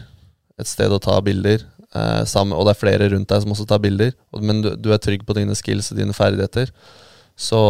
et 0.58 0.66
sted 0.66 0.90
å 0.90 1.02
ta 1.02 1.18
bilder, 1.22 1.62
uh, 1.94 2.24
sammen, 2.26 2.56
og 2.56 2.66
det 2.66 2.74
er 2.74 2.82
flere 2.82 3.10
rundt 3.12 3.30
deg 3.30 3.44
som 3.44 3.54
også 3.54 3.68
tar 3.68 3.82
bilder, 3.84 4.14
men 4.42 4.64
du, 4.64 4.72
du 4.74 4.90
er 4.94 5.02
trygg 5.02 5.22
på 5.26 5.36
dine 5.38 5.54
skills 5.58 5.92
og 5.92 6.00
dine 6.00 6.16
ferdigheter, 6.16 6.72
så 7.38 7.62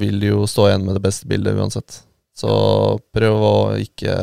vil 0.00 0.16
du 0.22 0.30
jo 0.30 0.48
stå 0.48 0.70
igjen 0.70 0.86
med 0.86 0.96
det 0.96 1.04
beste 1.04 1.28
bildet 1.28 1.58
uansett. 1.58 2.00
Så 2.36 2.48
prøv 3.16 3.42
å 3.44 3.56
ikke 3.80 4.16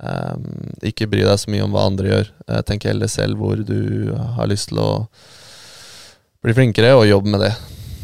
Um, 0.00 0.46
ikke 0.86 1.08
bry 1.12 1.26
deg 1.26 1.36
så 1.42 1.50
mye 1.52 1.64
om 1.66 1.74
hva 1.74 1.84
andre 1.90 2.08
gjør. 2.08 2.30
Uh, 2.48 2.60
tenk 2.64 2.86
heller 2.88 3.10
selv 3.12 3.40
hvor 3.40 3.60
du 3.60 4.12
har 4.36 4.48
lyst 4.48 4.70
til 4.70 4.80
å 4.80 4.90
bli 6.40 6.56
flinkere, 6.56 6.94
og 6.96 7.08
jobbe 7.08 7.34
med 7.34 7.44
det. 7.44 7.52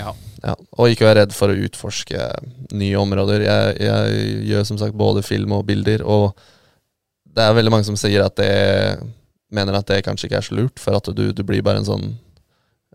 Ja. 0.01 0.12
Ja, 0.44 0.53
og 0.76 0.92
ikke 0.92 1.09
være 1.09 1.22
redd 1.22 1.32
for 1.34 1.51
å 1.51 1.57
utforske 1.66 2.28
nye 2.76 2.99
områder. 3.01 3.47
Jeg, 3.47 3.78
jeg 3.80 4.34
gjør 4.51 4.68
som 4.68 4.78
sagt 4.78 4.99
både 4.99 5.24
film 5.24 5.57
og 5.57 5.64
bilder, 5.66 6.05
og 6.05 6.36
det 7.36 7.44
er 7.44 7.57
veldig 7.57 7.72
mange 7.72 7.88
som 7.88 7.97
sier 7.99 8.24
at 8.24 8.36
det 8.38 8.53
mener 9.57 9.78
at 9.78 9.88
det 9.88 10.05
kanskje 10.05 10.28
ikke 10.28 10.38
er 10.40 10.47
så 10.47 10.57
lurt, 10.59 10.82
for 10.82 10.99
at 10.99 11.09
du, 11.16 11.30
du 11.32 11.42
blir 11.47 11.64
bare 11.64 11.80
en 11.80 11.88
sånn 11.88 12.07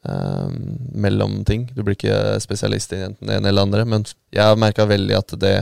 um, 0.03 0.55
mellomting. 0.93 1.67
Du 1.75 1.81
blir 1.83 1.97
ikke 1.97 2.37
spesialist 2.43 2.93
i 2.95 3.03
enten 3.07 3.29
det 3.29 3.39
ene 3.39 3.51
eller 3.51 3.67
andre. 3.67 3.85
Men 3.89 4.05
jeg 4.33 4.43
har 4.43 4.59
merka 4.59 4.87
veldig 4.89 5.17
at 5.17 5.35
det 5.41 5.55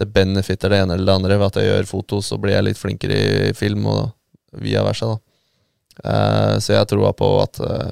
det 0.00 0.08
benefitter 0.14 0.72
det 0.72 0.82
ene 0.82 0.96
eller 0.96 1.08
det 1.08 1.18
andre 1.18 1.36
ved 1.38 1.50
at 1.50 1.60
jeg 1.60 1.70
gjør 1.70 1.90
foto, 1.90 2.22
så 2.24 2.38
blir 2.40 2.56
jeg 2.56 2.66
litt 2.68 2.80
flinkere 2.80 3.18
i 3.50 3.52
film, 3.56 3.86
og 3.90 4.10
via 4.62 4.84
versa, 4.86 5.14
da. 5.14 5.20
Uh, 5.92 6.56
så 6.56 6.72
jeg 6.72 6.88
tror 6.88 7.12
på 7.16 7.28
at 7.42 7.60
uh, 7.60 7.90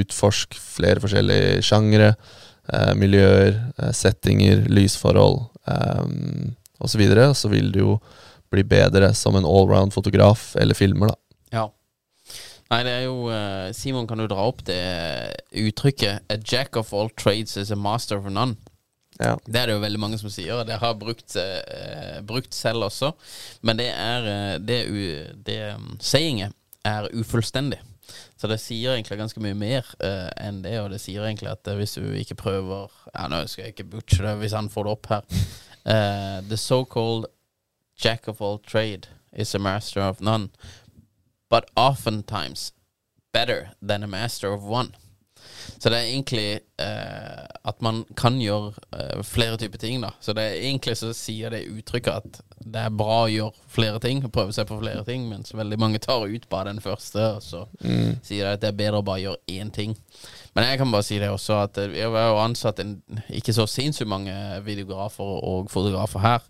utforsk 0.00 0.58
flere 0.60 1.00
forskjellige 1.00 1.62
sjangre, 1.64 2.12
uh, 2.68 2.92
miljøer, 2.98 3.56
settinger, 3.96 4.66
lysforhold 4.68 5.46
um, 5.64 6.52
osv., 6.84 7.06
så, 7.08 7.30
så 7.44 7.52
vil 7.52 7.72
du 7.72 7.80
jo 7.80 7.98
bli 8.52 8.64
bedre 8.66 9.12
som 9.16 9.38
en 9.38 9.48
allround 9.48 9.94
fotograf 9.94 10.50
eller 10.60 10.76
filmer, 10.76 11.14
da. 11.14 11.18
Ja. 11.60 11.66
Nei, 12.70 12.84
det 12.86 12.92
er 12.94 13.04
jo 13.08 13.30
Simon, 13.74 14.06
kan 14.06 14.20
du 14.20 14.28
dra 14.30 14.44
opp 14.46 14.60
det 14.66 14.78
uttrykket 15.58 16.22
'A 16.30 16.36
jack 16.38 16.76
of 16.78 16.92
all 16.94 17.10
trades 17.18 17.56
is 17.58 17.72
a 17.74 17.78
master 17.78 18.18
of 18.18 18.30
none'? 18.30 18.58
Ja. 19.20 19.36
Det 19.44 19.60
er 19.60 19.68
det 19.68 19.76
jo 19.76 19.82
veldig 19.82 20.00
mange 20.00 20.18
som 20.20 20.32
sier, 20.32 20.54
og 20.56 20.66
det 20.68 20.78
har 20.80 20.96
brukt, 20.96 21.36
eh, 21.36 22.20
brukt 22.24 22.56
selv 22.56 22.88
også. 22.88 23.12
Men 23.60 23.76
det 23.76 23.90
er 23.92 24.28
eh, 24.32 24.58
Det, 24.58 24.80
det 25.46 25.60
um, 25.76 25.96
sayinget 26.00 26.56
er 26.84 27.08
ufullstendig. 27.12 27.80
Så 28.36 28.48
det 28.48 28.60
sier 28.60 28.94
egentlig 28.94 29.18
ganske 29.20 29.40
mye 29.42 29.54
mer 29.54 29.86
uh, 30.02 30.30
enn 30.40 30.62
det, 30.64 30.78
og 30.80 30.90
det 30.90 31.00
sier 31.02 31.26
egentlig 31.26 31.50
at 31.52 31.68
eh, 31.68 31.76
hvis 31.78 31.98
du 31.98 32.06
ikke 32.16 32.38
prøver 32.40 32.88
Ja, 33.12 33.28
nå 33.28 33.44
skal 33.46 33.66
jeg 33.66 33.74
ikke 33.74 33.90
butche 33.92 34.24
det 34.24 34.38
hvis 34.40 34.56
han 34.56 34.70
får 34.72 34.86
det 34.86 34.94
opp 34.96 35.10
her. 35.12 35.22
Uh, 35.84 36.40
the 36.48 36.56
so-called 36.56 37.26
jack 38.00 38.28
of 38.28 38.40
all 38.40 38.58
trade 38.58 39.08
is 39.32 39.54
a 39.54 39.58
master 39.58 40.00
of 40.00 40.20
none, 40.20 40.50
but 41.50 41.70
oftentimes 41.76 42.72
better 43.32 43.70
than 43.82 44.02
a 44.02 44.08
master 44.08 44.52
of 44.52 44.64
one. 44.64 44.94
Så 45.78 45.90
det 45.90 45.98
er 45.98 46.08
egentlig 46.10 46.60
eh, 46.80 47.44
at 47.70 47.82
man 47.84 48.02
kan 48.16 48.38
gjøre 48.40 48.72
eh, 48.96 49.22
flere 49.26 49.58
typer 49.60 49.80
ting, 49.80 50.00
da. 50.02 50.12
Så 50.20 50.34
det 50.36 50.44
er 50.44 50.58
egentlig 50.60 50.96
så 51.00 51.12
sier 51.16 51.52
det 51.52 51.66
uttrykket 51.70 52.20
at 52.20 52.40
det 52.60 52.82
er 52.84 52.92
bra 52.92 53.22
å 53.24 53.30
gjøre 53.30 53.68
flere 53.72 54.00
ting, 54.02 54.20
prøve 54.32 54.52
seg 54.52 54.68
på 54.68 54.78
flere 54.82 55.04
ting, 55.06 55.24
mens 55.30 55.54
veldig 55.56 55.78
mange 55.80 56.02
tar 56.02 56.26
ut 56.28 56.48
bare 56.52 56.70
den 56.70 56.82
første, 56.84 57.24
og 57.36 57.44
så 57.44 57.64
mm. 57.80 58.20
sier 58.26 58.44
de 58.44 58.52
at 58.52 58.62
det 58.62 58.70
er 58.72 58.78
bedre 58.82 59.00
å 59.00 59.06
bare 59.06 59.24
gjøre 59.24 59.56
én 59.60 59.72
ting. 59.72 59.96
Men 60.54 60.66
jeg 60.68 60.80
kan 60.82 60.92
bare 60.92 61.06
si 61.06 61.18
det 61.22 61.30
også, 61.32 61.62
at 61.64 61.80
vi 61.92 62.04
har 62.04 62.30
jo 62.32 62.42
ansatt 62.42 62.82
en, 62.82 62.98
ikke 63.32 63.54
så 63.56 63.66
sinnssykt 63.70 64.10
mange 64.10 64.34
videografer 64.66 65.24
og 65.24 65.70
fotografer 65.72 66.24
her. 66.24 66.46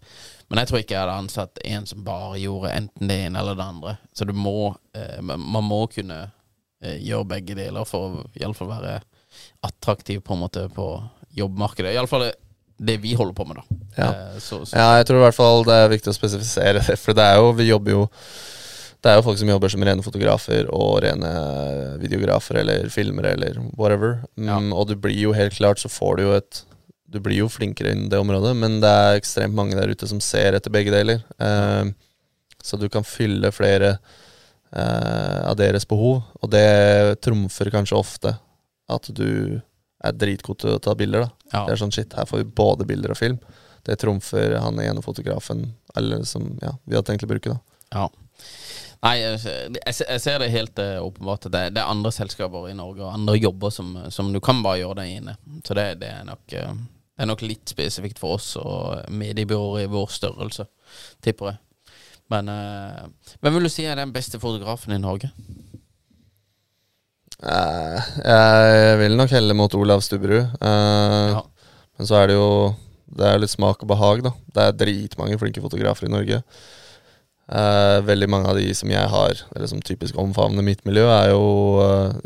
Men 0.50 0.58
jeg 0.58 0.70
tror 0.70 0.80
ikke 0.80 0.96
jeg 0.96 1.02
hadde 1.04 1.18
ansatt 1.22 1.60
en 1.62 1.84
som 1.86 2.02
bare 2.04 2.40
gjorde 2.42 2.72
enten 2.74 3.10
det 3.10 3.20
ene 3.28 3.38
eller 3.38 3.54
det 3.54 3.66
andre. 3.70 3.96
Så 4.12 4.26
du 4.26 4.32
må, 4.34 4.74
eh, 4.98 5.20
man 5.22 5.62
må 5.62 5.84
kunne 5.92 6.24
eh, 6.82 6.98
gjøre 7.04 7.28
begge 7.34 7.56
deler 7.58 7.88
for 7.88 8.06
å 8.06 8.22
iallfall 8.40 8.70
være 8.72 9.00
attraktiv 9.66 10.22
på 10.24 10.36
en 10.36 10.44
måte 10.44 10.68
på 10.74 10.86
jobbmarkedet. 11.36 11.92
Iallfall 11.94 12.28
det, 12.28 12.32
det 12.80 12.96
vi 13.02 13.14
holder 13.14 13.36
på 13.36 13.46
med, 13.48 13.60
da. 13.60 13.82
Ja. 13.96 14.08
Eh, 14.10 14.38
så, 14.38 14.62
så. 14.64 14.76
ja, 14.76 14.88
jeg 15.00 15.08
tror 15.08 15.20
i 15.20 15.26
hvert 15.26 15.38
fall 15.38 15.66
det 15.68 15.76
er 15.76 15.92
viktig 15.92 16.12
å 16.12 16.16
spesifisere 16.16 16.80
det, 16.86 16.96
for 17.00 17.16
det 17.16 17.26
er 17.26 17.40
jo 17.40 17.52
Vi 17.58 17.68
jobber 17.70 17.96
jo 17.98 18.08
det 19.00 19.08
er 19.08 19.16
jo 19.16 19.24
folk 19.24 19.38
som 19.40 19.48
jobber 19.48 19.72
som 19.72 19.84
rene 19.86 20.04
fotografer 20.04 20.66
og 20.76 20.98
rene 21.00 21.28
videografer 22.02 22.58
eller 22.60 22.90
filmere 22.92 23.30
eller 23.32 23.56
whatever. 23.78 24.18
Ja. 24.36 24.58
Mm, 24.60 24.74
og 24.76 24.90
du 24.90 24.92
blir 25.00 25.16
jo 25.16 25.32
helt 25.32 25.56
klart 25.56 25.80
så 25.80 25.88
får 25.88 26.18
du 26.18 26.26
jo 26.26 26.34
et 26.36 26.66
Du 27.10 27.16
blir 27.18 27.40
jo 27.40 27.48
flinkere 27.50 27.90
innen 27.90 28.10
det 28.12 28.20
området, 28.20 28.52
men 28.54 28.76
det 28.84 28.90
er 28.90 29.16
ekstremt 29.18 29.56
mange 29.56 29.74
der 29.74 29.90
ute 29.90 30.06
som 30.06 30.20
ser 30.22 30.54
etter 30.54 30.70
begge 30.70 30.92
deler. 30.94 31.24
Uh, 31.42 31.90
så 32.62 32.76
du 32.76 32.88
kan 32.92 33.02
fylle 33.02 33.50
flere 33.50 33.88
eh, 33.96 34.19
av 34.70 35.56
deres 35.58 35.82
behov, 35.88 36.20
og 36.38 36.50
det 36.52 37.18
trumfer 37.26 37.72
kanskje 37.74 37.96
ofte 37.98 38.30
at 38.90 39.08
du 39.16 39.58
er 40.04 40.16
dritgod 40.16 40.60
til 40.62 40.76
å 40.76 40.82
ta 40.82 40.94
bilder. 40.94 41.26
da. 41.26 41.48
Ja. 41.52 41.64
Det 41.66 41.74
er 41.74 41.80
sånn 41.82 41.94
shit, 41.94 42.14
her 42.16 42.28
får 42.28 42.44
vi 42.44 42.52
både 42.62 42.86
bilder 42.88 43.14
og 43.14 43.18
film. 43.18 43.40
Det 43.86 43.96
trumfer 44.00 44.54
han 44.60 44.80
ene 44.82 45.02
fotografen 45.02 45.70
eller 45.96 46.24
som 46.28 46.52
ja, 46.62 46.74
vi 46.84 46.96
hadde 46.96 47.08
tenkt 47.10 47.26
å 47.26 47.30
bruke. 47.30 47.56
da. 47.56 47.60
Ja. 47.90 48.06
Nei, 49.00 49.14
jeg, 49.22 50.20
ser 50.20 50.42
det 50.42 50.50
helt 50.52 50.80
uh, 50.80 51.00
åpenbart. 51.00 51.48
Det, 51.48 51.62
det, 51.72 51.80
er 51.80 51.88
andre 51.88 52.12
selskaper 52.12 52.68
i 52.68 52.76
Norge 52.76 53.04
og 53.04 53.14
andre 53.14 53.38
jobber 53.38 53.72
som, 53.72 53.94
som 54.12 54.28
du 54.32 54.40
kan 54.44 54.60
bare 54.64 54.82
gjøre 54.82 55.00
der 55.00 55.12
inne. 55.16 55.36
Så 55.64 55.76
det, 55.76 55.86
det, 56.02 56.10
er 56.20 56.26
nok, 56.28 56.44
uh, 56.52 56.74
det, 56.76 57.24
er 57.24 57.30
nok, 57.30 57.44
litt 57.48 57.72
spesifikt 57.72 58.20
for 58.20 58.36
oss 58.36 58.52
og 58.60 59.08
mediebyråer 59.08 59.86
i 59.86 59.90
vår 59.92 60.12
størrelse, 60.12 60.68
tipper 61.24 61.52
jeg. 61.52 61.62
Men 62.30 62.50
uh, 62.50 63.08
hvem 63.42 63.56
vil 63.56 63.66
du 63.66 63.72
si 63.72 63.86
er 63.88 63.98
den 63.98 64.14
beste 64.14 64.40
fotografen 64.42 64.94
i 64.94 65.00
Norge? 65.02 65.32
Uh, 67.40 67.96
jeg 68.20 68.98
vil 69.00 69.16
nok 69.16 69.32
helle 69.32 69.56
mot 69.56 69.74
Olav 69.74 70.04
Stubberud. 70.04 70.52
Uh, 70.60 71.38
ja. 71.38 71.42
Men 71.98 72.08
så 72.08 72.20
er 72.20 72.30
det 72.30 72.36
jo 72.38 72.50
Det 73.10 73.26
er 73.26 73.40
litt 73.42 73.50
smak 73.50 73.80
og 73.82 73.90
behag, 73.90 74.22
da. 74.22 74.30
Det 74.54 74.62
er 74.62 74.76
dritmange 74.84 75.38
flinke 75.40 75.62
fotografer 75.64 76.06
i 76.06 76.12
Norge. 76.12 76.42
Uh, 77.50 77.98
veldig 78.06 78.28
mange 78.30 78.52
av 78.52 78.60
de 78.60 78.68
som 78.78 78.92
jeg 78.92 79.08
har, 79.10 79.40
eller 79.56 79.66
som 79.66 79.80
typisk 79.82 80.18
omfavner 80.22 80.62
mitt 80.62 80.84
miljø, 80.86 81.08
er 81.10 81.32
jo 81.32 82.20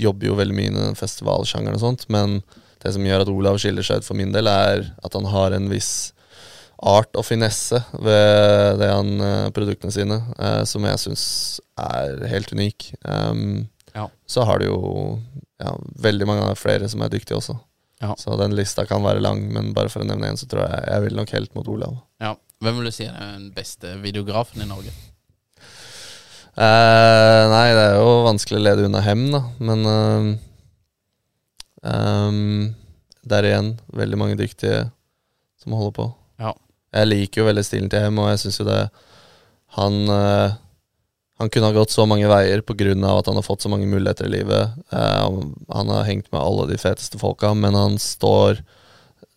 Jobber 0.00 0.30
jo 0.30 0.36
veldig 0.38 0.54
mye 0.54 0.70
i 0.70 0.76
den 0.76 0.94
festivalsjangeren 0.96 1.74
og 1.74 1.82
sånt, 1.82 2.04
men 2.14 2.38
det 2.80 2.92
som 2.94 3.04
gjør 3.04 3.24
at 3.24 3.32
Olav 3.32 3.58
skiller 3.60 3.84
seg 3.84 4.00
ut 4.00 4.06
for 4.06 4.16
min 4.16 4.30
del, 4.32 4.46
er 4.48 4.86
at 5.02 5.16
han 5.18 5.26
har 5.28 5.56
en 5.56 5.66
viss 5.68 6.12
art 6.80 7.16
og 7.18 7.26
finesse 7.28 7.76
ved 7.92 8.78
det 8.80 8.88
han, 8.88 9.10
produktene 9.52 9.92
sine, 9.92 10.16
som 10.64 10.86
jeg 10.88 11.00
syns 11.02 11.24
er 11.76 12.22
helt 12.30 12.52
unik. 12.56 12.86
Um, 13.04 13.66
ja. 13.92 14.06
Så 14.24 14.46
har 14.48 14.60
du 14.60 14.70
jo 14.70 14.78
ja, 15.60 15.74
veldig 16.00 16.28
mange 16.28 16.54
flere 16.56 16.88
som 16.88 17.02
er 17.04 17.12
dyktige 17.12 17.36
også. 17.36 17.58
Ja. 18.00 18.14
Så 18.16 18.36
den 18.40 18.54
lista 18.56 18.86
kan 18.88 19.04
være 19.04 19.20
lang, 19.20 19.42
men 19.52 19.74
bare 19.76 19.92
for 19.92 20.00
å 20.00 20.08
nevne 20.08 20.30
én, 20.32 20.40
så 20.40 20.48
tror 20.48 20.64
jeg 20.64 20.86
jeg 20.88 21.04
vil 21.04 21.18
nok 21.20 21.34
helt 21.36 21.54
mot 21.58 21.68
Olav. 21.68 21.98
Ja. 22.22 22.34
Hvem 22.60 22.76
vil 22.76 22.90
du 22.90 22.92
si 22.92 23.06
er 23.08 23.16
den 23.16 23.50
beste 23.56 23.94
videografen 24.02 24.60
i 24.60 24.68
Norge? 24.68 24.92
Eh, 26.60 27.42
nei, 27.48 27.66
det 27.72 27.84
er 27.86 27.94
jo 27.96 28.24
vanskelig 28.26 28.58
å 28.58 28.64
lede 28.66 28.84
unna 28.88 29.00
Hem, 29.04 29.22
da. 29.32 29.40
Men 29.64 29.86
uh, 29.88 30.28
um, 31.88 32.74
der 33.24 33.48
igjen, 33.48 33.70
veldig 33.96 34.20
mange 34.20 34.36
dyktige 34.40 34.90
som 35.60 35.76
holder 35.76 35.96
på. 35.96 36.08
Jeg 36.90 37.06
liker 37.06 37.42
jo 37.42 37.46
veldig 37.50 37.64
stilen 37.66 37.90
til 37.92 38.02
Hem, 38.02 38.18
og 38.18 38.32
jeg 38.32 38.42
syns 38.44 38.58
jo 38.60 38.66
det 38.66 38.80
Han 39.76 40.02
uh, 40.10 40.58
han 41.40 41.48
kunne 41.48 41.70
ha 41.70 41.72
gått 41.72 41.92
så 41.94 42.04
mange 42.04 42.28
veier 42.28 42.60
pga. 42.60 42.92
at 42.92 43.26
han 43.26 43.38
har 43.38 43.42
fått 43.42 43.62
så 43.62 43.70
mange 43.72 43.86
muligheter 43.88 44.26
i 44.26 44.32
livet. 44.34 44.74
Uh, 44.92 45.40
han 45.72 45.88
har 45.88 46.04
hengt 46.04 46.28
med 46.32 46.40
alle 46.40 46.66
de 46.68 46.76
feteste 46.76 47.18
folka, 47.18 47.54
men 47.54 47.74
han 47.74 47.96
står 47.98 48.60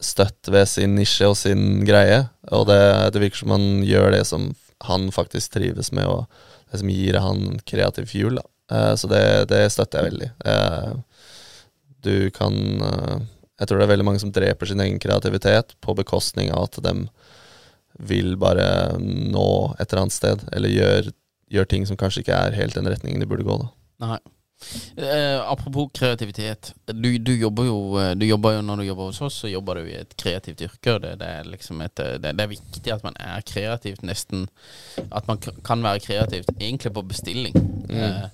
støtt 0.04 0.52
ved 0.52 0.68
sin 0.68 0.96
nisje 0.96 1.30
og 1.32 1.38
sin 1.38 1.86
greie. 1.88 2.26
Og 2.52 2.68
det, 2.68 2.82
det, 3.16 3.22
virker 3.24 3.40
som 3.40 3.56
han 3.56 3.86
gjør 3.88 4.12
det 4.18 4.26
som 4.28 4.50
han 4.84 5.08
faktisk 5.16 5.54
trives 5.56 5.94
med, 5.96 6.04
og 6.04 6.28
det 6.72 6.82
som 6.82 6.92
gir 6.92 7.22
han 7.24 7.62
kreativ 7.64 8.12
fuel. 8.12 8.42
Da. 8.42 8.98
så 9.00 9.08
det, 9.08 9.24
det, 9.48 9.64
støtter 9.72 10.04
jeg 10.04 10.12
veldig. 10.12 10.30
Du 12.04 12.16
kan 12.36 12.54
Jeg 13.60 13.68
tror 13.70 13.80
det 13.80 13.86
er 13.86 13.94
veldig 13.94 14.10
mange 14.10 14.20
som 14.20 14.32
dreper 14.36 14.68
sin 14.68 14.84
egen 14.84 15.00
kreativitet 15.00 15.72
på 15.80 15.96
bekostning 15.96 16.52
av 16.52 16.68
at 16.68 16.84
de 16.84 17.08
vil 18.10 18.36
bare 18.40 18.68
nå 19.00 19.48
et 19.78 19.88
eller 19.88 20.06
annet 20.06 20.16
sted, 20.16 20.46
eller 20.56 20.72
gjør, 20.74 21.10
gjør 21.54 21.70
ting 21.70 21.90
som 21.90 22.00
kanskje 22.00 22.24
ikke 22.24 22.38
er 22.48 22.58
helt 22.58 22.78
den 22.78 22.90
retningen 22.90 23.24
de 23.24 23.30
burde 23.30 23.48
gå. 23.48 23.60
da. 23.62 23.74
Nei. 24.04 24.22
Eh, 24.96 25.42
apropos 25.52 25.90
kreativitet. 25.94 26.74
Du, 26.86 27.18
du, 27.18 27.34
jobber 27.36 27.66
jo, 27.68 27.80
eh, 28.00 28.12
du 28.16 28.26
jobber 28.26 28.56
jo 28.56 28.62
når 28.64 28.80
du 28.80 28.86
jobber 28.88 29.10
hos 29.10 29.22
oss, 29.26 29.40
så 29.44 29.52
jobber 29.52 29.82
du 29.82 29.90
i 29.92 29.98
et 30.00 30.16
kreativt 30.20 30.62
yrke. 30.64 30.98
Det, 31.04 31.16
det, 31.20 31.32
er 31.40 31.50
liksom 31.50 31.82
et, 31.84 32.00
eh, 32.00 32.16
det, 32.22 32.36
det, 32.38 32.46
er 32.46 32.54
viktig 32.54 32.94
at 32.96 33.04
man 33.04 33.18
er 33.20 33.44
kreativt, 33.48 34.06
nesten 34.08 34.48
At 35.12 35.28
man 35.28 35.42
kan 35.66 35.84
være 35.84 36.04
kreativt 36.06 36.54
egentlig 36.60 36.94
på 36.96 37.06
bestilling. 37.12 37.58
Mm. 37.90 37.98
Eh, 37.98 38.30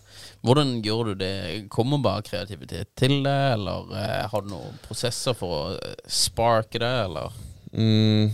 hvordan 0.46 0.78
gjør 0.84 1.12
du 1.12 1.14
det? 1.20 1.70
Kommer 1.72 2.00
bare 2.04 2.24
kreativitet 2.24 2.94
til 3.00 3.24
det, 3.26 3.40
eller 3.56 3.90
eh, 3.96 4.28
har 4.32 4.46
du 4.46 4.54
noen 4.54 4.78
prosesser 4.86 5.36
for 5.38 5.56
å 5.56 5.64
eh, 5.76 5.98
sparke 6.08 6.80
det, 6.80 6.94
eller? 7.08 7.36
Mm. 7.74 8.32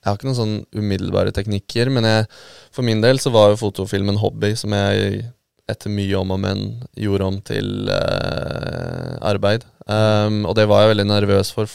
Jeg 0.00 0.08
har 0.08 0.16
ikke 0.16 0.30
noen 0.30 0.38
sånn 0.38 0.56
umiddelbare 0.72 1.32
teknikker, 1.36 1.90
men 1.92 2.06
jeg, 2.08 2.28
for 2.72 2.86
min 2.86 3.02
del 3.04 3.20
så 3.20 3.32
var 3.34 3.52
jo 3.52 3.60
fotofilm 3.60 4.08
en 4.08 4.20
hobby 4.22 4.54
som 4.56 4.72
jeg 4.72 5.26
etter 5.70 5.92
mye 5.92 6.18
om 6.18 6.32
og 6.34 6.40
men 6.42 6.62
gjorde 6.98 7.26
om 7.28 7.38
til 7.46 7.90
uh, 7.92 9.16
arbeid. 9.30 9.66
Um, 9.86 10.44
og 10.48 10.56
det 10.58 10.66
var 10.70 10.84
jeg 10.84 10.94
veldig 10.94 11.06
nervøs 11.08 11.52
for, 11.54 11.70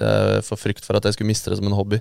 uh, 0.00 0.38
for 0.46 0.60
frykt 0.60 0.86
for 0.86 0.98
at 0.98 1.06
jeg 1.06 1.16
skulle 1.16 1.30
miste 1.30 1.52
det 1.52 1.58
som 1.60 1.68
en 1.68 1.76
hobby. 1.76 2.00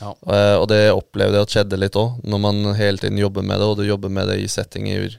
Ja. 0.00 0.14
Uh, 0.24 0.56
og 0.62 0.68
det 0.72 0.82
opplevde 0.94 1.38
jeg 1.38 1.48
at 1.48 1.56
skjedde 1.56 1.80
litt 1.80 1.98
òg, 2.00 2.18
når 2.24 2.42
man 2.46 2.64
hele 2.78 3.00
tiden 3.02 3.20
jobber 3.20 3.46
med 3.46 3.60
det, 3.60 3.68
og 3.68 3.78
du 3.80 3.86
jobber 3.86 4.12
med 4.12 4.32
det 4.32 4.40
i 4.42 4.50
settinger 4.50 5.18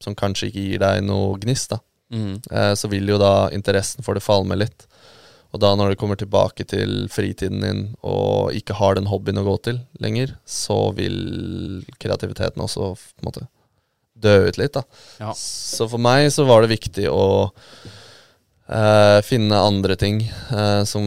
som 0.00 0.16
kanskje 0.16 0.48
ikke 0.48 0.66
gir 0.66 0.82
deg 0.82 1.04
noe 1.06 1.38
gnist, 1.42 1.74
da. 1.74 1.80
Mm. 2.10 2.40
Uh, 2.50 2.72
så 2.74 2.90
vil 2.90 3.14
jo 3.14 3.20
da 3.20 3.50
interessen 3.54 4.02
for 4.06 4.18
det 4.18 4.26
falle 4.26 4.48
med 4.50 4.64
litt. 4.64 4.89
Og 5.50 5.62
da 5.62 5.72
når 5.74 5.92
du 5.92 5.98
kommer 5.98 6.18
tilbake 6.18 6.64
til 6.68 7.08
fritiden 7.10 7.64
din 7.64 7.80
og 8.06 8.54
ikke 8.54 8.76
har 8.78 8.94
den 8.96 9.08
hobbyen 9.10 9.40
å 9.42 9.46
gå 9.48 9.56
til 9.66 9.80
lenger, 10.02 10.36
så 10.46 10.92
vil 10.94 11.82
kreativiteten 12.02 12.62
også 12.62 12.92
på 12.94 13.24
en 13.24 13.30
måte 13.30 13.46
dø 14.20 14.36
ut 14.46 14.60
litt, 14.60 14.76
da. 14.76 14.84
Ja. 15.22 15.32
Så 15.36 15.88
for 15.90 16.02
meg 16.02 16.28
så 16.34 16.44
var 16.46 16.62
det 16.62 16.74
viktig 16.74 17.08
å 17.10 17.24
uh, 18.70 19.18
finne 19.26 19.58
andre 19.64 19.96
ting 19.98 20.22
uh, 20.52 20.84
som 20.88 21.04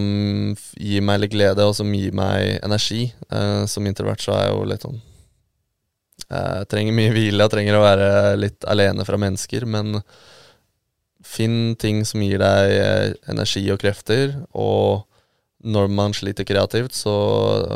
gir 0.76 1.06
meg 1.06 1.24
litt 1.24 1.36
glede, 1.36 1.68
og 1.68 1.78
som 1.78 1.94
gir 1.96 2.16
meg 2.16 2.58
energi. 2.66 3.06
Uh, 3.30 3.64
som 3.70 3.88
introvert 3.88 4.24
så 4.24 4.36
er 4.36 4.48
jeg 4.48 4.58
jo 4.58 4.70
litt 4.74 4.88
sånn 4.88 5.02
Jeg 6.28 6.70
trenger 6.74 6.98
mye 6.98 7.16
hvile, 7.16 7.46
jeg 7.46 7.54
trenger 7.54 7.80
å 7.80 7.86
være 7.86 8.12
litt 8.42 8.68
alene 8.70 9.08
fra 9.08 9.20
mennesker, 9.22 9.70
men 9.70 10.02
finn 11.34 11.76
ting 11.82 12.04
som 12.06 12.24
gir 12.24 12.42
deg 12.42 12.76
eh, 12.78 13.08
energi 13.32 13.66
og 13.74 13.82
krefter, 13.84 14.38
og 14.54 15.08
når 15.64 15.92
man 15.96 16.16
sliter 16.16 16.48
kreativt, 16.48 16.96
så 16.98 17.14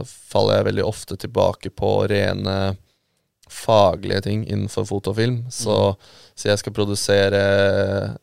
faller 0.05 0.59
jeg 0.59 0.69
veldig 0.71 0.85
ofte 0.85 1.15
tilbake 1.19 1.71
på 1.71 1.91
rene 2.11 2.75
faglige 3.47 4.25
ting 4.25 4.41
innenfor 4.43 4.83
foto 4.89 5.13
og 5.13 5.21
film. 5.21 5.37
Så 5.53 5.95
så 6.37 6.51
jeg 6.51 6.59
skal 6.61 6.73
produsere 6.77 7.37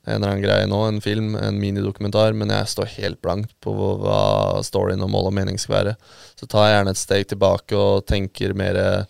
en 0.07 0.12
eller 0.14 0.28
annen 0.28 0.43
greie 0.45 0.66
nå, 0.70 0.76
en 0.87 1.01
film, 1.03 1.32
en 1.35 1.57
minidokumentar, 1.59 2.30
men 2.39 2.53
jeg 2.55 2.70
står 2.70 2.93
helt 2.93 3.18
blankt 3.24 3.57
på 3.64 3.72
hva 3.74 4.61
storyen 4.62 5.03
og 5.03 5.11
mål 5.11 5.32
og 5.32 5.35
mening 5.35 5.59
skal 5.59 5.74
være. 5.80 5.95
Så 6.39 6.47
tar 6.47 6.68
jeg 6.68 6.76
gjerne 6.76 6.95
et 6.95 7.01
steg 7.01 7.26
tilbake 7.32 7.74
og 7.74 8.05
tenker 8.07 8.55
mer 8.55 8.78
eh, 8.78 9.03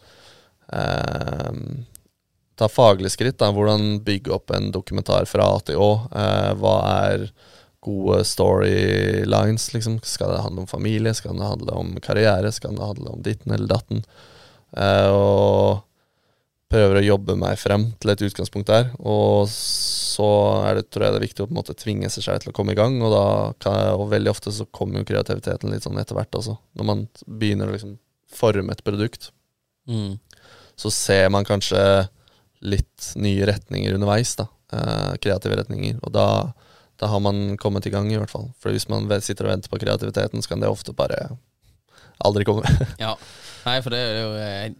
Ta 2.56 2.68
faglig 2.70 3.10
skritt. 3.10 3.38
da, 3.38 3.48
Hvordan 3.52 4.00
bygge 4.06 4.30
opp 4.34 4.50
en 4.54 4.70
dokumentar 4.74 5.26
fra 5.26 5.48
A 5.56 5.60
til 5.66 5.80
Å. 5.82 5.88
Eh, 6.14 6.52
hva 6.60 6.74
er 7.10 7.24
gode 7.84 8.20
storylines? 8.24 9.72
liksom? 9.74 9.98
Skal 10.06 10.30
det 10.32 10.42
handle 10.44 10.62
om 10.64 10.70
familie? 10.70 11.14
Skal 11.14 11.34
det 11.36 11.48
handle 11.48 11.74
om 11.74 11.96
karriere? 12.00 12.52
Skal 12.54 12.76
det 12.76 12.86
handle 12.86 13.10
om 13.16 13.22
ditten 13.26 13.52
eller 13.52 13.66
datten? 13.74 14.04
Eh, 14.76 15.10
og 15.10 15.82
prøver 16.70 16.98
å 16.98 17.04
jobbe 17.06 17.36
meg 17.38 17.58
frem 17.60 17.88
til 18.02 18.10
et 18.14 18.22
utgangspunkt 18.26 18.70
der. 18.70 18.88
Og 18.98 19.46
så 19.50 20.26
er 20.66 20.78
det, 20.78 20.88
tror 20.90 21.04
jeg 21.06 21.14
det 21.14 21.20
er 21.20 21.26
viktig 21.28 21.44
å 21.44 21.48
på 21.50 21.54
en 21.54 21.60
måte 21.60 21.76
tvinge 21.78 22.10
seg 22.10 22.24
selv 22.26 22.42
til 22.42 22.50
å 22.54 22.56
komme 22.56 22.74
i 22.74 22.78
gang. 22.78 22.96
Og, 23.02 23.12
da 23.14 23.26
kan 23.62 23.76
jeg, 23.78 23.92
og 23.98 24.10
veldig 24.14 24.30
ofte 24.32 24.54
så 24.54 24.66
kommer 24.74 25.02
jo 25.02 25.08
kreativiteten 25.10 25.70
litt 25.74 25.86
sånn 25.86 25.98
etter 26.00 26.14
hvert, 26.18 26.34
altså. 26.38 26.56
Når 26.78 26.88
man 26.88 27.04
begynner 27.26 27.70
å 27.70 27.74
liksom 27.76 27.98
forme 28.30 28.70
et 28.74 28.84
produkt, 28.86 29.30
Mm. 29.86 30.14
så 30.80 30.88
ser 30.90 31.28
man 31.28 31.44
kanskje 31.44 32.08
litt 32.64 33.12
nye 33.20 33.46
retninger 33.48 33.94
underveis, 33.96 34.34
da. 34.40 34.48
Eh, 34.74 35.14
kreative 35.22 35.58
retninger. 35.60 35.98
Og 36.02 36.12
da, 36.14 36.26
da 37.00 37.10
har 37.12 37.22
man 37.22 37.58
kommet 37.60 37.86
i 37.86 37.92
gang, 37.94 38.10
i 38.12 38.18
hvert 38.18 38.32
fall. 38.32 38.50
For 38.62 38.74
hvis 38.74 38.88
man 38.92 39.08
sitter 39.22 39.48
og 39.48 39.54
venter 39.54 39.72
på 39.72 39.80
kreativiteten, 39.82 40.42
så 40.42 40.54
kan 40.54 40.64
det 40.64 40.72
ofte 40.72 40.96
bare 40.96 41.36
aldri 42.24 42.46
komme. 42.48 42.68
Ja. 43.04 43.16
Nei, 43.64 43.78
for 43.80 43.94
det 43.94 44.00
er 44.04 44.18
jo 44.18 44.32
Jeg 44.36 44.72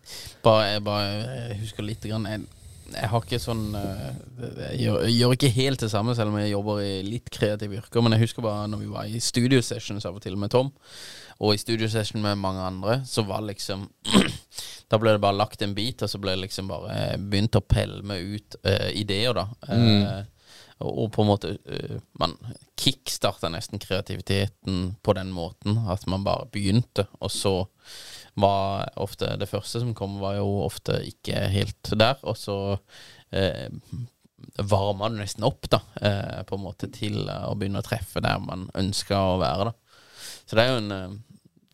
bare, 0.45 0.65
jeg 0.75 0.83
bare 0.85 1.55
husker 1.57 1.87
litt 1.87 2.03
grann 2.05 2.27
jeg, 2.29 2.43
jeg 2.93 3.09
har 3.09 3.23
ikke 3.25 3.39
sånn 3.41 3.63
eh, 3.81 4.11
Jeg 4.59 4.81
gjør, 4.83 4.99
jeg 5.07 5.15
gjør 5.17 5.37
ikke 5.39 5.51
helt 5.57 5.85
det 5.87 5.89
samme, 5.89 6.13
selv 6.19 6.35
om 6.35 6.37
jeg 6.43 6.53
jobber 6.53 6.83
i 6.85 6.99
litt 7.07 7.31
kreative 7.33 7.81
yrker. 7.81 8.05
Men 8.05 8.17
jeg 8.17 8.27
husker 8.27 8.45
bare 8.45 8.69
når 8.69 8.85
vi 8.85 8.91
var 8.93 9.09
i 9.09 9.23
studiosessions 9.25 10.05
av 10.05 10.19
og 10.19 10.25
til 10.25 10.37
med 10.41 10.53
Tom, 10.53 10.69
og 11.41 11.55
i 11.55 11.61
studiosession 11.61 12.23
med 12.23 12.39
mange 12.39 12.63
andre, 12.63 13.01
så 13.09 13.25
var 13.27 13.43
liksom 13.49 13.89
Da 14.95 15.01
ble 15.03 15.17
det 15.17 15.23
bare 15.25 15.35
lagt 15.35 15.63
en 15.67 15.75
bit, 15.75 16.05
og 16.07 16.11
så 16.11 16.21
ble 16.23 16.37
det 16.37 16.45
liksom 16.45 16.71
bare 16.71 17.17
begynt 17.19 17.59
å 17.59 17.65
pælme 17.67 18.21
ut 18.37 18.55
uh, 18.63 18.91
ideer, 18.95 19.35
da. 19.35 19.49
Mm. 19.67 20.31
og, 20.85 20.91
og 20.93 21.09
på 21.15 21.25
en 21.25 21.29
måte 21.33 21.51
eh, 21.65 21.97
Man 22.21 22.35
kickstarta 22.79 23.49
nesten 23.51 23.83
kreativiteten 23.83 24.95
på 25.03 25.15
den 25.19 25.33
måten. 25.35 25.79
At 25.91 26.07
man 26.11 26.27
bare 26.27 26.47
begynte, 26.53 27.09
og 27.19 27.33
så 27.33 27.55
var 28.35 28.91
ofte 29.01 29.35
det 29.39 29.49
første 29.51 29.83
som 29.83 29.95
kom, 29.99 30.19
var 30.23 30.39
jo 30.39 30.49
ofte 30.65 30.99
ikke 31.07 31.47
helt 31.55 31.95
der. 31.95 32.19
Og 32.23 32.39
så 32.39 32.59
eh, 33.35 33.71
varma 34.59 35.11
det 35.11 35.23
nesten 35.23 35.47
opp, 35.47 35.69
da, 35.71 35.81
eh, 36.01 36.43
på 36.47 36.59
en 36.59 36.67
måte 36.67 36.91
til 36.95 37.23
eh, 37.29 37.47
å 37.49 37.55
begynne 37.59 37.83
å 37.83 37.87
treffe 37.87 38.23
der 38.25 38.43
man 38.43 38.69
ønska 38.79 39.21
å 39.35 39.39
være, 39.43 39.71
da. 39.71 40.03
Så 40.45 40.57
det 40.57 40.65
er 40.65 40.73
jo 40.73 40.83
en 40.83 40.95
eh, 40.99 41.15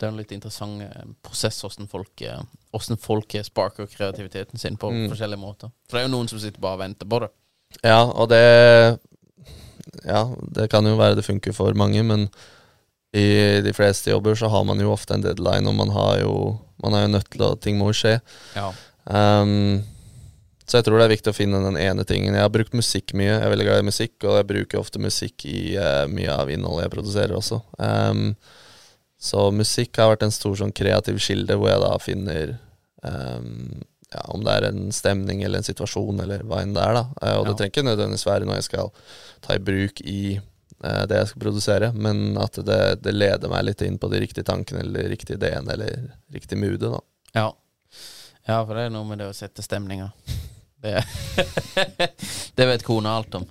det 0.01 0.09
er 0.09 0.15
en 0.15 0.21
litt 0.21 0.33
interessant 0.33 0.81
eh, 0.85 1.09
prosess 1.25 1.61
hvordan 1.61 1.89
folk, 1.91 2.23
eh, 2.25 2.41
hvordan 2.73 3.01
folk 3.01 3.37
sparker 3.45 3.89
kreativiteten 3.91 4.61
sin 4.61 4.79
på 4.81 4.89
forskjellige 5.11 5.41
måter. 5.41 5.73
For 5.89 5.99
det 5.99 6.05
er 6.05 6.09
jo 6.09 6.15
noen 6.15 6.31
som 6.31 6.41
sitter 6.41 6.63
bare 6.63 6.79
og 6.79 6.85
venter 6.87 7.11
på 7.11 7.21
det. 7.25 7.31
Ja, 7.85 8.03
og 8.03 8.31
det 8.33 8.99
Ja, 10.05 10.25
det 10.55 10.71
kan 10.71 10.87
jo 10.87 10.97
være 10.99 11.17
det 11.19 11.27
funker 11.27 11.53
for 11.53 11.75
mange, 11.75 12.03
men 12.07 12.29
i 13.13 13.61
de 13.65 13.73
fleste 13.75 14.13
jobber 14.13 14.37
så 14.39 14.49
har 14.49 14.65
man 14.65 14.79
jo 14.81 14.93
ofte 14.93 15.17
en 15.17 15.25
deadline, 15.25 15.67
og 15.69 15.75
man 15.75 15.91
har 15.91 16.21
jo 16.23 16.59
Man 16.81 16.95
er 16.95 17.03
jo 17.03 17.13
nødt 17.13 17.31
til 17.31 17.43
å 17.45 17.57
Ting 17.61 17.77
må 17.77 17.91
jo 17.91 17.99
skje. 17.99 18.21
Ja. 18.57 18.71
Um, 19.05 19.83
så 20.65 20.79
jeg 20.79 20.87
tror 20.87 20.97
det 20.97 21.05
er 21.05 21.13
viktig 21.13 21.33
å 21.33 21.37
finne 21.37 21.59
den 21.61 21.77
ene 21.77 22.07
tingen. 22.07 22.33
Jeg 22.33 22.47
har 22.47 22.53
brukt 22.55 22.73
musikk 22.79 23.13
mye. 23.13 23.35
Jeg 23.35 23.43
er 23.43 23.51
veldig 23.53 23.67
glad 23.67 23.83
i 23.83 23.89
musikk, 23.89 24.15
og 24.23 24.39
jeg 24.39 24.47
bruker 24.47 24.79
ofte 24.81 25.03
musikk 25.03 25.45
i 25.51 25.75
uh, 25.77 26.07
mye 26.09 26.31
av 26.31 26.49
innholdet 26.55 26.87
jeg 26.87 26.93
produserer 26.95 27.35
også. 27.37 27.59
Um, 27.77 28.31
så 29.21 29.51
musikk 29.53 29.99
har 30.01 30.15
vært 30.15 30.23
en 30.25 30.33
stor 30.33 30.55
sånn 30.57 30.73
kreativ 30.73 31.19
kilde, 31.21 31.57
hvor 31.61 31.69
jeg 31.69 31.81
da 31.83 31.91
finner 32.01 32.53
um, 33.05 33.83
ja, 34.11 34.23
om 34.33 34.43
det 34.47 34.55
er 34.57 34.67
en 34.71 34.87
stemning 34.97 35.43
eller 35.45 35.61
en 35.61 35.67
situasjon 35.67 36.23
eller 36.25 36.41
hva 36.49 36.63
enn 36.65 36.73
det 36.75 36.83
er. 36.83 36.95
da 36.97 37.03
Eh, 37.23 37.37
Og 37.39 37.45
det 37.45 37.53
Ja. 37.53 37.57
trenger 37.61 37.75
ikke 37.75 37.85
nødvendigvis 37.91 38.25
være 38.27 38.49
noe 38.49 38.57
jeg 38.59 38.65
skal 38.71 38.89
ta 39.45 39.55
i 39.55 39.63
bruk 39.63 40.01
i 40.01 40.23
uh, 40.83 41.05
det 41.07 41.19
jeg 41.21 41.29
skal 41.35 41.43
produsere, 41.45 41.93
men 41.93 42.37
at 42.41 42.57
det, 42.65 42.81
det 43.05 43.13
leder 43.15 43.53
meg 43.53 43.65
litt 43.69 43.83
inn 43.85 43.99
på 44.01 44.09
de 44.11 44.21
riktige 44.25 44.45
tankene 44.49 44.81
eller 44.87 45.03
de 45.05 45.13
riktige 45.13 45.37
ideene 45.37 45.77
eller 45.77 46.09
riktig 46.33 46.59
moodet. 46.59 46.91
da 46.91 47.01
Ja. 47.37 47.47
ja, 48.49 48.65
for 48.65 48.75
det 48.75 48.87
er 48.89 48.95
noe 48.97 49.05
med 49.05 49.19
det 49.21 49.29
å 49.29 49.37
sette 49.37 49.63
stemninger. 49.63 50.11
Det, 50.81 50.97
det 52.57 52.67
vet 52.73 52.83
kona 52.89 53.19
alt 53.21 53.35
om, 53.37 53.45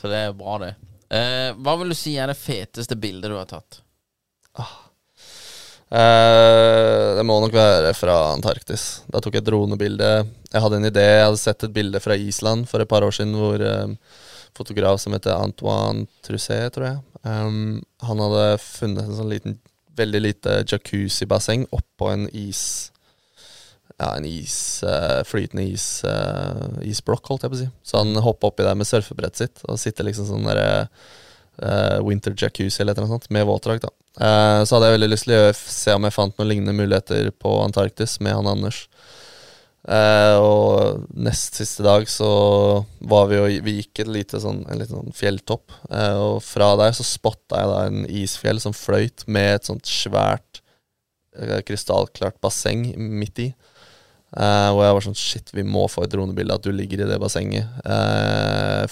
så 0.00 0.06
det 0.08 0.20
er 0.28 0.32
bra, 0.38 0.58
det. 0.62 0.74
Eh, 1.10 1.50
hva 1.58 1.74
vil 1.80 1.90
du 1.90 1.96
si 1.98 2.14
er 2.22 2.30
det 2.30 2.38
feteste 2.38 2.94
bildet 2.96 3.32
du 3.32 3.34
har 3.36 3.48
tatt? 3.50 3.80
Eh, 5.88 7.16
det 7.16 7.24
må 7.24 7.38
nok 7.40 7.54
være 7.56 7.94
fra 7.96 8.16
Antarktis. 8.34 9.04
Da 9.08 9.22
tok 9.24 9.38
jeg 9.38 9.44
et 9.44 9.48
dronebilde. 9.48 10.10
Jeg 10.52 10.64
hadde 10.64 10.80
en 10.80 10.88
idé, 10.90 11.06
jeg 11.16 11.24
hadde 11.24 11.40
sett 11.40 11.64
et 11.64 11.74
bilde 11.74 12.00
fra 12.04 12.16
Island 12.16 12.68
for 12.68 12.84
et 12.84 12.90
par 12.90 13.06
år 13.06 13.14
siden 13.16 13.32
hvor 13.38 13.62
eh, 13.64 13.94
fotograf 14.56 15.00
som 15.00 15.16
heter 15.16 15.36
Antoine 15.38 16.04
Trusset, 16.26 16.74
tror 16.74 16.88
jeg, 16.90 17.00
um, 17.22 17.78
han 18.04 18.22
hadde 18.24 18.46
funnet 18.62 19.04
en 19.04 19.18
sånn 19.18 19.30
liten, 19.30 19.58
veldig 19.98 20.22
lite 20.22 20.60
jacuzzi-basseng 20.66 21.68
oppå 21.74 22.10
en 22.10 22.26
is 22.36 22.62
ja, 23.98 24.12
en 24.12 24.26
is, 24.28 24.56
uh, 24.86 25.24
flytende 25.26 25.64
is, 25.74 25.86
uh, 26.06 26.68
isblokk, 26.86 27.24
holdt 27.30 27.46
jeg 27.46 27.52
på 27.52 27.56
å 27.56 27.60
si. 27.64 27.70
Så 27.82 28.02
han 28.02 28.18
hoppa 28.22 28.50
oppi 28.50 28.66
der 28.66 28.76
med 28.78 28.86
surfebrettet 28.86 29.40
sitt 29.40 29.64
og 29.66 29.80
sitter 29.82 30.06
liksom 30.06 30.28
sånn 30.28 30.46
derre 30.46 30.68
winter 32.06 32.36
jacuzzi 32.38 32.84
eller 32.84 32.94
noe 32.94 33.10
sånt, 33.10 33.24
med 33.34 33.42
våtdrakt. 33.48 33.88
da. 33.88 33.90
Eh, 34.18 34.60
så 34.64 34.74
hadde 34.74 34.88
jeg 34.88 34.96
veldig 34.96 35.10
lyst 35.12 35.28
til 35.28 35.38
å 35.38 35.54
se 35.54 35.94
om 35.94 36.06
jeg 36.06 36.16
fant 36.16 36.34
noen 36.38 36.50
lignende 36.50 36.74
muligheter 36.74 37.30
på 37.38 37.54
Antarktis 37.62 38.18
med 38.24 38.34
han 38.34 38.50
Anders. 38.50 38.86
Eh, 39.88 40.36
og 40.42 41.06
nest 41.14 41.60
siste 41.60 41.84
dag 41.86 42.08
så 42.10 42.28
var 42.98 43.28
vi 43.30 43.38
og 43.40 43.54
vi 43.64 43.76
gikk 43.78 44.02
et 44.02 44.10
lite 44.10 44.40
sånn, 44.42 44.64
en 44.66 44.82
liten 44.82 44.98
sånn 44.98 45.16
fjelltopp. 45.16 45.70
Eh, 45.88 46.18
og 46.18 46.42
fra 46.44 46.72
der 46.80 46.96
så 46.98 47.06
spotta 47.06 47.62
jeg 47.62 47.72
da 47.72 47.84
en 47.86 48.04
isfjell 48.24 48.62
som 48.62 48.76
fløyt 48.76 49.24
med 49.30 49.60
et 49.60 49.70
sånt 49.70 49.88
svært 49.88 50.64
krystallklart 51.38 52.40
basseng 52.42 52.88
midt 52.98 53.38
i. 53.38 53.52
hvor 54.34 54.80
jeg 54.82 54.94
var 54.96 55.04
sånn 55.04 55.14
Shit, 55.14 55.52
vi 55.54 55.62
må 55.62 55.84
få 55.86 56.02
et 56.02 56.10
dronebilde 56.10 56.56
at 56.56 56.64
du 56.66 56.72
ligger 56.74 57.04
i 57.04 57.06
det 57.06 57.20
bassenget. 57.22 57.68
eh, 57.86 58.88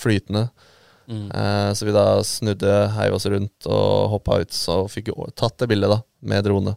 flytende. 1.07 1.42
Eh, 1.42 1.72
så 1.78 1.86
vi 1.88 1.94
da 1.96 2.04
snudde, 2.26 2.72
heiv 2.96 3.14
oss 3.16 3.26
rundt 3.30 3.66
og 3.70 4.11
hoppa 4.14 4.40
ut, 4.42 4.52
så 4.52 4.82
fikk 4.90 5.12
tatt 5.38 5.59
det 5.62 5.68
bildet 5.70 5.90
da, 5.94 6.00
med 6.26 6.44
drone. 6.44 6.76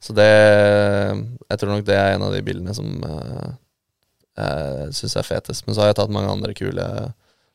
Så 0.00 0.14
det 0.16 0.26
Jeg 0.30 1.58
tror 1.60 1.74
nok 1.74 1.84
det 1.84 1.96
er 1.96 2.14
en 2.14 2.22
av 2.24 2.32
de 2.32 2.40
bildene 2.42 2.72
som 2.72 2.86
uh, 3.04 3.50
jeg 4.38 4.94
syns 4.96 5.16
er 5.20 5.26
fetest. 5.26 5.66
Men 5.66 5.74
så 5.76 5.82
har 5.82 5.90
jeg 5.90 5.98
tatt 5.98 6.14
mange 6.14 6.30
andre 6.32 6.54
kule 6.56 6.86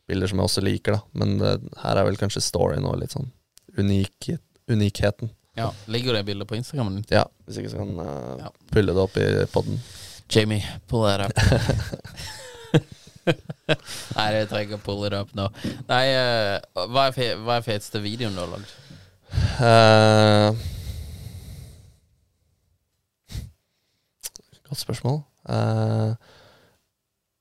bilder 0.05 0.29
som 0.29 0.37
jeg 0.41 0.49
også 0.51 0.61
liker, 0.61 0.99
da. 0.99 1.01
Men 1.17 1.39
det, 1.41 1.55
her 1.81 1.97
er 1.97 2.05
vel 2.05 2.19
kanskje 2.21 2.43
storyen 2.45 2.85
og 2.85 2.99
litt 3.01 3.15
sånn 3.15 3.31
unik, 3.81 4.35
unikheten. 4.69 5.31
Ja, 5.57 5.71
Ligger 5.87 6.13
det 6.13 6.25
bildet 6.27 6.47
på 6.47 6.57
Instagrammen 6.59 6.99
din? 6.99 7.05
Ja, 7.15 7.25
hvis 7.47 7.61
ikke 7.61 7.71
så 7.73 7.81
kan 7.81 7.97
uh, 7.97 8.35
Ja. 8.43 8.51
pulle 8.71 8.93
det 8.93 9.01
opp 9.07 9.17
i 9.17 9.27
podden. 9.53 9.79
Jamie, 10.29 10.61
pull 10.89 11.05
that 11.07 11.29
up. 11.29 11.33
Nei, 14.17 14.27
jeg 14.35 14.49
trenger 14.51 14.77
å 14.77 14.83
pull 14.85 15.05
it 15.07 15.15
up 15.17 15.31
nå. 15.37 15.47
Nei, 15.89 16.05
uh, 16.13 16.85
hva, 16.85 17.07
er 17.07 17.15
fe 17.15 17.31
hva 17.41 17.57
er 17.57 17.65
feteste 17.65 18.01
videoen 18.03 18.35
du 18.37 18.43
har 18.43 18.51
lagd? 18.53 18.73
Uh, 19.59 20.53
Godt 24.65 24.81
spørsmål. 24.81 25.19
Uh, 25.49 26.13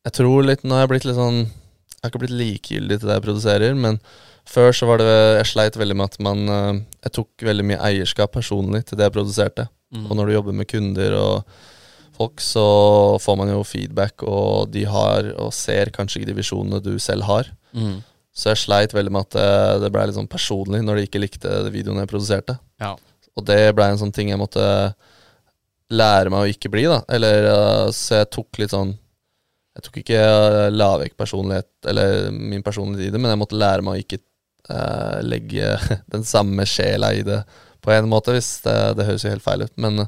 jeg 0.04 0.16
tror 0.18 0.44
litt 0.44 0.64
Nå 0.66 0.76
har 0.76 0.84
jeg 0.84 0.90
blitt 0.90 1.06
litt 1.08 1.16
sånn 1.16 1.38
Jeg 1.40 2.02
har 2.02 2.10
ikke 2.10 2.20
blitt 2.26 2.34
likegyldig 2.36 2.98
til 3.00 3.08
det 3.08 3.14
jeg 3.16 3.24
produserer, 3.24 3.78
men 3.78 3.96
før 4.44 4.74
så 4.76 4.88
var 4.90 5.00
det 5.00 5.08
Jeg 5.38 5.46
sleit 5.54 5.78
veldig 5.80 5.96
med 5.96 6.12
at 6.12 6.18
man 6.26 6.42
Jeg 6.50 7.14
tok 7.16 7.46
veldig 7.48 7.64
mye 7.70 7.80
eierskap 7.86 8.34
personlig 8.34 8.82
til 8.84 9.00
det 9.00 9.08
jeg 9.08 9.14
produserte. 9.14 9.64
Mm. 9.94 10.04
Og 10.10 10.18
når 10.18 10.28
du 10.28 10.34
jobber 10.34 10.58
med 10.58 10.68
kunder 10.68 11.16
og 11.16 11.62
folk, 12.16 12.42
så 12.42 12.64
får 13.22 13.38
man 13.40 13.52
jo 13.52 13.62
feedback, 13.66 14.24
og 14.26 14.70
de 14.74 14.84
har 14.88 15.30
og 15.34 15.52
ser 15.54 15.92
kanskje 15.94 16.20
ikke 16.20 16.32
de 16.32 16.36
visjonene 16.38 16.82
du 16.84 16.94
selv 17.02 17.26
har. 17.28 17.50
Mm. 17.74 18.02
Så 18.34 18.50
jeg 18.50 18.64
sleit 18.64 18.94
veldig 18.94 19.12
med 19.14 19.28
at 19.28 19.36
det, 19.36 19.82
det 19.84 19.90
ble 19.94 20.08
litt 20.08 20.18
sånn 20.18 20.30
personlig 20.30 20.82
når 20.82 20.98
de 20.98 21.08
ikke 21.08 21.22
likte 21.22 21.58
videoen 21.70 22.02
jeg 22.02 22.10
produserte. 22.10 22.56
Ja. 22.82 22.94
Og 23.34 23.46
det 23.46 23.60
ble 23.76 23.92
en 23.92 24.00
sånn 24.00 24.14
ting 24.14 24.30
jeg 24.32 24.40
måtte 24.40 24.64
lære 25.94 26.32
meg 26.32 26.42
å 26.42 26.50
ikke 26.50 26.70
bli, 26.72 26.86
da. 26.90 27.00
Eller 27.14 27.48
uh, 27.50 27.88
Så 27.94 28.22
jeg 28.22 28.30
tok 28.34 28.58
litt 28.58 28.72
sånn 28.74 28.94
Jeg 29.76 29.86
tok 29.86 29.98
ikke 30.00 30.20
uh, 30.70 31.08
personlighet, 31.18 31.70
eller 31.90 32.30
min 32.34 32.64
personlighet 32.66 33.10
i 33.10 33.14
det, 33.14 33.20
men 33.20 33.34
jeg 33.34 33.42
måtte 33.42 33.58
lære 33.58 33.84
meg 33.84 33.96
å 33.96 34.02
ikke 34.02 34.20
eh, 34.70 35.18
legge 35.26 35.74
den 36.14 36.24
samme 36.24 36.66
sjela 36.66 37.12
i 37.14 37.22
det 37.26 37.42
på 37.84 37.92
en 37.92 38.08
måte, 38.08 38.32
hvis 38.32 38.62
det, 38.64 38.76
det 38.96 39.04
høres 39.04 39.24
jo 39.26 39.32
helt 39.34 39.44
feil 39.44 39.66
ut. 39.66 39.74
Men 39.76 40.06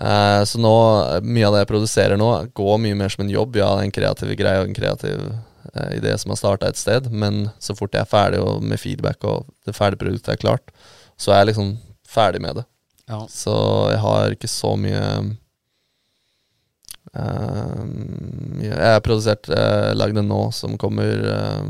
uh, 0.00 0.42
Så 0.48 0.60
nå, 0.62 0.74
mye 1.22 1.48
av 1.48 1.56
det 1.56 1.64
jeg 1.64 1.72
produserer 1.72 2.20
nå, 2.20 2.30
går 2.56 2.78
mye 2.82 2.98
mer 2.98 3.14
som 3.14 3.24
en 3.24 3.32
jobb. 3.32 3.58
Ja, 3.60 3.72
en 3.80 3.94
kreativ 3.94 4.34
greie 4.38 4.62
og 4.62 4.70
en 4.70 4.76
kreativ 4.76 5.24
uh, 5.30 5.90
idé 5.94 6.16
som 6.20 6.34
har 6.34 6.40
starta 6.40 6.70
et 6.70 6.80
sted, 6.80 7.10
men 7.12 7.48
så 7.62 7.76
fort 7.78 7.94
jeg 7.94 8.04
er 8.04 8.10
ferdig 8.10 8.42
og 8.42 8.62
med 8.64 8.80
feedback 8.82 9.24
og 9.28 9.48
det 9.66 9.76
ferdige 9.76 10.04
produktet 10.04 10.36
er 10.36 10.44
klart, 10.44 10.74
så 11.20 11.32
er 11.32 11.44
jeg 11.44 11.54
liksom 11.54 11.74
ferdig 12.14 12.42
med 12.42 12.60
det. 12.60 12.68
Ja. 13.08 13.24
Så 13.28 13.54
jeg 13.92 14.00
har 14.00 14.32
ikke 14.32 14.48
så 14.48 14.70
mye 14.80 15.02
uh, 17.12 17.82
Jeg 18.64 18.78
har 18.80 19.02
produsert 19.04 19.50
uh, 19.52 19.92
lagd 19.96 20.18
en 20.20 20.30
nå 20.30 20.46
som 20.56 20.78
kommer 20.80 21.26
eh, 21.34 21.66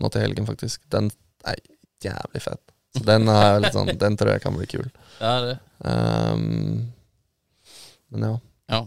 nå 0.00 0.10
til 0.12 0.24
helgen, 0.24 0.48
faktisk. 0.48 0.82
Den 0.92 1.10
er 1.46 1.60
jævlig 2.04 2.42
fett. 2.44 2.62
Så 2.96 3.04
den, 3.04 3.28
er 3.28 3.60
litt 3.60 3.76
sånn, 3.76 3.92
den 4.00 4.16
tror 4.16 4.34
jeg 4.34 4.44
kan 4.44 4.56
bli 4.56 4.68
kul. 4.70 4.88
ja, 5.20 5.34
det. 5.44 5.56
Um, 5.84 6.95
men 8.16 8.28
ja. 8.28 8.36
Ja. 8.72 8.82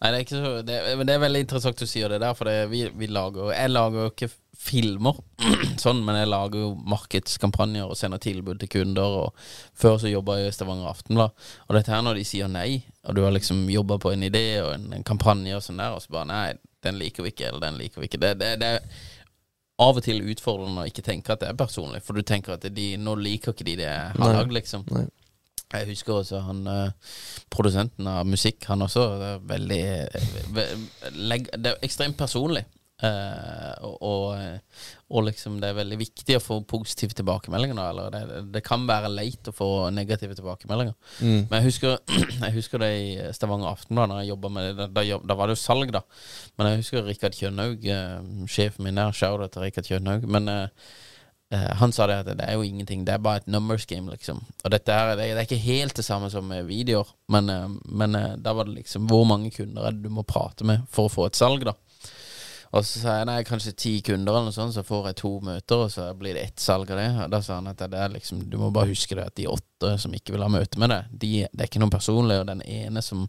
Nei, 0.00 0.08
det 0.10 0.16
er 0.16 0.22
ikke 0.24 0.38
så 0.38 0.54
det, 0.66 0.78
det 1.08 1.12
er 1.14 1.20
veldig 1.22 1.44
interessant 1.44 1.78
du 1.80 1.86
sier 1.88 2.12
det 2.12 2.20
der, 2.20 2.34
for 2.36 2.48
det, 2.48 2.66
vi, 2.68 2.82
vi 2.92 3.08
lager 3.08 3.52
Jeg 3.54 3.72
lager 3.72 4.02
jo 4.02 4.10
ikke 4.12 4.28
filmer 4.64 5.16
sånn, 5.82 6.02
men 6.06 6.18
jeg 6.18 6.30
lager 6.30 6.62
jo 6.62 6.68
markedskampanjer 6.88 7.88
og 7.90 7.98
sender 7.98 8.20
tilbud 8.22 8.60
til 8.62 8.70
kunder. 8.72 9.16
Og 9.24 9.48
før 9.76 9.98
så 10.00 10.12
jobba 10.12 10.38
jeg 10.40 10.52
i 10.52 10.54
Stavanger 10.56 10.88
Aftenblad. 10.88 11.34
Og 11.66 11.76
dette 11.76 11.92
her 11.92 12.04
når 12.04 12.20
de 12.20 12.26
sier 12.28 12.48
nei, 12.48 12.84
og 13.04 13.18
du 13.18 13.24
har 13.26 13.34
liksom 13.34 13.64
jobba 13.72 13.98
på 14.00 14.14
en 14.14 14.24
idé 14.28 14.44
og 14.62 14.70
en, 14.76 14.86
en 14.96 15.04
kampanje 15.06 15.56
og 15.58 15.64
sånn 15.66 15.82
der, 15.82 15.96
og 15.96 16.04
så 16.04 16.14
bare 16.14 16.30
nei, 16.30 16.46
den 16.86 17.00
liker 17.00 17.26
vi 17.26 17.34
ikke, 17.34 17.50
eller 17.50 17.66
den 17.66 17.80
liker 17.80 18.00
vi 18.00 18.08
ikke. 18.08 18.22
Det, 18.22 18.32
det, 18.40 18.54
det 18.62 18.70
er 18.78 19.04
av 19.84 19.98
og 19.98 20.06
til 20.06 20.22
utfordrende 20.30 20.84
å 20.84 20.88
ikke 20.88 21.02
tenke 21.04 21.34
at 21.34 21.42
det 21.42 21.50
er 21.50 21.58
personlig, 21.58 22.00
for 22.06 22.16
du 22.16 22.22
tenker 22.26 22.54
at 22.54 22.66
de, 22.70 22.88
nå 23.00 23.16
liker 23.18 23.54
ikke 23.54 23.66
de 23.66 23.78
det 23.82 23.88
jeg 23.88 24.16
har 24.20 24.36
lagd, 24.38 24.54
liksom. 24.54 24.86
Nei. 24.94 25.08
Jeg 25.74 25.90
husker 25.92 26.20
også 26.20 26.40
han 26.46 26.62
eh, 26.70 27.12
produsenten 27.52 28.08
av 28.10 28.26
musikk, 28.28 28.64
han 28.70 28.86
også. 28.86 29.04
Det 29.20 29.28
er 29.32 29.44
veldig 29.52 29.82
Det 31.58 31.72
er 31.72 31.84
ekstremt 31.86 32.18
personlig. 32.18 32.64
Eh, 33.02 33.72
og, 33.84 33.96
og, 34.06 34.24
eh, 34.38 34.84
og 35.10 35.24
liksom 35.26 35.56
det 35.60 35.68
er 35.68 35.76
veldig 35.76 35.96
viktig 35.98 36.36
å 36.38 36.42
få 36.42 36.60
positive 36.68 37.16
tilbakemeldinger. 37.18 37.80
Eller 37.82 38.12
det, 38.14 38.42
det 38.54 38.62
kan 38.66 38.86
være 38.88 39.10
leit 39.12 39.50
å 39.50 39.54
få 39.54 39.68
negative 39.94 40.36
tilbakemeldinger. 40.38 40.94
Mm. 41.20 41.40
Men 41.50 41.56
jeg 41.58 41.66
husker, 41.68 41.98
jeg 42.46 42.56
husker 42.56 42.84
det 42.84 42.90
i 43.00 43.08
Stavanger 43.36 43.72
Aftenblad, 43.72 44.14
da, 44.14 44.86
da, 44.86 45.06
da 45.18 45.38
var 45.38 45.50
det 45.50 45.58
jo 45.58 45.64
salg, 45.64 45.94
da. 45.94 46.04
Men 46.58 46.70
jeg 46.70 46.84
husker 46.84 47.08
Rikard 47.08 47.38
Kjønhaug, 47.38 47.88
sjefen 48.50 48.86
min 48.86 49.00
der, 49.00 49.16
shout 49.16 49.42
til 49.50 49.66
Rikard 49.66 49.90
Kjønhaug. 49.90 50.28
Men 50.30 50.52
eh, 50.52 50.94
han 51.52 51.92
sa 51.92 52.06
det 52.08 52.16
at 52.22 52.30
det 52.38 52.46
er 52.46 52.56
jo 52.56 52.64
ingenting, 52.66 53.04
det 53.04 53.14
er 53.14 53.22
bare 53.22 53.42
et 53.42 53.50
numbers 53.52 53.86
game, 53.86 54.10
liksom. 54.10 54.40
Og 54.64 54.72
dette 54.72 54.92
her, 54.92 55.14
det, 55.18 55.28
er 55.30 55.44
ikke 55.44 55.60
helt 55.60 55.96
det 55.96 56.06
samme 56.06 56.30
som 56.32 56.50
videoer, 56.66 57.10
men, 57.28 57.50
eh, 57.52 57.68
men 57.84 58.18
eh, 58.18 58.36
da 58.40 58.54
var 58.56 58.68
det 58.68 58.78
liksom 58.80 59.08
hvor 59.10 59.26
mange 59.28 59.52
kunder 59.54 59.86
er 59.86 59.94
det 59.94 60.06
du 60.06 60.14
må 60.14 60.24
prate 60.26 60.66
med 60.66 60.86
for 60.90 61.08
å 61.08 61.12
få 61.12 61.28
et 61.28 61.38
salg, 61.38 61.66
da. 61.68 61.76
Og 62.74 62.82
så 62.82 62.98
sa 63.04 63.12
jeg 63.20 63.26
nei, 63.28 63.36
kanskje 63.46 63.74
ti 63.78 63.92
kunder 64.02 64.34
eller 64.34 64.48
noe 64.48 64.54
sånt, 64.56 64.74
så 64.74 64.82
får 64.82 65.12
jeg 65.12 65.18
to 65.20 65.30
møter, 65.46 65.84
og 65.84 65.92
så 65.94 66.08
blir 66.18 66.34
det 66.34 66.48
ett 66.48 66.62
salg 66.62 66.88
av 66.90 66.98
det. 66.98 67.06
Og 67.22 67.30
da 67.30 67.38
sa 67.44 67.60
han 67.60 67.70
at 67.70 67.84
det 67.92 68.00
er 68.02 68.10
liksom, 68.16 68.40
du 68.50 68.56
må 68.58 68.72
bare 68.74 68.90
huske 68.90 69.14
det 69.14 69.28
at 69.28 69.36
de 69.38 69.46
åtte 69.46 69.92
som 70.02 70.16
ikke 70.16 70.34
vil 70.34 70.42
ha 70.42 70.50
møte 70.50 70.80
med 70.82 70.90
deg, 70.90 71.12
de, 71.12 71.30
det 71.52 71.62
er 71.62 71.70
ikke 71.70 71.84
noen 71.84 71.94
personlig, 71.94 72.40
og 72.42 72.48
den 72.50 72.64
ene 72.66 73.04
som 73.04 73.28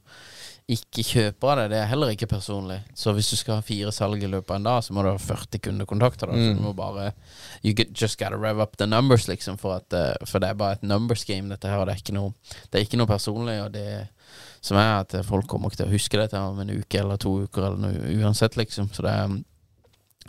ikke 0.66 1.04
kjøper 1.06 1.52
av 1.52 1.60
det, 1.60 1.66
det 1.76 1.78
er 1.78 1.90
heller 1.92 2.10
ikke 2.16 2.30
personlig. 2.32 2.80
Så 2.98 3.12
hvis 3.14 3.28
du 3.30 3.36
skal 3.38 3.60
ha 3.60 3.66
fire 3.66 3.92
salg 3.94 4.24
i 4.26 4.30
løpet 4.30 4.50
av 4.50 4.58
en 4.58 4.66
dag, 4.66 4.80
så 4.82 4.96
må 4.98 5.04
du 5.06 5.12
ha 5.12 5.20
40 5.22 5.62
kundekontakter. 5.62 6.32
Da. 6.32 6.40
Så 6.42 6.56
du 6.58 6.64
må 6.64 6.72
bare 6.78 7.12
You 7.62 7.76
get, 7.78 7.92
just 7.94 8.18
gotta 8.18 8.40
rev 8.42 8.62
up 8.62 8.78
the 8.78 8.88
numbers, 8.90 9.28
liksom, 9.30 9.60
for, 9.62 9.78
at, 9.78 9.94
eh, 9.94 10.26
for 10.26 10.42
det 10.42 10.50
er 10.50 10.58
bare 10.58 10.80
et 10.80 10.88
numbers 10.88 11.26
game, 11.26 11.52
dette 11.54 11.70
her. 11.70 11.84
Og 11.84 11.86
det 11.86 11.94
er 11.94 12.02
ikke 12.02 12.18
noe, 12.18 12.34
det 12.74 12.80
er 12.80 12.88
ikke 12.88 12.98
noe 13.02 13.10
personlig, 13.10 13.60
og 13.62 13.76
det 13.78 13.86
som 14.66 14.82
er 14.82 15.04
at 15.04 15.14
folk 15.28 15.46
kommer 15.50 15.70
ikke 15.70 15.84
til 15.84 15.92
å 15.92 15.94
huske 15.94 16.18
dette 16.18 16.42
om 16.42 16.58
en 16.64 16.74
uke 16.74 16.98
eller 16.98 17.22
to 17.22 17.36
uker, 17.46 17.68
eller 17.68 17.86
noe 17.86 18.18
uansett, 18.26 18.58
liksom. 18.58 18.90
Så 18.94 19.06
det 19.06 19.14
er, 19.14 19.38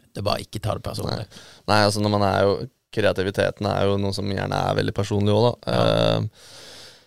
det 0.05 0.21
er 0.21 0.29
bare 0.29 0.45
ikke 0.45 0.61
ta 0.61 0.77
det 0.77 0.85
personlig. 0.85 1.25
Nei, 1.73 1.81
altså 1.81 2.05
når 2.05 2.19
man 2.19 2.29
er 2.29 2.41
jo 2.45 2.57
Kreativiteten 2.97 3.67
er 3.69 3.89
jo 3.91 3.97
noe 4.01 4.15
som 4.15 4.29
gjerne 4.31 4.57
er 4.57 4.77
veldig 4.79 4.93
personlig 4.97 5.33
òg, 5.35 5.49
da. 5.49 5.73
Eh, 5.75 6.47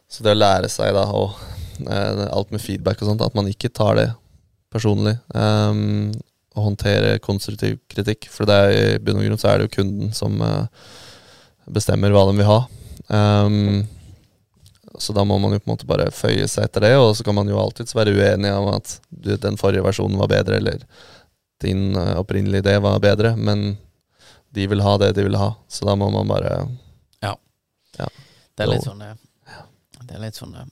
så 0.09 0.25
det 0.25 0.35
å 0.35 0.37
lære 0.37 0.69
seg 0.69 0.91
da 0.93 1.05
eh, 1.07 1.39
alt 1.87 2.51
med 2.51 2.61
feedback 2.61 3.01
og 3.01 3.11
sånt, 3.11 3.21
at 3.23 3.37
man 3.37 3.47
ikke 3.47 3.71
tar 3.71 3.95
det 3.99 4.09
personlig. 4.73 5.17
eh, 5.35 6.11
og 6.57 6.65
håndtere 6.65 7.19
konstruktiv 7.23 7.77
kritikk. 7.91 8.27
For 8.33 8.49
det 8.49 8.57
er, 8.57 8.73
i 8.97 8.99
bunn 9.03 9.21
og 9.21 9.27
grunn 9.27 9.41
så 9.41 9.51
er 9.51 9.59
det 9.59 9.69
jo 9.69 9.75
kunden 9.79 10.11
som 10.15 10.39
eh, 10.43 10.89
bestemmer 11.69 12.13
hva 12.13 12.25
de 12.29 12.35
vil 12.39 12.49
ha. 12.49 12.59
Um, 13.09 13.85
så 14.99 15.13
da 15.15 15.23
må 15.25 15.37
man 15.39 15.53
jo 15.55 15.61
på 15.61 15.69
en 15.69 15.75
måte 15.75 15.87
bare 15.89 16.09
føye 16.13 16.47
seg 16.49 16.67
etter 16.67 16.87
det, 16.87 16.95
og 16.99 17.13
så 17.17 17.25
kan 17.25 17.37
man 17.37 17.49
jo 17.49 17.59
alltids 17.61 17.95
være 17.95 18.15
uenig 18.17 18.51
om 18.51 18.71
at 18.73 18.97
du, 19.09 19.35
den 19.37 19.59
forrige 19.61 19.85
versjonen 19.85 20.19
var 20.19 20.31
bedre, 20.31 20.57
eller 20.59 20.83
din 21.63 21.93
eh, 21.95 22.15
opprinnelige 22.19 22.65
idé 22.65 22.75
var 22.83 22.99
bedre, 23.03 23.35
men 23.37 23.77
de 24.55 24.65
vil 24.67 24.81
ha 24.81 24.97
det 24.99 25.13
de 25.15 25.27
vil 25.27 25.37
ha, 25.39 25.53
så 25.69 25.87
da 25.87 25.95
må 25.99 26.09
man 26.11 26.27
bare 26.27 26.53
Ja 27.21 28.07
Det 28.57 28.65
er 28.65 28.71
litt 28.71 28.87
sånn 28.87 29.03
det 29.03 29.11
ja. 29.13 29.63
Det 30.01 30.15
er 30.17 30.23
litt 30.23 30.39
sånn 30.39 30.55
det. 30.55 30.65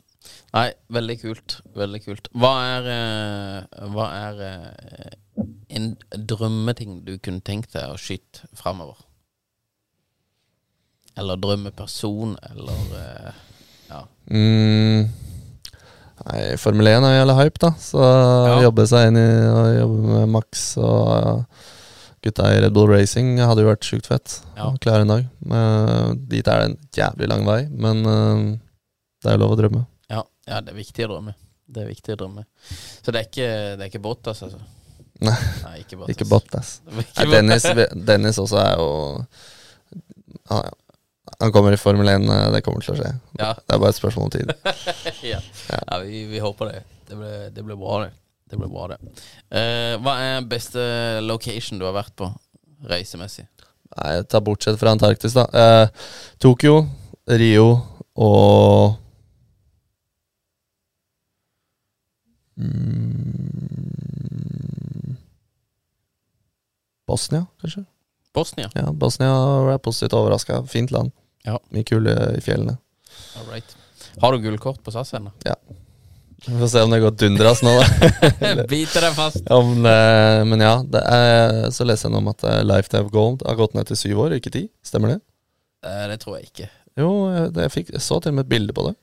Nei, 0.57 0.71
veldig 0.95 1.15
kult. 1.21 1.57
Veldig 1.77 1.99
kult. 2.05 2.29
Hva 2.33 2.51
er, 2.65 2.87
eh, 2.93 3.83
hva 3.93 4.07
er 4.17 4.39
eh, 4.47 5.43
en 5.77 5.91
drømmeting 6.17 7.03
du 7.05 7.17
kunne 7.21 7.43
tenkt 7.45 7.75
deg 7.77 7.91
å 7.93 7.99
skyte 8.01 8.47
framover? 8.57 8.97
Eller 11.17 11.39
drømmeperson, 11.41 12.35
eller 12.51 12.97
eh, 13.03 13.31
Ja. 13.89 14.01
mm, 14.29 15.07
Nei, 16.27 16.39
Formel 16.57 16.87
1 16.89 17.05
er 17.05 17.13
jo 17.13 17.19
jævla 17.21 17.35
hype, 17.43 17.59
da, 17.61 17.69
så 17.77 18.01
Ja. 18.01 18.61
jobbe 18.65 18.87
seg 18.89 19.07
inn 19.11 19.17
i 19.21 19.25
å 19.53 19.59
jobbe 19.77 19.99
med 20.15 20.29
Max 20.33 20.63
og 20.81 21.45
gutta 22.25 22.47
i 22.55 22.59
Red 22.63 22.73
Bull 22.73 22.89
Racing 22.89 23.37
hadde 23.37 23.61
jo 23.61 23.69
vært 23.69 23.85
sjukt 23.85 24.07
fett. 24.09 24.39
Ja. 24.57 24.71
Klare 24.81 25.05
en 25.05 25.13
dag. 25.13 25.27
Men, 25.45 26.17
dit 26.27 26.47
er 26.49 26.57
det 26.59 26.65
en 26.71 26.77
jævlig 26.97 27.29
lang 27.29 27.45
vei, 27.45 27.59
men 27.69 28.01
det 28.03 29.29
er 29.29 29.37
jo 29.37 29.43
lov 29.45 29.53
å 29.55 29.59
drømme. 29.61 29.85
Ja, 30.47 30.55
ja, 30.55 30.63
det 30.63 30.71
er 30.71 30.79
viktig 30.79 31.05
å 31.05 31.11
drømme. 31.11 31.35
Det 31.67 31.83
er 31.83 31.91
viktig 31.91 32.15
å 32.15 32.19
drømme. 32.23 32.45
Så 33.03 33.11
det 33.11 33.19
er 33.21 33.27
ikke, 33.27 33.47
det 33.75 33.85
er 33.85 33.91
ikke 33.91 34.03
Bottas, 34.03 34.41
altså? 34.47 34.59
Nei, 35.17 35.37
Nei 35.63 35.77
ikke 35.81 35.99
Bottas. 35.99 36.15
ikke 36.15 36.27
Bottas. 36.31 36.73
Er 36.87 37.01
ikke 37.03 37.25
Nei, 37.27 37.31
Dennis, 37.35 37.95
Dennis 38.07 38.39
også 38.41 38.59
er 38.61 38.75
jo 38.79 38.91
han, 40.47 40.69
han 41.39 41.51
kommer 41.51 41.75
i 41.75 41.79
Formel 41.81 42.07
1, 42.07 42.29
eh, 42.31 42.45
det 42.55 42.61
kommer 42.65 42.85
til 42.85 42.95
å 42.95 42.99
skje. 43.01 43.11
Ja. 43.39 43.51
Det 43.59 43.75
er 43.75 43.81
bare 43.81 43.91
et 43.91 43.99
spørsmål 43.99 44.29
om 44.29 44.33
tid. 44.37 44.53
ja, 45.33 45.41
ja 45.73 45.99
vi, 46.05 46.23
vi 46.31 46.41
håper 46.43 46.71
det. 46.71 46.79
Det 47.09 47.19
blir, 47.19 47.49
det 47.55 47.65
blir 47.65 47.79
bra, 47.79 47.99
det. 48.05 48.13
Det 48.47 48.59
blir 48.59 48.71
bra, 48.71 48.87
det. 48.93 48.99
Uh, 49.51 49.97
hva 50.03 50.15
er 50.23 50.47
beste 50.47 50.79
location 51.25 51.81
du 51.81 51.85
har 51.87 51.95
vært 51.97 52.15
på 52.19 52.29
reisemessig? 52.87 53.43
Nei, 53.97 54.13
ta 54.29 54.39
bortsett 54.43 54.79
fra 54.79 54.93
Antarktis, 54.95 55.35
da. 55.35 55.47
Uh, 55.51 56.07
Tokyo, 56.43 56.79
Rio 57.27 57.67
og 58.23 58.95
mm, 62.57 64.17
Bosnia, 67.07 67.45
kanskje? 67.61 67.85
Bosnia. 68.33 68.69
Ja, 68.75 68.91
Bosnia 68.91 69.31
er 69.73 69.77
positivt 69.81 70.13
overraska. 70.13 70.63
Fint 70.69 70.91
land. 70.91 71.11
Ja. 71.47 71.59
Mye 71.73 71.83
kule 71.87 72.13
i 72.37 72.41
fjellene. 72.43 72.77
All 73.39 73.47
right. 73.49 73.77
Har 74.21 74.33
du 74.33 74.37
gullkort 74.43 74.83
på 74.83 74.91
SAS 74.91 75.13
ennå? 75.13 75.31
Vi 76.45 76.59
får 76.59 76.67
se 76.67 76.81
om 76.81 76.91
det 76.91 76.99
går 76.99 77.11
dundras 77.11 77.63
nå, 77.65 77.71
da. 77.79 77.85
Biter 78.69 79.01
deg 79.07 79.15
fast. 79.17 79.41
Om 79.51 79.83
det, 79.83 79.95
men 80.45 80.61
ja, 80.61 80.75
det 80.85 81.01
er, 81.01 81.71
så 81.73 81.87
leser 81.87 82.07
jeg 82.07 82.13
nå 82.13 82.21
om 82.21 82.29
at 82.31 82.45
eh, 82.45 82.61
Lifetime 82.67 83.09
Gold 83.13 83.41
har 83.47 83.57
gått 83.57 83.73
ned 83.77 83.89
til 83.89 83.99
syv 83.99 84.21
år, 84.27 84.37
ikke 84.37 84.53
ti. 84.53 84.67
Stemmer 84.85 85.15
det? 85.15 85.17
Eh, 85.87 86.05
det 86.11 86.19
tror 86.21 86.37
jeg 86.37 86.51
ikke. 86.51 86.69
Jo, 86.97 87.09
det, 87.53 87.65
jeg, 87.67 87.73
fikk, 87.73 87.91
jeg 87.97 88.05
så 88.05 88.19
til 88.21 88.35
og 88.35 88.37
med 88.37 88.45
et 88.45 88.53
bilde 88.53 88.75
på 88.77 88.85
det. 88.89 88.93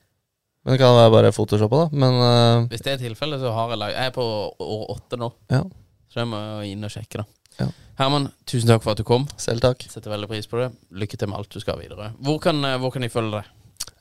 Men 0.65 0.75
det 0.75 0.81
kan 0.81 0.97
være 0.97 1.13
bare 1.13 1.33
photoshoppa, 1.37 1.85
da. 1.85 2.03
Men 2.05 2.19
uh, 2.19 2.69
Hvis 2.73 2.85
det 2.85 2.95
er 2.95 3.01
tilfellet, 3.03 3.43
så 3.43 3.53
har 3.53 3.75
jeg 3.75 3.81
lag... 3.83 3.93
Jeg 3.93 4.11
er 4.11 4.15
på 4.17 4.25
år 4.65 4.85
åtte 4.97 5.19
nå, 5.21 5.29
ja, 5.53 5.61
så 6.09 6.23
jeg 6.23 6.31
må 6.31 6.41
inn 6.65 6.87
og 6.87 6.93
sjekke, 6.95 7.21
da. 7.21 7.27
Ja. 7.61 7.69
Herman, 8.01 8.31
tusen 8.51 8.71
takk 8.73 8.83
for 8.83 8.95
at 8.95 9.01
du 9.03 9.07
kom. 9.07 9.29
selv 9.39 9.63
takk. 9.63 9.85
Setter 9.91 10.11
veldig 10.15 10.29
pris 10.31 10.49
på 10.51 10.59
det. 10.59 10.71
Lykke 10.95 11.19
til 11.21 11.31
med 11.31 11.39
alt 11.39 11.53
du 11.53 11.61
skal 11.63 11.79
videre. 11.79 12.11
Hvor 12.25 12.41
kan, 12.43 12.59
eh, 12.67 12.79
hvor 12.83 12.91
kan 12.95 13.05
de 13.05 13.11
følge 13.13 13.37
deg? 13.37 13.51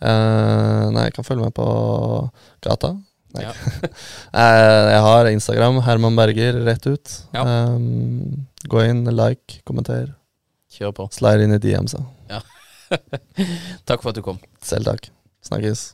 Uh, 0.03 0.89
nei, 0.91 1.07
jeg 1.07 1.15
kan 1.15 1.27
følge 1.27 1.45
med 1.45 1.53
på 1.55 1.67
gata. 2.65 2.95
Nei. 3.33 3.45
Ja. 3.47 3.53
Jeg 4.93 5.01
har 5.01 5.29
Instagram, 5.31 5.79
Herman 5.87 6.17
Berger, 6.17 6.59
rett 6.67 6.85
ut. 6.85 7.15
Ja. 7.33 7.45
Um, 7.73 8.45
gå 8.69 8.83
inn, 8.85 9.07
like, 9.09 9.63
kommenter. 9.65 10.13
Kjør 10.73 10.93
på. 10.99 11.07
Slide 11.13 11.47
inn 11.47 11.57
i 11.57 11.61
DM-sa. 11.61 12.03
Ja. 12.29 12.43
Takk 13.89 14.05
for 14.05 14.13
at 14.13 14.21
du 14.21 14.25
kom. 14.25 14.41
Selv 14.61 14.89
takk. 14.89 15.09
Snakkes. 15.45 15.93